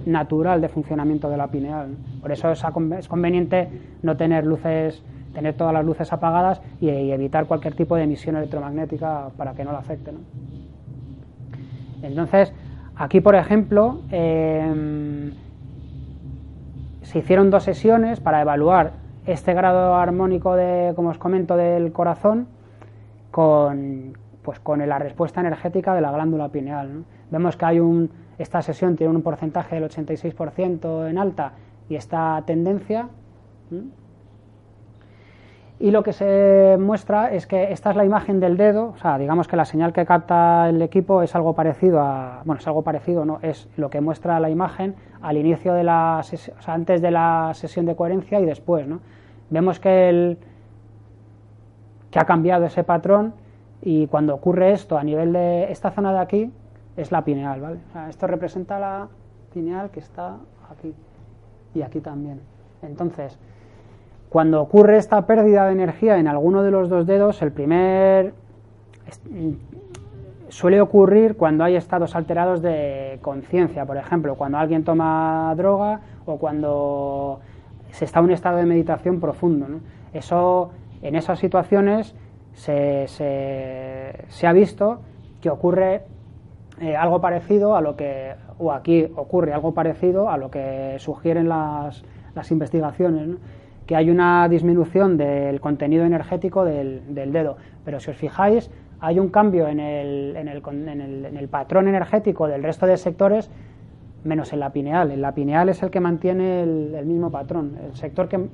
natural 0.07 0.61
de 0.61 0.69
funcionamiento 0.69 1.29
de 1.29 1.37
la 1.37 1.49
pineal. 1.49 1.97
Por 2.21 2.33
eso 2.33 2.51
es 2.53 3.09
conveniente 3.09 3.69
no 4.03 4.17
tener 4.17 4.47
luces 4.47 5.03
tener 5.33 5.55
todas 5.55 5.73
las 5.73 5.85
luces 5.85 6.13
apagadas 6.13 6.61
y, 6.81 6.89
evitar 6.89 7.47
cualquier 7.47 7.75
tipo 7.75 7.97
de 7.97 8.05
emisión 8.05 8.37
electromagnética 8.37 9.31
para 9.37 9.55
que 9.55 9.65
no 9.65 9.73
la 9.73 9.79
afecte. 9.79 10.13
Entonces, 12.03 12.53
aquí, 12.97 13.21
por 13.21 13.35
ejemplo, 13.35 14.01
em, 14.11 15.33
se 17.03 17.19
hicieron 17.19 17.51
dos 17.51 17.65
sesiones 17.65 18.21
para 18.21 18.41
evaluar 18.41 18.93
este 19.27 19.55
grado 19.55 19.95
armónico 19.95 20.57
de, 20.57 20.93
como 20.97 21.11
os 21.11 21.19
comento, 21.19 21.57
del 21.57 21.93
corazón 21.93 22.47
con, 23.31 24.17
pues, 24.43 24.59
con 24.61 24.87
la 24.87 24.99
respuesta 24.99 25.41
energética 25.41 25.95
de 25.95 26.01
la 26.01 26.11
glándula 26.11 26.49
pineal. 26.49 27.05
Vemos 27.31 27.57
que 27.57 27.65
hay 27.65 27.81
un, 27.81 28.11
esta 28.39 28.63
sesión 28.63 28.97
tiene 28.97 29.15
un 29.15 29.23
porcentaje 29.23 29.75
del 29.77 29.85
86% 29.89 31.09
en 31.09 31.19
alta 31.19 31.53
y 31.89 31.97
esta 31.97 32.43
tendencia. 32.47 33.09
Y 35.81 35.93
lo 35.93 36.03
que 36.03 36.13
se 36.13 36.77
muestra 36.79 37.33
es 37.33 37.47
que 37.47 37.73
esta 37.73 37.89
es 37.89 37.97
la 37.97 38.05
imagen 38.05 38.39
del 38.39 38.59
dedo, 38.59 38.91
o 38.91 38.97
sea, 38.99 39.17
digamos 39.17 39.49
que 39.49 39.57
la 39.57 39.65
señal 39.65 39.95
que 39.95 40.05
capta 40.05 40.69
el 40.69 40.83
equipo 40.83 41.23
es 41.23 41.35
algo 41.35 41.55
parecido 41.55 42.01
a, 42.01 42.43
bueno, 42.45 42.61
es 42.61 42.67
algo 42.67 42.83
parecido, 42.83 43.25
no, 43.25 43.39
es 43.41 43.67
lo 43.79 43.89
que 43.89 44.03
muestra 44.03 44.39
la 44.41 44.51
imagen 44.51 44.95
al 45.23 45.39
inicio 45.39 45.73
de 45.73 45.83
la, 45.83 46.21
o 46.21 46.23
sea, 46.23 46.75
antes 46.75 47.01
de 47.01 47.11
la 47.11 47.53
sesión 47.55 47.87
de 47.87 47.97
coherencia 47.97 48.39
y 48.41 48.45
después, 48.45 48.87
¿no? 48.87 49.01
Vemos 49.49 49.81
que 49.81 50.11
el, 50.11 50.39
que 52.11 52.19
ha 52.19 52.27
cambiado 52.27 52.67
ese 52.67 52.85
patrón 52.85 53.33
y 53.81 54.07
cuando 54.09 54.35
ocurre 54.35 54.73
esto 54.73 54.99
a 54.99 55.03
nivel 55.03 55.33
de 55.33 55.73
esta 55.73 55.93
zona 55.93 56.13
de 56.13 56.19
aquí 56.19 56.53
es 56.99 57.11
la 57.11 57.25
pineal, 57.25 57.59
¿vale? 57.59 57.79
O 57.89 57.93
sea, 57.93 58.11
esto 58.11 58.27
representa 58.27 58.79
la 58.79 59.09
pineal 59.55 59.91
que 59.91 60.01
está 60.01 60.37
aquí 60.71 60.95
y 61.75 61.81
aquí 61.81 62.01
también. 62.01 62.43
Entonces, 62.83 63.39
cuando 64.31 64.63
ocurre 64.63 64.97
esta 64.97 65.27
pérdida 65.27 65.67
de 65.67 65.73
energía 65.73 66.19
en 66.19 66.29
alguno 66.29 66.63
de 66.63 66.71
los 66.71 66.89
dos 66.89 67.07
dedos, 67.07 67.43
el 67.43 67.53
primer 67.53 68.33
suele 70.49 70.81
ocurrir 70.81 71.37
cuando 71.37 71.65
hay 71.65 71.75
estados 71.77 72.15
alterados 72.15 72.63
de 72.63 73.19
conciencia, 73.23 73.85
por 73.85 73.97
ejemplo, 73.97 74.37
cuando 74.37 74.59
alguien 74.59 74.85
toma 74.85 75.53
droga 75.57 76.01
o 76.27 76.39
cuando 76.39 77.41
se 77.91 78.05
está 78.05 78.21
en 78.21 78.27
un 78.27 78.31
estado 78.31 78.59
de 78.59 78.67
meditación 78.67 79.21
profundo. 79.21 79.67
Eso, 80.13 80.71
en 81.03 81.17
esas 81.17 81.41
situaciones 81.41 82.15
se, 82.53 83.07
se, 83.09 84.47
ha 84.47 84.53
visto 84.53 85.01
que 85.41 85.51
ocurre 85.51 86.03
eh, 86.81 86.97
algo 86.97 87.21
parecido 87.21 87.75
a 87.75 87.81
lo 87.81 87.97
que, 87.97 88.35
o 88.59 88.73
aquí 88.73 89.09
ocurre 89.17 89.53
algo 89.53 89.75
parecido 89.75 90.31
a 90.31 90.37
lo 90.37 90.51
que 90.51 90.97
sugieren 90.99 91.49
las, 91.49 92.05
las 92.35 92.51
investigaciones. 92.51 93.39
Que 93.91 93.97
hay 93.97 94.09
una 94.09 94.49
disminución 94.49 95.17
del 95.17 95.61
contenido 95.61 96.05
energético 96.05 96.65
del, 96.65 97.03
dedo. 97.13 97.57
Pero 97.85 97.99
si 97.99 98.13
os 98.13 98.17
fijáis, 98.17 98.71
hay 99.01 99.19
un 99.19 99.31
cambio 99.31 99.67
en 99.67 99.81
el, 99.81 101.49
patrón 101.51 101.89
energético 101.89 102.47
del 102.47 102.63
resto 102.63 102.87
de 102.87 102.97
sectores, 102.97 103.51
menos 104.23 104.53
en 104.53 104.61
la 104.61 104.71
pineal. 104.71 105.11
En 105.11 105.21
la 105.21 105.35
pineal 105.35 105.71
es 105.71 105.83
el 105.83 105.91
que 105.91 105.99
mantiene 105.99 106.63
el, 106.63 107.05
mismo 107.05 107.33
patrón, 107.33 107.79
el 107.85 107.97
sector 107.97 108.29
que, 108.29 108.47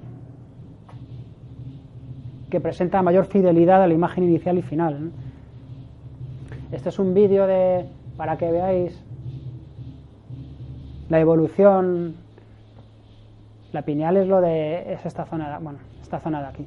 que 2.48 2.58
presenta 2.58 3.02
mayor 3.02 3.26
fidelidad 3.26 3.82
a 3.82 3.86
la 3.86 3.92
imagen 3.92 4.24
inicial 4.24 4.56
y 4.56 4.62
final. 4.62 5.10
Este 6.72 6.88
es 6.88 6.98
un 6.98 7.12
vídeo 7.12 7.46
de 7.46 7.84
para 8.16 8.38
que 8.38 8.50
veáis 8.50 9.04
la 11.10 11.20
evolución 11.20 12.14
la 13.72 13.82
pineal 13.82 14.16
es 14.16 14.28
lo 14.28 14.40
de 14.40 14.92
es 14.92 15.04
esta 15.06 15.24
zona, 15.24 15.58
bueno, 15.58 15.78
esta 16.02 16.20
zona 16.20 16.40
de 16.40 16.46
aquí. 16.46 16.66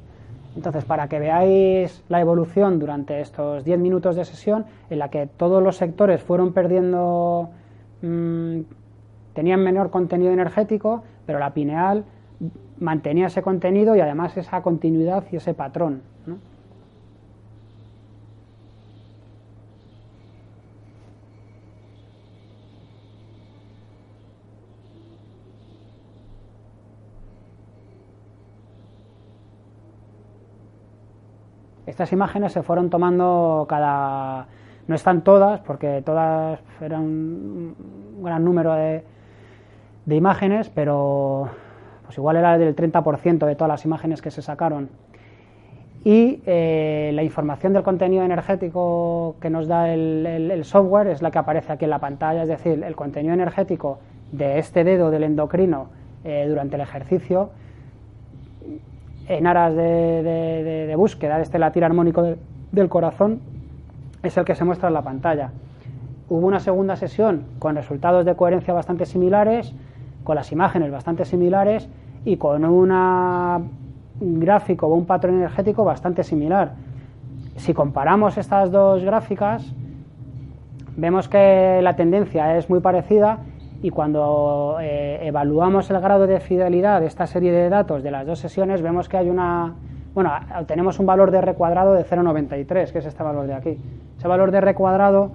Entonces, 0.56 0.84
para 0.84 1.08
que 1.08 1.18
veáis 1.18 2.02
la 2.08 2.20
evolución 2.20 2.78
durante 2.78 3.20
estos 3.20 3.64
10 3.64 3.78
minutos 3.78 4.16
de 4.16 4.24
sesión, 4.24 4.66
en 4.90 4.98
la 4.98 5.08
que 5.08 5.26
todos 5.26 5.62
los 5.62 5.76
sectores 5.76 6.22
fueron 6.22 6.52
perdiendo, 6.52 7.50
mm, 8.02 8.60
tenían 9.32 9.62
menor 9.62 9.90
contenido 9.90 10.32
energético, 10.32 11.04
pero 11.24 11.38
la 11.38 11.54
pineal 11.54 12.04
mantenía 12.78 13.26
ese 13.26 13.42
contenido 13.42 13.94
y 13.94 14.00
además 14.00 14.36
esa 14.36 14.62
continuidad 14.62 15.24
y 15.30 15.36
ese 15.36 15.54
patrón. 15.54 16.02
Estas 31.90 32.12
imágenes 32.12 32.52
se 32.52 32.62
fueron 32.62 32.88
tomando 32.88 33.66
cada... 33.68 34.46
No 34.86 34.94
están 34.94 35.22
todas, 35.22 35.60
porque 35.60 36.02
todas 36.06 36.60
eran 36.80 37.02
un 37.02 37.74
gran 38.22 38.44
número 38.44 38.74
de, 38.74 39.02
imágenes, 40.08 40.70
pero 40.70 41.48
pues 42.04 42.16
igual 42.16 42.36
era 42.36 42.58
del 42.58 42.74
30% 42.76 43.44
de 43.44 43.54
todas 43.56 43.68
las 43.68 43.84
imágenes 43.84 44.22
que 44.22 44.30
se 44.30 44.40
sacaron. 44.40 44.88
Y 46.04 46.40
eh, 46.46 47.10
la 47.12 47.24
información 47.24 47.72
del 47.72 47.82
contenido 47.82 48.24
energético 48.24 49.34
que 49.40 49.50
nos 49.50 49.66
da 49.66 49.92
el, 49.92 50.64
software 50.64 51.08
es 51.08 51.22
la 51.22 51.32
que 51.32 51.38
aparece 51.38 51.72
aquí 51.72 51.84
en 51.84 51.90
la 51.90 51.98
pantalla, 51.98 52.42
es 52.42 52.48
decir, 52.48 52.84
el 52.84 52.94
contenido 52.94 53.34
energético 53.34 53.98
de 54.30 54.60
este 54.60 54.84
dedo 54.84 55.10
del 55.10 55.24
endocrino 55.24 55.88
eh, 56.24 56.46
durante 56.48 56.76
el 56.76 56.82
ejercicio 56.82 57.50
en 59.28 59.46
aras 59.46 59.74
de, 59.74 60.92
búsqueda 60.96 61.36
de 61.36 61.42
este 61.42 61.58
latir 61.58 61.84
armónico 61.84 62.36
del 62.72 62.88
corazón 62.88 63.40
es 64.22 64.36
el 64.36 64.44
que 64.44 64.54
se 64.54 64.64
muestra 64.64 64.88
en 64.88 64.94
la 64.94 65.02
pantalla. 65.02 65.50
Hubo 66.28 66.46
una 66.46 66.60
segunda 66.60 66.96
sesión 66.96 67.44
con 67.58 67.74
resultados 67.74 68.24
de 68.24 68.34
coherencia 68.34 68.74
bastante 68.74 69.06
similares, 69.06 69.74
con 70.24 70.36
las 70.36 70.52
imágenes 70.52 70.90
bastante 70.90 71.24
similares 71.24 71.88
y 72.24 72.36
con 72.36 72.64
un 72.64 74.40
gráfico 74.40 74.86
o 74.86 74.94
un 74.94 75.06
patrón 75.06 75.36
energético 75.36 75.84
bastante 75.84 76.22
similar. 76.22 76.72
Si 77.56 77.74
comparamos 77.74 78.38
estas 78.38 78.70
dos 78.70 79.02
gráficas, 79.02 79.72
vemos 80.96 81.28
que 81.28 81.80
la 81.82 81.96
tendencia 81.96 82.56
es 82.56 82.68
muy 82.68 82.80
parecida 82.80 83.38
y 83.82 83.90
cuando 83.90 84.76
eh, 84.80 85.20
evaluamos 85.22 85.90
el 85.90 86.00
grado 86.00 86.26
de 86.26 86.40
fidelidad 86.40 87.00
de 87.00 87.06
esta 87.06 87.26
serie 87.26 87.52
de 87.52 87.68
datos 87.68 88.02
de 88.02 88.10
las 88.10 88.26
dos 88.26 88.38
sesiones 88.38 88.82
vemos 88.82 89.08
que 89.08 89.16
hay 89.16 89.30
una 89.30 89.74
bueno, 90.12 90.32
tenemos 90.66 90.98
un 90.98 91.06
valor 91.06 91.30
de 91.30 91.38
R 91.38 91.54
cuadrado 91.54 91.94
de 91.94 92.04
0,93, 92.04 92.90
que 92.90 92.98
es 92.98 93.06
este 93.06 93.22
valor 93.22 93.46
de 93.46 93.54
aquí. 93.54 93.78
Ese 94.18 94.26
valor 94.26 94.50
de 94.50 94.58
R 94.58 94.74
cuadrado 94.74 95.30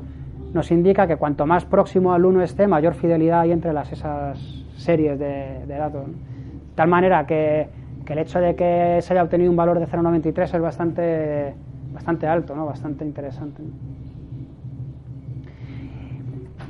nos 0.54 0.70
indica 0.72 1.08
que 1.08 1.16
cuanto 1.16 1.46
más 1.46 1.64
próximo 1.64 2.14
al 2.14 2.26
1 2.26 2.42
esté, 2.42 2.68
mayor 2.68 2.94
fidelidad 2.94 3.42
hay 3.42 3.52
entre 3.52 3.72
las, 3.72 3.92
esas 3.94 4.38
series 4.76 5.18
de, 5.18 5.66
datos. 5.68 6.08
De 6.08 6.76
tal 6.76 6.90
manera 6.90 7.26
que, 7.26 7.70
que, 8.06 8.14
el 8.14 8.20
hecho 8.20 8.40
de 8.40 8.56
que 8.56 9.00
se 9.02 9.14
haya 9.14 9.24
obtenido 9.24 9.50
un 9.50 9.56
valor 9.56 9.80
de 9.80 9.88
0,93 9.88 10.56
es 10.56 10.62
bastante, 10.62 11.54
bastante 11.94 12.28
alto, 12.28 12.54
¿no? 12.54 12.66
bastante 12.66 13.06
interesante. 13.06 13.64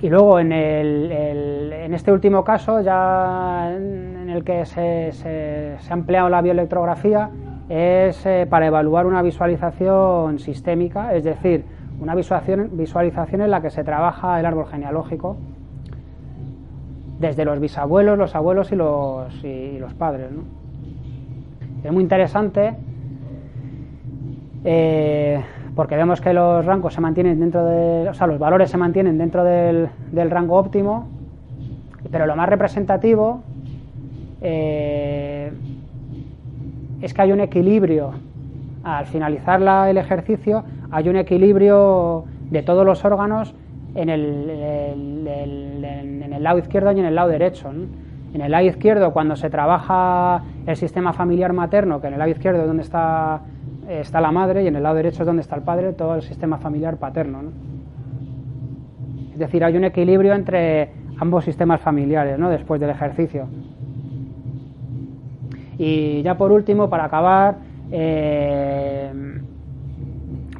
Y 0.01 0.09
luego 0.09 0.39
en, 0.39 0.51
el, 0.51 1.71
en 1.73 1.93
este 1.93 2.11
último 2.11 2.43
caso, 2.43 2.81
ya 2.81 3.73
en 3.75 4.29
el 4.29 4.43
que 4.43 4.65
se, 4.65 5.11
se, 5.11 5.77
ha 5.89 5.93
empleado 5.93 6.29
la 6.29 6.41
bioelectrografía, 6.41 7.29
es 7.69 8.25
eh, 8.25 8.45
para 8.49 8.67
evaluar 8.67 9.05
una 9.05 9.21
visualización 9.21 10.39
sistémica, 10.39 11.15
es 11.15 11.23
decir, 11.23 11.65
una 11.99 12.13
visualización, 12.13 12.69
visualización 12.73 13.41
en 13.41 13.51
la 13.51 13.61
que 13.61 13.69
se 13.69 13.83
trabaja 13.83 14.39
el 14.39 14.45
árbol 14.45 14.67
genealógico 14.67 15.37
desde 17.19 17.45
los 17.45 17.59
bisabuelos, 17.59 18.17
los 18.17 18.35
abuelos 18.35 18.71
y 18.71 18.75
los, 18.75 19.43
y 19.43 19.79
los 19.79 19.93
padres. 19.93 20.27
Es 21.83 21.91
muy 21.91 22.03
interesante. 22.03 22.75
Eh, 24.63 25.41
porque 25.75 25.95
vemos 25.95 26.21
que 26.21 26.33
los 26.33 26.65
rangos 26.65 26.93
se 26.93 27.01
mantienen 27.01 27.39
dentro 27.39 27.65
de, 27.65 28.07
o 28.09 28.13
sea, 28.13 28.27
los 28.27 28.39
valores 28.39 28.69
se 28.69 28.77
mantienen 28.77 29.17
dentro 29.17 29.43
del, 29.43 29.89
rango 30.13 30.55
óptimo, 30.55 31.07
pero 32.11 32.25
lo 32.25 32.35
más 32.35 32.47
representativo 32.47 33.41
eh, 34.41 35.51
es 37.01 37.13
que 37.13 37.21
hay 37.21 37.31
un 37.33 37.41
equilibrio 37.41 38.11
al 38.83 39.05
finalizar 39.07 39.61
el 39.89 39.97
ejercicio, 39.97 40.63
hay 40.91 41.09
un 41.09 41.17
equilibrio 41.17 42.23
de 42.51 42.61
todos 42.61 42.85
los 42.85 43.03
órganos 43.03 43.53
en 43.95 44.09
el, 44.09 44.49
en 45.25 46.33
el 46.33 46.43
lado 46.43 46.59
izquierdo 46.59 46.91
y 46.91 46.99
en 46.99 47.05
el 47.05 47.15
lado 47.15 47.29
derecho. 47.29 47.69
En 48.33 48.41
el 48.41 48.51
lado 48.51 48.65
izquierdo, 48.65 49.11
cuando 49.11 49.35
se 49.35 49.49
trabaja 49.49 50.43
el 50.67 50.75
sistema 50.75 51.13
familiar 51.13 51.53
materno, 51.53 52.01
que 52.01 52.07
en 52.07 52.13
el 52.13 52.19
lado 52.19 52.31
izquierdo 52.31 52.61
es 52.61 52.67
donde 52.67 52.83
está 52.83 53.41
está 53.87 54.21
la 54.21 54.31
madre 54.31 54.63
y 54.63 54.67
en 54.67 54.75
el 54.75 54.83
lado 54.83 54.95
derecho 54.95 55.23
es 55.23 55.27
donde 55.27 55.41
está 55.41 55.55
el 55.55 55.61
padre, 55.61 55.93
todo 55.93 56.15
el 56.15 56.21
sistema 56.21 56.57
familiar 56.57 56.97
paterno. 56.97 57.41
Es 59.33 59.39
decir, 59.39 59.63
hay 59.63 59.75
un 59.77 59.83
equilibrio 59.83 60.33
entre 60.33 60.91
ambos 61.19 61.45
sistemas 61.45 61.81
familiares 61.81 62.39
¿no? 62.39 62.49
después 62.49 62.79
del 62.79 62.89
ejercicio. 62.89 63.47
Y 65.77 66.21
ya 66.21 66.37
por 66.37 66.51
último, 66.51 66.89
para 66.89 67.05
acabar, 67.05 67.57
eh, 67.91 69.11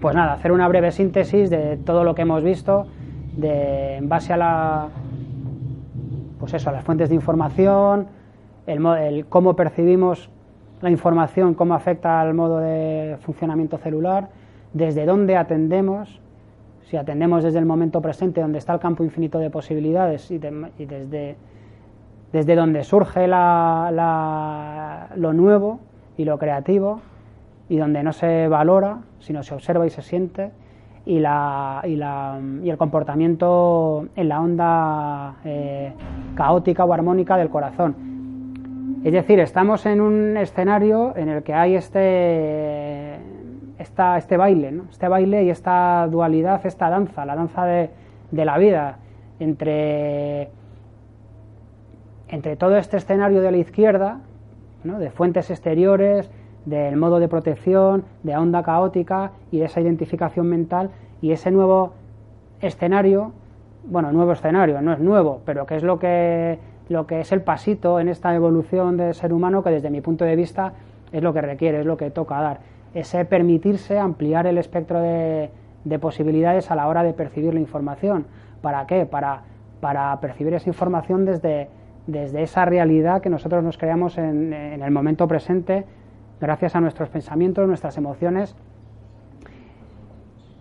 pues 0.02 0.16
nada, 0.16 0.34
hacer 0.34 0.52
una 0.52 0.68
breve 0.68 0.92
síntesis 0.92 1.50
de 1.50 1.78
todo 1.78 2.04
lo 2.04 2.16
que 2.16 2.24
hemos 2.24 2.44
visto 2.44 2.88
de, 3.38 3.98
en 3.98 4.10
base 4.10 4.34
a 4.34 4.38
la 4.38 4.88
pues 6.40 6.54
eso, 6.54 6.70
a 6.70 6.74
las 6.74 6.84
fuentes 6.84 7.10
de 7.10 7.16
información, 7.16 8.08
el, 8.68 9.26
cómo 9.28 9.56
percibimos 9.56 10.30
la 10.86 10.92
información, 10.92 11.56
cómo 11.56 11.74
afecta 11.74 12.22
al 12.22 12.36
modo 12.36 12.60
de 12.60 13.18
funcionamiento 13.22 13.80
celular, 13.80 14.30
desde 14.72 15.08
dónde 15.08 15.36
atendemos, 15.36 16.22
si 16.84 16.96
atendemos 16.96 17.44
desde 17.44 17.58
el 17.58 17.66
momento 17.66 18.04
presente, 18.04 18.40
donde 18.40 18.60
está 18.60 18.74
el 18.74 18.80
campo 18.80 19.04
infinito 19.04 19.40
de 19.40 19.50
posibilidades 19.50 20.30
y, 20.30 20.38
desde, 20.38 21.38
desde 22.32 22.56
donde 22.56 22.84
surge 22.84 23.28
la, 23.28 25.10
lo 25.16 25.34
nuevo 25.34 25.80
y 26.18 26.26
lo 26.26 26.38
creativo 26.38 27.02
y 27.68 27.78
donde 27.78 28.04
no 28.04 28.14
se 28.14 28.48
valora, 28.48 29.00
sino 29.18 29.42
se 29.42 29.56
observa 29.56 29.88
y 29.88 29.90
se 29.90 30.04
siente, 30.04 30.52
y, 31.04 31.18
la, 31.18 31.82
y, 31.84 31.96
la, 31.96 32.40
y 32.62 32.70
el 32.70 32.78
comportamiento 32.78 34.08
en 34.16 34.30
la 34.30 34.40
onda 34.40 35.38
eh, 35.46 35.94
caótica 36.36 36.86
o 36.86 36.94
armónica 36.94 37.38
del 37.38 37.50
corazón. 37.50 38.15
Es 39.06 39.14
decir, 39.14 39.40
estamos 39.40 39.86
en 39.86 40.02
un 40.02 40.36
escenario 40.36 41.16
en 41.16 41.30
el 41.30 41.44
que 41.44 41.54
hay 41.54 41.76
este, 41.76 43.18
este 43.78 44.36
baile, 44.36 44.72
¿no? 44.72 44.86
este 44.90 45.08
baile 45.08 45.44
y 45.44 45.52
esta 45.52 46.08
dualidad, 46.10 46.66
esta 46.66 46.90
danza, 46.90 47.24
la 47.24 47.36
danza 47.36 47.66
de, 47.66 47.92
de 48.32 48.46
la 48.46 48.58
vida 48.58 48.98
entre, 49.40 50.50
entre 52.30 52.56
todo 52.56 52.78
este 52.78 52.98
escenario 52.98 53.42
de 53.42 53.52
la 53.52 53.58
izquierda, 53.58 54.22
¿no? 54.84 54.98
de 54.98 55.12
fuentes 55.12 55.52
exteriores, 55.52 56.32
del 56.66 56.96
modo 56.96 57.20
de 57.20 57.28
protección, 57.28 58.06
de 58.24 58.36
onda 58.36 58.64
caótica 58.64 59.34
y 59.52 59.60
de 59.60 59.66
esa 59.66 59.82
identificación 59.82 60.48
mental 60.48 60.90
y 61.22 61.32
ese 61.32 61.52
nuevo 61.52 61.94
escenario, 62.60 63.34
bueno, 63.84 64.12
nuevo 64.12 64.32
escenario, 64.32 64.82
no 64.82 64.94
es 64.94 65.00
nuevo, 65.00 65.42
pero 65.46 65.68
que 65.68 65.76
es 65.76 65.84
lo 65.84 66.00
que, 66.00 66.58
lo 66.90 67.08
que 67.08 67.20
es 67.20 67.32
el 67.32 67.42
pasito 67.42 68.00
en 68.00 68.10
esta 68.10 68.34
evolución 68.36 68.98
del 68.98 69.14
ser 69.14 69.34
humano 69.34 69.64
que 69.64 69.72
desde 69.72 69.90
mi 69.90 70.02
punto 70.02 70.26
de 70.26 70.36
vista 70.36 70.74
es 71.12 71.24
lo 71.24 71.34
que 71.34 71.42
requiere, 71.42 71.80
es 71.80 71.86
lo 71.86 71.98
que 71.98 72.12
toca 72.12 72.40
dar, 72.42 72.60
ese 72.94 73.26
permitirse 73.26 73.98
ampliar 73.98 74.48
el 74.48 74.58
espectro 74.58 75.00
de, 75.00 75.50
posibilidades 76.00 76.72
a 76.72 76.76
la 76.76 76.88
hora 76.88 77.04
de 77.04 77.14
percibir 77.14 77.54
la 77.54 77.60
información. 77.60 78.26
¿Para 78.62 78.86
qué? 78.88 79.06
Para, 79.06 79.44
percibir 80.20 80.54
esa 80.56 80.70
información 80.70 81.26
desde, 81.26 81.70
desde 82.08 82.42
esa 82.42 82.66
realidad 82.66 83.22
que 83.22 83.30
nosotros 83.30 83.64
nos 83.64 83.78
creamos 83.78 84.18
en, 84.18 84.52
en 84.52 84.82
el 84.82 84.92
momento 84.92 85.28
presente 85.28 85.86
gracias 86.42 86.76
a 86.76 86.82
nuestros 86.82 87.10
pensamientos, 87.10 87.68
nuestras 87.68 87.98
emociones, 87.98 88.56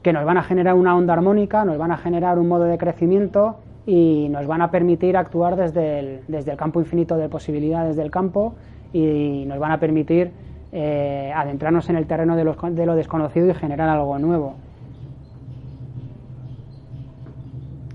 que 0.02 0.12
nos 0.12 0.26
van 0.26 0.36
a 0.36 0.42
generar 0.42 0.74
una 0.74 0.94
onda 0.94 1.14
armónica, 1.14 1.64
nos 1.64 1.78
van 1.78 1.90
a 1.90 1.96
generar 1.96 2.38
un 2.38 2.48
modo 2.48 2.64
de 2.64 2.76
crecimiento 2.76 3.56
y 3.86 4.28
nos 4.30 4.46
van 4.46 4.62
a 4.62 4.70
permitir 4.70 5.16
actuar 5.16 5.56
desde 5.56 5.98
el, 5.98 6.20
desde 6.28 6.52
el 6.52 6.56
campo 6.56 6.80
infinito 6.80 7.16
de 7.16 7.28
posibilidades 7.28 7.96
del 7.96 8.10
campo 8.10 8.54
y 8.92 9.44
nos 9.46 9.58
van 9.58 9.72
a 9.72 9.78
permitir 9.78 10.30
eh, 10.72 11.32
adentrarnos 11.34 11.88
en 11.90 11.96
el 11.96 12.06
terreno 12.06 12.36
de, 12.36 12.44
de, 12.44 12.86
lo 12.86 12.94
desconocido 12.94 13.48
y 13.48 13.54
generar 13.54 13.88
algo 13.88 14.18
nuevo. 14.18 14.54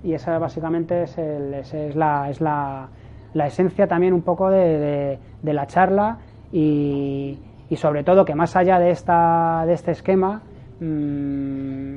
Y 0.03 0.13
esa 0.13 0.37
básicamente 0.37 1.03
es, 1.03 1.17
es, 1.17 1.95
la, 1.95 2.29
es 2.29 2.39
la, 2.39 2.87
la, 3.33 3.47
esencia 3.47 3.87
también 3.87 4.13
un 4.13 4.21
poco 4.21 4.49
de, 4.49 5.19
de 5.41 5.53
la 5.53 5.67
charla 5.67 6.19
y, 6.51 7.37
y 7.69 7.75
sobre 7.75 8.03
todo 8.03 8.25
que 8.25 8.35
más 8.35 8.55
allá 8.55 8.79
de, 8.79 8.89
esta, 8.89 9.63
de 9.65 9.73
este 9.73 9.91
esquema, 9.91 10.41
mm, 10.79 11.88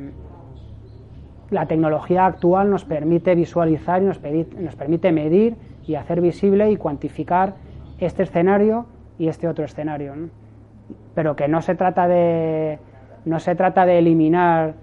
la 1.53 1.67
tecnología 1.67 2.25
actual 2.25 2.71
nos 2.71 2.85
permite 2.85 3.35
visualizar 3.35 4.03
y 4.03 4.07
nos, 4.07 4.19
permite 4.19 5.13
medir 5.13 5.55
y 5.87 5.95
hacer 5.95 6.21
visible 6.21 6.71
y 6.71 6.77
cuantificar 6.77 7.55
este 7.99 8.23
escenario 8.23 8.87
y 9.19 9.29
este 9.29 9.47
otro 9.47 9.65
escenario. 9.65 10.15
Pero 11.15 11.37
que 11.37 11.49
no 11.49 11.61
se 11.61 11.75
trata 11.75 12.09
de 12.09 12.79
no 13.27 13.39
se 13.39 13.55
trata 13.55 13.87
de 13.87 13.99
eliminar 13.99 14.75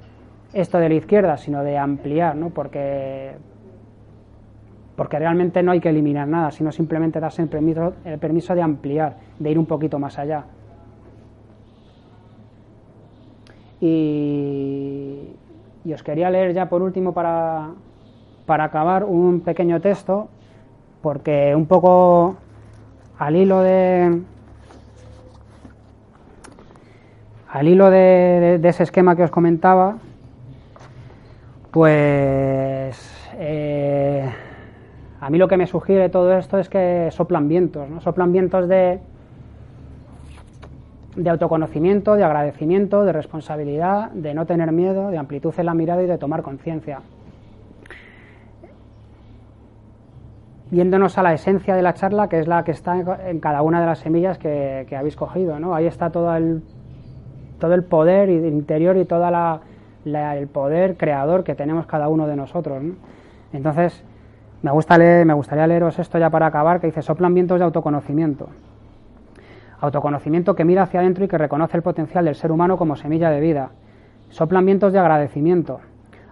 esto 0.53 0.77
de 0.77 0.89
la 0.89 0.95
izquierda, 0.95 1.37
sino 1.37 1.63
de 1.63 1.77
ampliar, 1.77 2.35
¿no? 2.35 2.51
porque, 2.51 3.31
porque 4.95 5.19
realmente 5.19 5.61
no 5.63 5.71
hay 5.71 5.79
que 5.79 5.89
eliminar 5.89 6.27
nada, 6.27 6.51
sino 6.51 6.71
simplemente 6.71 7.19
darse 7.19 7.41
el 7.41 7.49
permiso, 7.49 7.95
el 8.05 8.19
permiso 8.19 8.55
de 8.55 8.61
ampliar, 8.61 9.17
de 9.39 9.51
ir 9.51 9.59
un 9.59 9.65
poquito 9.65 9.99
más 9.99 10.17
allá. 10.17 10.45
Y, 13.81 15.08
os 15.85 16.03
quería 16.03 16.29
leer 16.29 16.53
ya 16.53 16.69
por 16.69 16.81
último 16.81 17.13
para, 17.13 17.69
para 18.45 18.65
acabar 18.65 19.03
un 19.03 19.41
pequeño 19.41 19.79
texto, 19.79 20.27
porque 21.01 21.53
un 21.55 21.65
poco 21.65 22.37
al 23.17 23.35
hilo 23.35 23.61
de, 23.61 24.21
al 27.51 27.67
hilo 27.67 27.89
de, 27.89 28.59
ese 28.63 28.83
esquema 28.83 29.15
que 29.15 29.23
os 29.23 29.31
comentaba, 29.31 29.97
pues 31.71 32.97
eh, 33.35 34.29
a 35.19 35.29
mí 35.29 35.37
lo 35.37 35.47
que 35.47 35.57
me 35.57 35.67
sugiere 35.67 36.09
todo 36.09 36.33
esto 36.37 36.57
es 36.57 36.69
que 36.69 37.09
soplan 37.11 37.47
vientos, 37.47 37.89
¿no? 37.89 38.01
soplan 38.01 38.31
vientos 38.31 38.67
de, 38.67 38.99
de 41.19 41.29
autoconocimiento, 41.29 42.15
de 42.15 42.23
agradecimiento, 42.23 43.03
de 43.03 43.11
responsabilidad, 43.11 44.09
de 44.11 44.33
no 44.33 44.45
tener 44.45 44.71
miedo, 44.71 45.09
de 45.09 45.17
amplitud 45.17 45.53
en 45.57 45.65
la 45.65 45.73
mirada 45.73 46.01
y 46.01 46.07
de 46.07 46.17
tomar 46.17 46.41
conciencia. 46.41 47.01
Viéndonos 50.71 51.17
a 51.17 51.23
la 51.23 51.33
esencia 51.33 51.75
de 51.75 51.81
la 51.81 51.93
charla, 51.93 52.29
que 52.29 52.39
es 52.39 52.47
la 52.47 52.63
que 52.63 52.71
está 52.71 52.95
en 53.27 53.39
cada 53.39 53.63
una 53.63 53.81
de 53.81 53.85
las 53.87 53.99
semillas 53.99 54.37
que, 54.37 54.87
habéis 54.97 55.15
cogido, 55.15 55.59
¿no? 55.59 55.75
Ahí 55.75 55.87
está 55.87 56.09
todo 56.09 56.33
el, 56.35 56.63
todo 57.59 57.73
el 57.73 57.83
poder 57.83 58.29
interior 58.29 58.95
y 58.95 59.05
todo 59.05 59.27
el 60.05 60.47
poder 60.47 60.95
creador 60.95 61.43
que 61.43 61.55
tenemos 61.55 61.85
cada 61.85 62.07
uno 62.07 62.27
de 62.27 62.35
nosotros. 62.35 62.81
Entonces, 63.51 64.03
me, 64.61 64.71
gusta 64.71 64.97
leer, 64.97 65.25
me 65.25 65.33
gustaría 65.33 65.67
leeros 65.67 65.99
esto 65.99 66.17
ya 66.17 66.29
para 66.29 66.45
acabar, 66.45 66.79
que 66.79 66.87
dice, 66.87 67.01
soplan 67.01 67.33
vientos 67.33 67.59
de 67.59 67.65
autoconocimiento. 67.65 68.47
Autoconocimiento 69.81 70.55
que 70.55 70.65
mira 70.65 70.83
hacia 70.83 70.99
adentro 70.99 71.23
y 71.23 71.29
que 71.29 71.37
reconoce 71.37 71.77
el 71.77 71.83
potencial 71.83 72.25
del 72.25 72.35
ser 72.35 72.51
humano 72.51 72.77
como 72.77 72.97
semilla 72.97 73.29
de 73.29 73.39
vida. 73.39 73.69
Soplan 74.27 74.65
vientos 74.65 74.91
de 74.91 74.99
agradecimiento. 74.99 75.79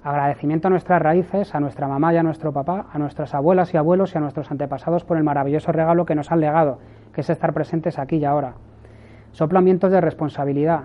Agradecimiento 0.03 0.67
a 0.67 0.71
nuestras 0.71 1.01
raíces, 1.01 1.55
a 1.55 1.61
nuestra 1.61 1.87
mamá 1.87 2.13
y 2.13 2.17
a 2.17 2.23
nuestro 2.23 2.51
papá, 2.51 2.87
a 2.91 2.99
nuestras 2.99 3.33
abuelas 3.33 3.73
y 3.73 3.77
abuelos 3.77 4.13
y 4.13 4.17
a 4.17 4.21
nuestros 4.21 4.51
antepasados 4.51 5.05
por 5.05 5.15
el 5.15 5.23
maravilloso 5.23 5.71
regalo 5.71 6.05
que 6.05 6.15
nos 6.15 6.29
han 6.29 6.41
legado, 6.41 6.79
que 7.13 7.21
es 7.21 7.29
estar 7.29 7.53
presentes 7.53 7.97
aquí 7.99 8.17
y 8.17 8.25
ahora. 8.25 8.55
Soplan 9.31 9.63
vientos 9.63 9.91
de 9.91 10.01
responsabilidad. 10.01 10.81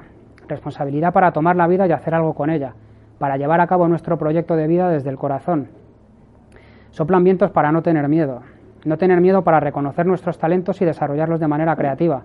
Responsabilidad 0.47 1.13
para 1.13 1.33
tomar 1.33 1.57
la 1.57 1.67
vida 1.67 1.89
y 1.89 1.93
hacer 1.93 2.15
algo 2.15 2.35
con 2.35 2.49
ella, 2.49 2.75
para 3.19 3.37
llevar 3.37 3.61
a 3.61 3.67
cabo 3.67 3.89
nuestro 3.89 4.19
proyecto 4.19 4.55
de 4.55 4.69
vida 4.69 4.89
desde 4.89 5.11
el 5.11 5.19
corazón. 5.19 5.69
Soplan 6.91 7.25
vientos 7.25 7.51
para 7.51 7.73
no 7.73 7.83
tener 7.83 8.09
miedo. 8.09 8.43
No 8.85 8.99
tener 8.99 9.21
miedo 9.21 9.43
para 9.43 9.59
reconocer 9.59 10.07
nuestros 10.07 10.39
talentos 10.39 10.81
y 10.81 10.85
desarrollarlos 10.85 11.41
de 11.41 11.49
manera 11.49 11.75
creativa 11.75 12.23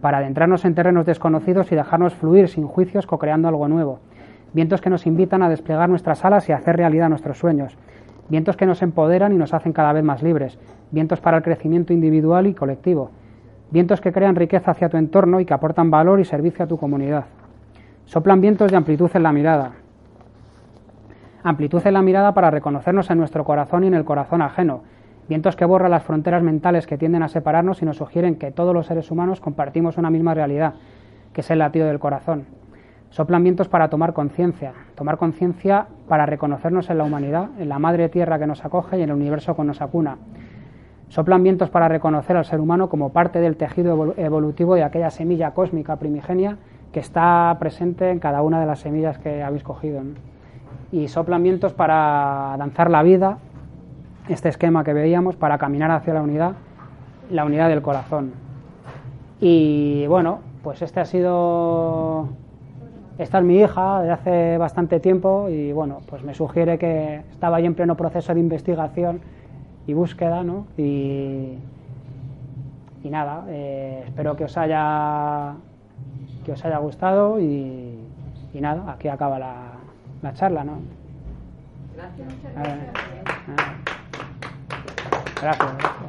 para 0.00 0.18
adentrarnos 0.18 0.64
en 0.64 0.74
terrenos 0.74 1.06
desconocidos 1.06 1.72
y 1.72 1.74
dejarnos 1.74 2.14
fluir 2.14 2.48
sin 2.48 2.66
juicios 2.66 3.06
co-creando 3.06 3.48
algo 3.48 3.68
nuevo. 3.68 4.00
Vientos 4.52 4.80
que 4.80 4.90
nos 4.90 5.06
invitan 5.06 5.42
a 5.42 5.48
desplegar 5.48 5.88
nuestras 5.88 6.24
alas 6.24 6.48
y 6.48 6.52
a 6.52 6.56
hacer 6.56 6.76
realidad 6.76 7.08
nuestros 7.08 7.38
sueños. 7.38 7.76
Vientos 8.28 8.56
que 8.56 8.66
nos 8.66 8.82
empoderan 8.82 9.32
y 9.32 9.36
nos 9.36 9.54
hacen 9.54 9.72
cada 9.72 9.92
vez 9.92 10.04
más 10.04 10.22
libres. 10.22 10.58
Vientos 10.90 11.20
para 11.20 11.38
el 11.38 11.42
crecimiento 11.42 11.92
individual 11.92 12.46
y 12.46 12.54
colectivo. 12.54 13.10
Vientos 13.70 14.00
que 14.00 14.12
crean 14.12 14.36
riqueza 14.36 14.70
hacia 14.70 14.88
tu 14.88 14.96
entorno 14.96 15.40
y 15.40 15.44
que 15.44 15.54
aportan 15.54 15.90
valor 15.90 16.20
y 16.20 16.24
servicio 16.24 16.64
a 16.64 16.68
tu 16.68 16.76
comunidad. 16.76 17.24
Soplan 18.04 18.40
vientos 18.40 18.70
de 18.70 18.76
amplitud 18.76 19.10
en 19.14 19.22
la 19.22 19.32
mirada. 19.32 19.72
Amplitud 21.42 21.84
en 21.84 21.94
la 21.94 22.02
mirada 22.02 22.32
para 22.34 22.50
reconocernos 22.50 23.10
en 23.10 23.18
nuestro 23.18 23.44
corazón 23.44 23.84
y 23.84 23.88
en 23.88 23.94
el 23.94 24.04
corazón 24.04 24.42
ajeno 24.42 24.82
vientos 25.28 25.56
que 25.56 25.64
borran 25.64 25.90
las 25.90 26.04
fronteras 26.04 26.42
mentales 26.42 26.86
que 26.86 26.98
tienden 26.98 27.22
a 27.22 27.28
separarnos 27.28 27.82
y 27.82 27.84
nos 27.84 27.96
sugieren 27.96 28.36
que 28.36 28.50
todos 28.50 28.74
los 28.74 28.86
seres 28.86 29.10
humanos 29.10 29.40
compartimos 29.40 29.98
una 29.98 30.10
misma 30.10 30.34
realidad, 30.34 30.74
que 31.32 31.40
es 31.40 31.50
el 31.50 31.58
latido 31.58 31.86
del 31.86 31.98
corazón. 31.98 32.46
Soplan 33.10 33.42
vientos 33.42 33.68
para 33.68 33.88
tomar 33.88 34.12
conciencia, 34.12 34.72
tomar 34.94 35.16
conciencia 35.16 35.86
para 36.08 36.26
reconocernos 36.26 36.90
en 36.90 36.98
la 36.98 37.04
humanidad, 37.04 37.48
en 37.58 37.68
la 37.68 37.78
madre 37.78 38.08
tierra 38.08 38.38
que 38.38 38.46
nos 38.46 38.64
acoge 38.64 38.98
y 38.98 39.02
en 39.02 39.10
el 39.10 39.16
universo 39.16 39.56
que 39.56 39.64
nos 39.64 39.80
acuna. 39.80 40.18
Soplan 41.08 41.42
vientos 41.42 41.70
para 41.70 41.88
reconocer 41.88 42.36
al 42.36 42.44
ser 42.44 42.60
humano 42.60 42.88
como 42.88 43.10
parte 43.10 43.40
del 43.40 43.56
tejido 43.56 44.14
evolutivo 44.16 44.74
de 44.74 44.82
aquella 44.82 45.10
semilla 45.10 45.52
cósmica 45.52 45.96
primigenia 45.96 46.58
que 46.92 47.00
está 47.00 47.56
presente 47.60 48.10
en 48.10 48.18
cada 48.18 48.42
una 48.42 48.60
de 48.60 48.66
las 48.66 48.80
semillas 48.80 49.18
que 49.18 49.42
habéis 49.42 49.62
cogido. 49.62 50.02
Y 50.90 51.08
soplan 51.08 51.42
vientos 51.42 51.74
para 51.74 52.56
danzar 52.58 52.90
la 52.90 53.02
vida, 53.02 53.38
este 54.28 54.48
esquema 54.48 54.84
que 54.84 54.92
veíamos 54.92 55.36
para 55.36 55.58
caminar 55.58 55.90
hacia 55.90 56.14
la 56.14 56.22
unidad, 56.22 56.52
la 57.30 57.44
unidad 57.44 57.68
del 57.68 57.82
corazón. 57.82 58.32
Y 59.40 60.06
bueno, 60.06 60.40
pues 60.62 60.82
este 60.82 61.00
ha 61.00 61.04
sido, 61.04 62.28
esta 63.18 63.38
es 63.38 63.44
mi 63.44 63.58
hija 63.58 64.02
de 64.02 64.10
hace 64.10 64.58
bastante 64.58 65.00
tiempo 65.00 65.48
y 65.48 65.72
bueno, 65.72 66.00
pues 66.08 66.22
me 66.22 66.34
sugiere 66.34 66.78
que 66.78 67.22
estaba 67.30 67.58
ahí 67.58 67.66
en 67.66 67.74
pleno 67.74 67.96
proceso 67.96 68.34
de 68.34 68.40
investigación 68.40 69.20
y 69.86 69.94
búsqueda, 69.94 70.42
¿no? 70.42 70.66
Y, 70.76 71.58
y 73.04 73.10
nada, 73.10 73.44
eh, 73.48 74.02
espero 74.06 74.36
que 74.36 74.44
os 74.44 74.56
haya 74.56 75.54
que 76.44 76.52
os 76.52 76.64
haya 76.64 76.78
gustado 76.78 77.40
y, 77.40 77.98
y 78.54 78.60
nada, 78.60 78.92
aquí 78.92 79.08
acaba 79.08 79.38
la, 79.38 79.54
la 80.22 80.32
charla, 80.32 80.64
¿no? 80.64 80.78
Gracias. 81.96 82.32
Gracias. 85.40 86.05